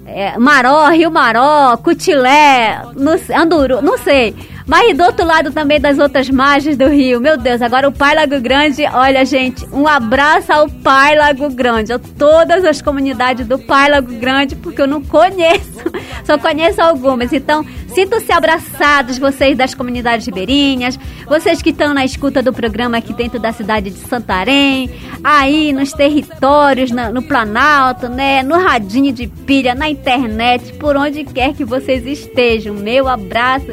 é, 0.06 0.36
Maró, 0.38 0.88
Rio 0.88 1.10
Maró, 1.10 1.76
Cutilé, 1.78 2.82
não, 2.96 3.18
Anduru, 3.36 3.80
não 3.80 3.96
sei. 3.98 4.34
Mas 4.70 4.96
do 4.96 5.02
outro 5.02 5.26
lado 5.26 5.50
também 5.50 5.80
das 5.80 5.98
outras 5.98 6.30
margens 6.30 6.76
do 6.76 6.86
rio. 6.86 7.20
Meu 7.20 7.36
Deus, 7.36 7.60
agora 7.60 7.88
o 7.88 7.92
Pai 7.92 8.14
Lago 8.14 8.40
Grande, 8.40 8.84
olha 8.84 9.24
gente, 9.24 9.66
um 9.72 9.84
abraço 9.84 10.52
ao 10.52 10.68
Pai 10.68 11.18
Lago 11.18 11.50
Grande, 11.50 11.92
a 11.92 11.98
todas 11.98 12.64
as 12.64 12.80
comunidades 12.80 13.48
do 13.48 13.58
Pai 13.58 13.90
Lago 13.90 14.14
Grande, 14.14 14.54
porque 14.54 14.80
eu 14.80 14.86
não 14.86 15.02
conheço, 15.02 15.82
só 16.24 16.38
conheço 16.38 16.80
algumas. 16.80 17.32
Então, 17.32 17.66
sintam-se 17.88 18.30
abraçados, 18.30 19.18
vocês 19.18 19.58
das 19.58 19.74
comunidades 19.74 20.24
ribeirinhas, 20.24 20.96
vocês 21.26 21.60
que 21.60 21.70
estão 21.70 21.92
na 21.92 22.04
escuta 22.04 22.40
do 22.40 22.52
programa 22.52 22.98
aqui 22.98 23.12
dentro 23.12 23.40
da 23.40 23.50
cidade 23.50 23.90
de 23.90 23.98
Santarém, 23.98 24.88
aí 25.24 25.72
nos 25.72 25.92
territórios, 25.92 26.92
no 26.92 27.22
Planalto, 27.22 28.08
né, 28.08 28.44
no 28.44 28.56
radinho 28.56 29.12
de 29.12 29.26
pilha, 29.26 29.74
na 29.74 29.90
internet, 29.90 30.74
por 30.74 30.96
onde 30.96 31.24
quer 31.24 31.54
que 31.54 31.64
vocês 31.64 32.06
estejam. 32.06 32.72
Meu 32.72 33.08
abraço 33.08 33.66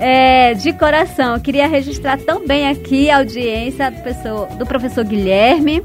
é, 0.00 0.54
de 0.54 0.72
coração. 0.72 1.38
Queria 1.38 1.68
registrar 1.68 2.18
também 2.18 2.66
aqui 2.66 3.10
a 3.10 3.18
audiência 3.18 3.90
do 3.90 4.00
professor, 4.00 4.46
do 4.56 4.66
professor 4.66 5.04
Guilherme 5.04 5.84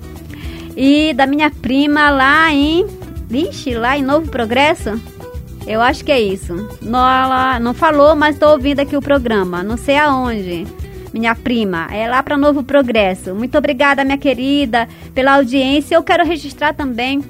e 0.76 1.13
da 1.13 1.28
minha 1.28 1.51
prima 1.51 2.09
lá 2.09 2.51
em. 2.51 2.88
Vixe, 3.28 3.76
lá 3.76 3.97
em 3.97 4.03
Novo 4.03 4.30
Progresso? 4.30 4.99
Eu 5.68 5.82
acho 5.82 6.05
que 6.05 6.11
é 6.11 6.22
isso. 6.22 6.53
Não, 6.82 6.99
ela 6.99 7.59
não 7.59 7.74
falou, 7.74 8.16
mas 8.16 8.36
estou 8.36 8.51
ouvindo 8.51 8.80
aqui 8.80 8.95
o 8.95 9.01
programa. 9.01 9.63
Não 9.63 9.78
sei 9.78 9.97
aonde. 9.97 10.66
Minha 11.11 11.34
prima, 11.34 11.88
é 11.91 12.07
lá 12.07 12.22
para 12.22 12.38
Novo 12.38 12.61
Progresso. 12.61 13.34
Muito 13.34 13.57
obrigada, 13.57 14.03
minha 14.03 14.18
querida, 14.18 14.88
pela 15.13 15.36
audiência. 15.36 15.95
Eu 15.95 16.03
quero 16.03 16.26
registrar 16.26 16.74
também 16.74 17.24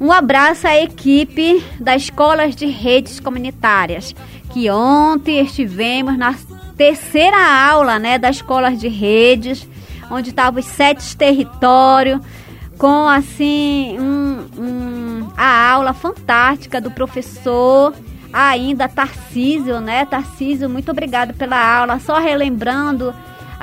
um 0.00 0.10
abraço 0.10 0.66
à 0.66 0.76
equipe 0.80 1.62
das 1.78 2.02
escolas 2.02 2.56
de 2.56 2.66
redes 2.66 3.20
comunitárias 3.20 4.14
que 4.54 4.70
ontem 4.70 5.40
estivemos 5.40 6.16
na 6.16 6.32
terceira 6.76 7.36
aula 7.36 7.98
né, 7.98 8.18
das 8.18 8.36
escolas 8.36 8.78
de 8.78 8.86
redes, 8.86 9.68
onde 10.08 10.28
estavam 10.28 10.60
os 10.60 10.66
sete 10.66 11.16
territórios, 11.16 12.20
com 12.78 13.08
assim 13.08 13.98
um, 13.98 14.46
um, 14.56 15.28
a 15.36 15.72
aula 15.72 15.92
fantástica 15.92 16.80
do 16.80 16.88
professor 16.88 17.92
ainda 18.32 18.88
Tarcísio, 18.88 19.80
né? 19.80 20.04
Tarcísio, 20.06 20.70
muito 20.70 20.90
obrigado 20.92 21.34
pela 21.34 21.56
aula. 21.56 21.98
Só 21.98 22.18
relembrando 22.20 23.12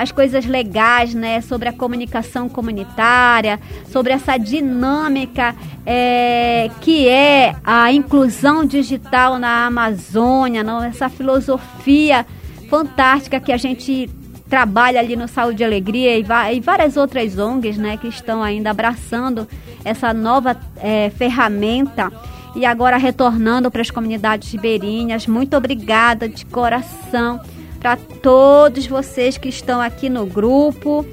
as 0.01 0.11
coisas 0.11 0.45
legais, 0.45 1.13
né, 1.13 1.41
sobre 1.41 1.69
a 1.69 1.73
comunicação 1.73 2.49
comunitária, 2.49 3.59
sobre 3.89 4.11
essa 4.13 4.35
dinâmica 4.37 5.55
é, 5.85 6.71
que 6.81 7.07
é 7.07 7.55
a 7.63 7.91
inclusão 7.91 8.65
digital 8.65 9.37
na 9.37 9.67
Amazônia, 9.67 10.63
não? 10.63 10.83
essa 10.83 11.07
filosofia 11.07 12.25
fantástica 12.67 13.39
que 13.39 13.51
a 13.51 13.57
gente 13.57 14.09
trabalha 14.49 14.99
ali 14.99 15.15
no 15.15 15.27
Saúde 15.27 15.61
e 15.61 15.65
Alegria 15.65 16.17
e, 16.17 16.25
e 16.55 16.59
várias 16.59 16.97
outras 16.97 17.37
ONGs, 17.37 17.77
né, 17.77 17.95
que 17.95 18.07
estão 18.07 18.41
ainda 18.41 18.71
abraçando 18.71 19.47
essa 19.85 20.13
nova 20.13 20.57
é, 20.77 21.11
ferramenta 21.11 22.11
e 22.55 22.65
agora 22.65 22.97
retornando 22.97 23.69
para 23.69 23.81
as 23.81 23.91
comunidades 23.91 24.51
ribeirinhas. 24.51 25.27
Muito 25.27 25.55
obrigada 25.55 26.27
de 26.27 26.45
coração 26.45 27.39
para 27.81 27.97
todos 27.97 28.85
vocês 28.85 29.39
que 29.39 29.49
estão 29.49 29.81
aqui 29.81 30.07
no 30.07 30.25
grupo. 30.25 31.03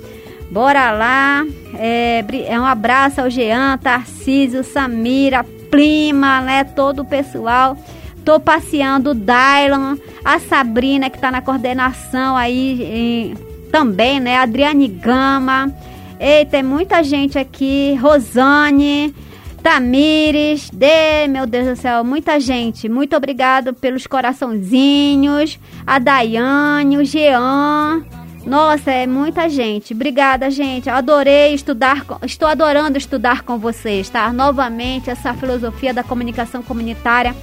Bora 0.51 0.91
lá. 0.91 1.45
É, 1.75 2.23
é 2.47 2.61
um 2.61 2.65
abraço 2.65 3.23
ao 3.23 3.31
Jean, 3.31 3.79
Tarcísio, 3.79 4.63
Samira, 4.63 5.45
Prima, 5.71 6.43
né? 6.43 6.65
Todo 6.65 7.01
o 7.01 7.05
pessoal. 7.05 7.77
Tô 8.25 8.39
passeando 8.39 9.11
o 9.11 9.15
Dylan, 9.15 9.99
a 10.23 10.39
Sabrina 10.39 11.09
que 11.09 11.17
está 11.17 11.31
na 11.31 11.41
coordenação 11.41 12.37
aí 12.37 13.35
também, 13.73 14.21
né? 14.21 14.37
Adriane 14.37 14.89
Gama. 14.89 15.73
Eita, 16.21 16.51
tem 16.51 16.63
muita 16.63 17.03
gente 17.03 17.39
aqui. 17.39 17.99
Rosane. 18.01 19.15
Tamires, 19.63 20.71
de, 20.71 21.29
meu 21.29 21.47
Deus 21.47 21.67
do 21.67 21.77
céu, 21.77 22.05
muita 22.05 22.39
gente. 22.41 22.89
Muito 22.89 23.17
obrigado 23.17 23.75
pelos 23.75 24.07
coraçãozinhos. 24.07 25.59
A 25.87 25.99
Daiane, 25.99 26.97
o 26.97 27.05
Jean. 27.05 28.03
Nossa, 28.47 28.91
é 28.91 29.07
muita 29.07 29.49
gente. 29.49 29.93
Obrigada, 29.93 30.51
gente. 30.51 30.89
Adorei 30.89 31.53
estudar, 31.53 32.05
estou 32.23 32.49
adorando 32.49 32.97
estudar 32.97 33.43
com 33.43 33.59
vocês, 33.59 34.09
tá? 34.09 34.33
Novamente, 34.33 35.11
essa 35.11 35.35
filosofia 35.35 35.93
da 35.93 36.03
comunicação 36.03 36.63
comunitária 36.63 37.35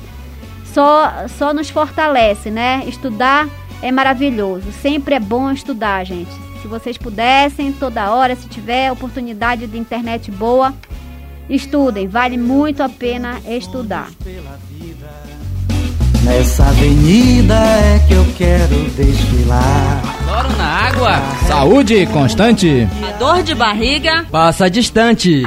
só, 0.66 1.28
só 1.28 1.54
nos 1.54 1.70
fortalece, 1.70 2.50
né? 2.50 2.84
Estudar 2.88 3.48
é 3.82 3.92
maravilhoso. 3.92 4.72
Sempre 4.72 5.16
é 5.16 5.20
bom 5.20 5.52
estudar, 5.52 6.04
gente. 6.06 6.32
Se 6.62 6.68
vocês 6.68 6.98
pudessem, 6.98 7.72
toda 7.72 8.12
hora, 8.12 8.36
se 8.36 8.48
tiver 8.48 8.92
oportunidade 8.92 9.68
de 9.68 9.78
internet 9.78 10.32
boa, 10.32 10.74
Estudem, 11.50 12.08
vale 12.08 12.38
muito 12.38 12.82
a 12.82 12.90
pena 12.90 13.40
estudar. 13.48 14.10
Nessa 16.24 16.66
avenida 16.66 17.54
é 17.54 18.00
que 18.08 18.14
eu 18.16 18.26
quero 18.36 18.90
desfilar. 18.96 20.02
Adoro 20.24 20.58
na 20.58 20.66
água, 20.66 21.12
saúde 21.48 22.08
constante. 22.08 22.88
A 23.08 23.12
dor 23.18 23.44
de 23.44 23.54
barriga 23.54 24.26
passa 24.32 24.68
distante. 24.68 25.44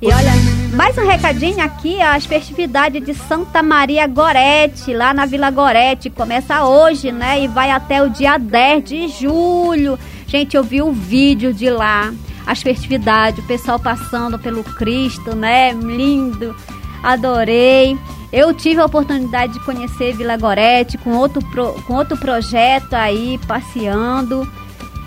E 0.00 0.06
olha, 0.06 0.32
mais 0.74 0.96
um 0.96 1.06
recadinho 1.06 1.60
aqui, 1.60 2.00
as 2.00 2.24
festividades 2.24 3.04
de 3.04 3.14
Santa 3.14 3.64
Maria 3.64 4.06
Gorete, 4.06 4.94
lá 4.94 5.12
na 5.12 5.26
Vila 5.26 5.50
Gorete, 5.50 6.08
começa 6.08 6.64
hoje, 6.64 7.10
né? 7.10 7.42
E 7.42 7.48
vai 7.48 7.72
até 7.72 8.00
o 8.00 8.08
dia 8.08 8.38
10 8.38 8.84
de 8.84 9.08
julho. 9.08 9.98
Gente, 10.28 10.56
eu 10.56 10.62
vi 10.62 10.82
o 10.82 10.92
vídeo 10.92 11.52
de 11.52 11.68
lá 11.68 12.12
as 12.46 12.62
festividades, 12.62 13.42
o 13.42 13.46
pessoal 13.46 13.78
passando 13.78 14.38
pelo 14.38 14.62
Cristo, 14.62 15.34
né? 15.34 15.72
Lindo, 15.72 16.54
adorei. 17.02 17.98
Eu 18.32 18.52
tive 18.52 18.80
a 18.80 18.84
oportunidade 18.84 19.54
de 19.54 19.60
conhecer 19.60 20.12
Vila 20.14 20.36
Gorete 20.36 20.98
com 20.98 21.10
outro, 21.12 21.40
pro, 21.50 21.74
com 21.82 21.94
outro 21.94 22.16
projeto 22.16 22.94
aí, 22.94 23.38
passeando. 23.46 24.50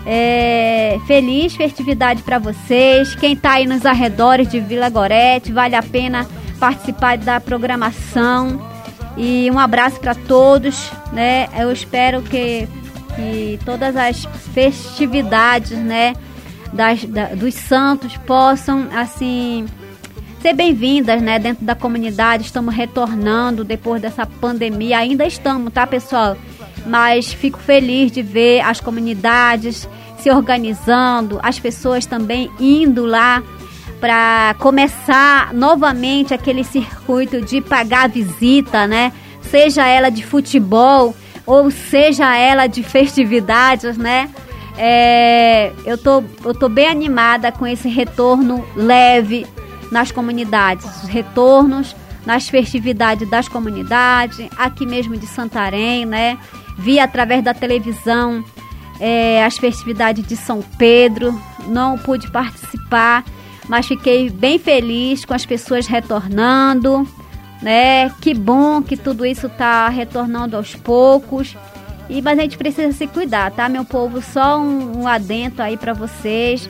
É, 0.06 0.98
feliz 1.06 1.54
festividade 1.54 2.22
para 2.22 2.38
vocês. 2.38 3.14
Quem 3.14 3.34
está 3.34 3.52
aí 3.52 3.66
nos 3.66 3.84
arredores 3.84 4.48
de 4.48 4.58
Vila 4.58 4.88
Gorete, 4.88 5.52
vale 5.52 5.76
a 5.76 5.82
pena 5.82 6.26
participar 6.58 7.18
da 7.18 7.38
programação. 7.38 8.58
E 9.16 9.50
um 9.50 9.58
abraço 9.58 10.00
para 10.00 10.14
todos, 10.14 10.90
né? 11.12 11.48
Eu 11.58 11.70
espero 11.70 12.22
que, 12.22 12.66
que 13.14 13.58
todas 13.64 13.96
as 13.96 14.24
festividades, 14.54 15.76
né? 15.76 16.14
Das, 16.72 17.04
da, 17.04 17.26
dos 17.34 17.54
santos 17.54 18.16
possam, 18.18 18.88
assim, 18.94 19.66
ser 20.40 20.52
bem-vindas, 20.52 21.20
né, 21.20 21.38
dentro 21.38 21.64
da 21.64 21.74
comunidade. 21.74 22.44
Estamos 22.44 22.74
retornando 22.74 23.64
depois 23.64 24.00
dessa 24.00 24.26
pandemia, 24.26 24.98
ainda 24.98 25.26
estamos, 25.26 25.72
tá, 25.72 25.86
pessoal? 25.86 26.36
Mas 26.86 27.32
fico 27.32 27.58
feliz 27.58 28.12
de 28.12 28.22
ver 28.22 28.60
as 28.60 28.80
comunidades 28.80 29.88
se 30.18 30.30
organizando, 30.30 31.38
as 31.42 31.58
pessoas 31.58 32.06
também 32.06 32.50
indo 32.58 33.04
lá 33.04 33.42
para 34.00 34.54
começar 34.58 35.52
novamente 35.52 36.32
aquele 36.32 36.62
circuito 36.62 37.40
de 37.40 37.60
pagar 37.60 38.08
visita, 38.08 38.86
né? 38.86 39.12
Seja 39.42 39.86
ela 39.86 40.08
de 40.08 40.24
futebol 40.24 41.14
ou 41.44 41.70
seja 41.70 42.36
ela 42.36 42.66
de 42.66 42.82
festividades, 42.82 43.96
né? 43.96 44.28
É, 44.80 45.72
eu, 45.84 45.98
tô, 45.98 46.22
eu 46.44 46.54
tô 46.54 46.68
bem 46.68 46.86
animada 46.86 47.50
com 47.50 47.66
esse 47.66 47.88
retorno 47.88 48.64
leve 48.76 49.44
nas 49.90 50.12
comunidades, 50.12 50.86
os 51.02 51.08
retornos 51.08 51.96
nas 52.24 52.48
festividades 52.48 53.28
das 53.28 53.48
comunidades, 53.48 54.48
aqui 54.56 54.86
mesmo 54.86 55.16
de 55.16 55.26
Santarém, 55.26 56.04
né? 56.04 56.38
Vi 56.78 57.00
através 57.00 57.42
da 57.42 57.52
televisão 57.52 58.44
é, 59.00 59.44
as 59.44 59.58
festividades 59.58 60.24
de 60.24 60.36
São 60.36 60.62
Pedro, 60.78 61.36
não 61.66 61.98
pude 61.98 62.30
participar, 62.30 63.24
mas 63.68 63.86
fiquei 63.86 64.30
bem 64.30 64.60
feliz 64.60 65.24
com 65.24 65.34
as 65.34 65.44
pessoas 65.44 65.88
retornando, 65.88 67.04
né? 67.60 68.10
Que 68.20 68.32
bom 68.32 68.80
que 68.80 68.96
tudo 68.96 69.26
isso 69.26 69.48
está 69.48 69.88
retornando 69.88 70.56
aos 70.56 70.74
poucos. 70.76 71.56
E, 72.08 72.22
mas 72.22 72.38
a 72.38 72.42
gente 72.42 72.56
precisa 72.56 72.92
se 72.92 73.06
cuidar, 73.06 73.50
tá, 73.50 73.68
meu 73.68 73.84
povo? 73.84 74.22
Só 74.22 74.58
um, 74.58 75.02
um 75.02 75.08
adento 75.08 75.60
aí 75.60 75.76
para 75.76 75.92
vocês. 75.92 76.68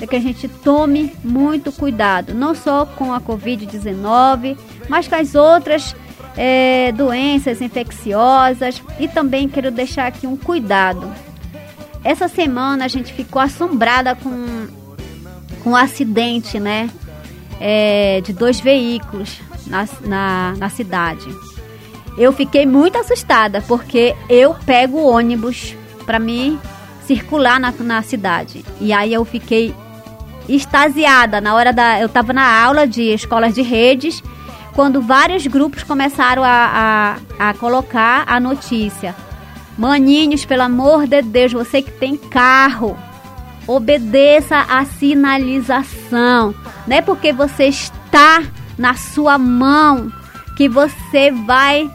É 0.00 0.06
que 0.06 0.16
a 0.16 0.20
gente 0.20 0.46
tome 0.46 1.12
muito 1.24 1.72
cuidado, 1.72 2.32
não 2.32 2.54
só 2.54 2.86
com 2.86 3.12
a 3.12 3.20
Covid-19, 3.20 4.56
mas 4.88 5.08
com 5.08 5.16
as 5.16 5.34
outras 5.34 5.94
é, 6.36 6.92
doenças 6.92 7.60
infecciosas. 7.60 8.80
E 8.98 9.08
também 9.08 9.48
quero 9.48 9.70
deixar 9.70 10.06
aqui 10.06 10.26
um 10.26 10.36
cuidado. 10.36 11.12
Essa 12.04 12.28
semana 12.28 12.84
a 12.84 12.88
gente 12.88 13.12
ficou 13.12 13.42
assombrada 13.42 14.14
com, 14.14 14.68
com 15.64 15.70
um 15.70 15.76
acidente, 15.76 16.60
né? 16.60 16.88
É, 17.60 18.20
de 18.20 18.32
dois 18.32 18.60
veículos 18.60 19.40
na, 19.66 19.88
na, 20.06 20.54
na 20.56 20.68
cidade 20.68 21.28
eu 22.18 22.32
fiquei 22.32 22.66
muito 22.66 22.98
assustada, 22.98 23.62
porque 23.66 24.14
eu 24.28 24.54
pego 24.66 24.98
ônibus 24.98 25.76
para 26.04 26.18
me 26.18 26.58
circular 27.06 27.60
na, 27.60 27.72
na 27.78 28.02
cidade. 28.02 28.64
E 28.80 28.92
aí 28.92 29.14
eu 29.14 29.24
fiquei 29.24 29.74
extasiada 30.48 31.40
na 31.40 31.54
hora 31.54 31.72
da. 31.72 32.00
Eu 32.00 32.06
estava 32.06 32.32
na 32.32 32.60
aula 32.62 32.86
de 32.86 33.02
escolas 33.02 33.54
de 33.54 33.62
redes, 33.62 34.22
quando 34.74 35.00
vários 35.00 35.46
grupos 35.46 35.84
começaram 35.84 36.42
a, 36.42 37.16
a, 37.38 37.50
a 37.50 37.54
colocar 37.54 38.24
a 38.26 38.40
notícia. 38.40 39.14
Maninhos, 39.76 40.44
pelo 40.44 40.62
amor 40.62 41.06
de 41.06 41.22
Deus, 41.22 41.52
você 41.52 41.80
que 41.80 41.92
tem 41.92 42.16
carro, 42.16 42.98
obedeça 43.64 44.58
a 44.68 44.84
sinalização. 44.84 46.52
Não 46.84 46.96
é 46.96 47.00
porque 47.00 47.32
você 47.32 47.66
está 47.66 48.42
na 48.76 48.94
sua 48.94 49.38
mão 49.38 50.10
que 50.56 50.68
você 50.68 51.30
vai 51.30 51.88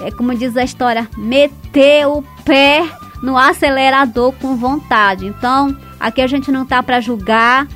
é 0.00 0.10
como 0.10 0.34
diz 0.34 0.56
a 0.56 0.64
história, 0.64 1.08
meter 1.16 2.06
o 2.06 2.22
pé 2.44 2.88
no 3.22 3.36
acelerador 3.36 4.32
com 4.32 4.56
vontade. 4.56 5.26
Então, 5.26 5.76
aqui 5.98 6.20
a 6.20 6.26
gente 6.26 6.50
não 6.50 6.64
tá 6.64 6.82
para 6.82 7.00
julgar, 7.00 7.66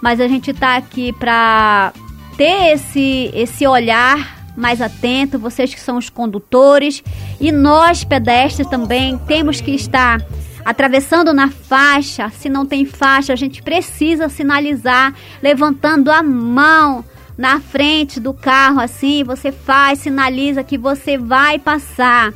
mas 0.00 0.20
a 0.20 0.28
gente 0.28 0.52
tá 0.52 0.76
aqui 0.76 1.12
para 1.12 1.92
ter 2.36 2.72
esse 2.72 3.30
esse 3.34 3.66
olhar 3.66 4.42
mais 4.56 4.80
atento, 4.80 5.38
vocês 5.38 5.72
que 5.72 5.80
são 5.80 5.96
os 5.96 6.10
condutores 6.10 7.02
e 7.40 7.50
nós 7.50 8.04
pedestres 8.04 8.66
também 8.66 9.16
temos 9.26 9.60
que 9.60 9.70
estar 9.70 10.20
atravessando 10.64 11.32
na 11.32 11.50
faixa. 11.50 12.28
Se 12.30 12.48
não 12.48 12.66
tem 12.66 12.84
faixa, 12.84 13.32
a 13.32 13.36
gente 13.36 13.62
precisa 13.62 14.28
sinalizar 14.28 15.14
levantando 15.42 16.10
a 16.10 16.22
mão 16.22 17.04
na 17.42 17.58
frente 17.58 18.20
do 18.20 18.32
carro 18.32 18.78
assim, 18.78 19.24
você 19.24 19.50
faz, 19.50 19.98
sinaliza 19.98 20.62
que 20.62 20.78
você 20.78 21.18
vai 21.18 21.58
passar. 21.58 22.32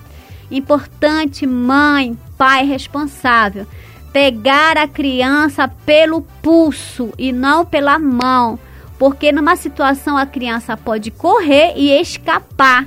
Importante, 0.51 1.47
mãe, 1.47 2.19
pai 2.37 2.67
responsável, 2.67 3.69
pegar 4.13 4.77
a 4.77 4.89
criança 4.89 5.69
pelo 5.69 6.23
pulso 6.43 7.13
e 7.17 7.31
não 7.31 7.65
pela 7.65 8.01
mão, 8.01 8.59
porque 8.99 9.31
numa 9.31 9.55
situação 9.55 10.17
a 10.17 10.27
criança 10.27 10.77
pode 10.77 11.13
correr 11.13 11.75
e 11.77 11.93
escapar 11.93 12.85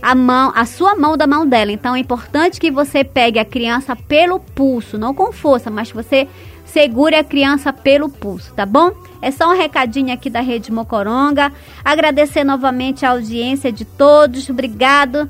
a 0.00 0.14
mão, 0.14 0.52
a 0.54 0.64
sua 0.64 0.94
mão 0.94 1.16
da 1.16 1.26
mão 1.26 1.44
dela. 1.44 1.72
Então 1.72 1.96
é 1.96 1.98
importante 1.98 2.60
que 2.60 2.70
você 2.70 3.02
pegue 3.02 3.40
a 3.40 3.44
criança 3.44 3.96
pelo 3.96 4.38
pulso, 4.38 4.96
não 4.96 5.12
com 5.12 5.32
força, 5.32 5.68
mas 5.68 5.90
você 5.90 6.28
segure 6.66 7.16
a 7.16 7.24
criança 7.24 7.72
pelo 7.72 8.08
pulso, 8.08 8.52
tá 8.54 8.66
bom? 8.66 8.92
É 9.22 9.30
só 9.30 9.50
um 9.50 9.56
recadinho 9.56 10.12
aqui 10.12 10.28
da 10.28 10.40
Rede 10.40 10.70
Mocoronga. 10.70 11.52
Agradecer 11.84 12.44
novamente 12.44 13.06
a 13.06 13.10
audiência 13.10 13.72
de 13.72 13.84
todos. 13.84 14.48
Obrigado. 14.48 15.28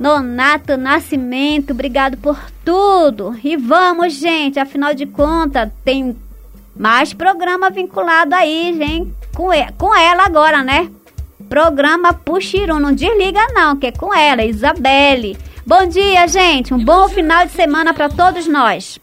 Nonato 0.00 0.76
Nascimento, 0.76 1.70
obrigado 1.70 2.16
por 2.16 2.36
tudo. 2.64 3.38
E 3.44 3.56
vamos, 3.56 4.14
gente, 4.14 4.58
afinal 4.58 4.94
de 4.94 5.06
contas, 5.06 5.70
tem 5.84 6.16
mais 6.74 7.12
programa 7.12 7.70
vinculado 7.70 8.34
aí, 8.34 8.74
gente, 8.76 9.12
com, 9.32 9.94
ela 9.94 10.24
agora, 10.24 10.64
né? 10.64 10.90
Programa 11.48 12.12
Puxirum, 12.12 12.80
não 12.80 12.92
desliga 12.92 13.46
não, 13.52 13.76
que 13.76 13.86
é 13.86 13.92
com 13.92 14.12
ela, 14.12 14.42
Isabelle. 14.42 15.36
Bom 15.64 15.86
dia, 15.86 16.26
gente, 16.26 16.74
um 16.74 16.82
bom 16.82 17.08
final 17.08 17.46
de 17.46 17.52
semana 17.52 17.94
para 17.94 18.08
todos 18.08 18.48
nós. 18.48 18.98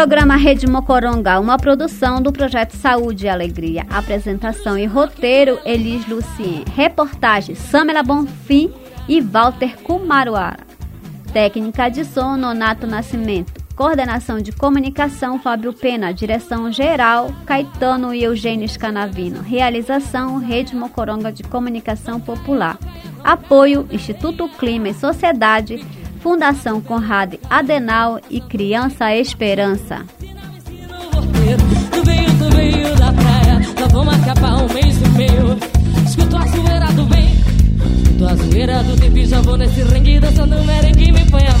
Programa 0.00 0.34
Rede 0.34 0.66
Mocoronga, 0.66 1.38
uma 1.38 1.58
produção 1.58 2.22
do 2.22 2.32
Projeto 2.32 2.74
Saúde 2.74 3.26
e 3.26 3.28
Alegria. 3.28 3.84
Apresentação 3.90 4.78
e 4.78 4.86
roteiro, 4.86 5.58
Elis 5.62 6.08
Lucien. 6.08 6.64
Reportagem, 6.74 7.54
Samela 7.54 8.02
Bonfim 8.02 8.72
e 9.06 9.20
Walter 9.20 9.76
Kumaruara. 9.82 10.60
Técnica 11.34 11.90
de 11.90 12.06
som, 12.06 12.38
Nonato 12.38 12.86
Nascimento. 12.86 13.62
Coordenação 13.76 14.40
de 14.40 14.52
comunicação, 14.52 15.38
Fábio 15.38 15.74
Pena. 15.74 16.14
Direção 16.14 16.72
geral, 16.72 17.30
Caetano 17.44 18.14
e 18.14 18.24
Eugênio 18.24 18.66
Scanavino. 18.66 19.42
Realização, 19.42 20.38
Rede 20.38 20.74
Mocoronga 20.74 21.30
de 21.30 21.42
Comunicação 21.42 22.18
Popular. 22.18 22.78
Apoio, 23.22 23.86
Instituto 23.90 24.48
Clima 24.48 24.88
e 24.88 24.94
Sociedade, 24.94 25.84
Fundação 26.20 26.80
Conrad 26.80 27.34
Adenal 27.48 28.20
e 28.30 28.40
Criança 28.40 29.14
Esperança. 29.16 30.04
A 38.30 38.36
zoeira 38.36 38.80
do 38.84 38.96
tempo 39.00 39.18
e 39.18 39.26
já 39.26 39.40
vou 39.40 39.56
nesse 39.56 39.82
dançando 40.20 40.62
merengue 40.64 41.10
me 41.10 41.28
põe 41.30 41.44
a 41.48 41.54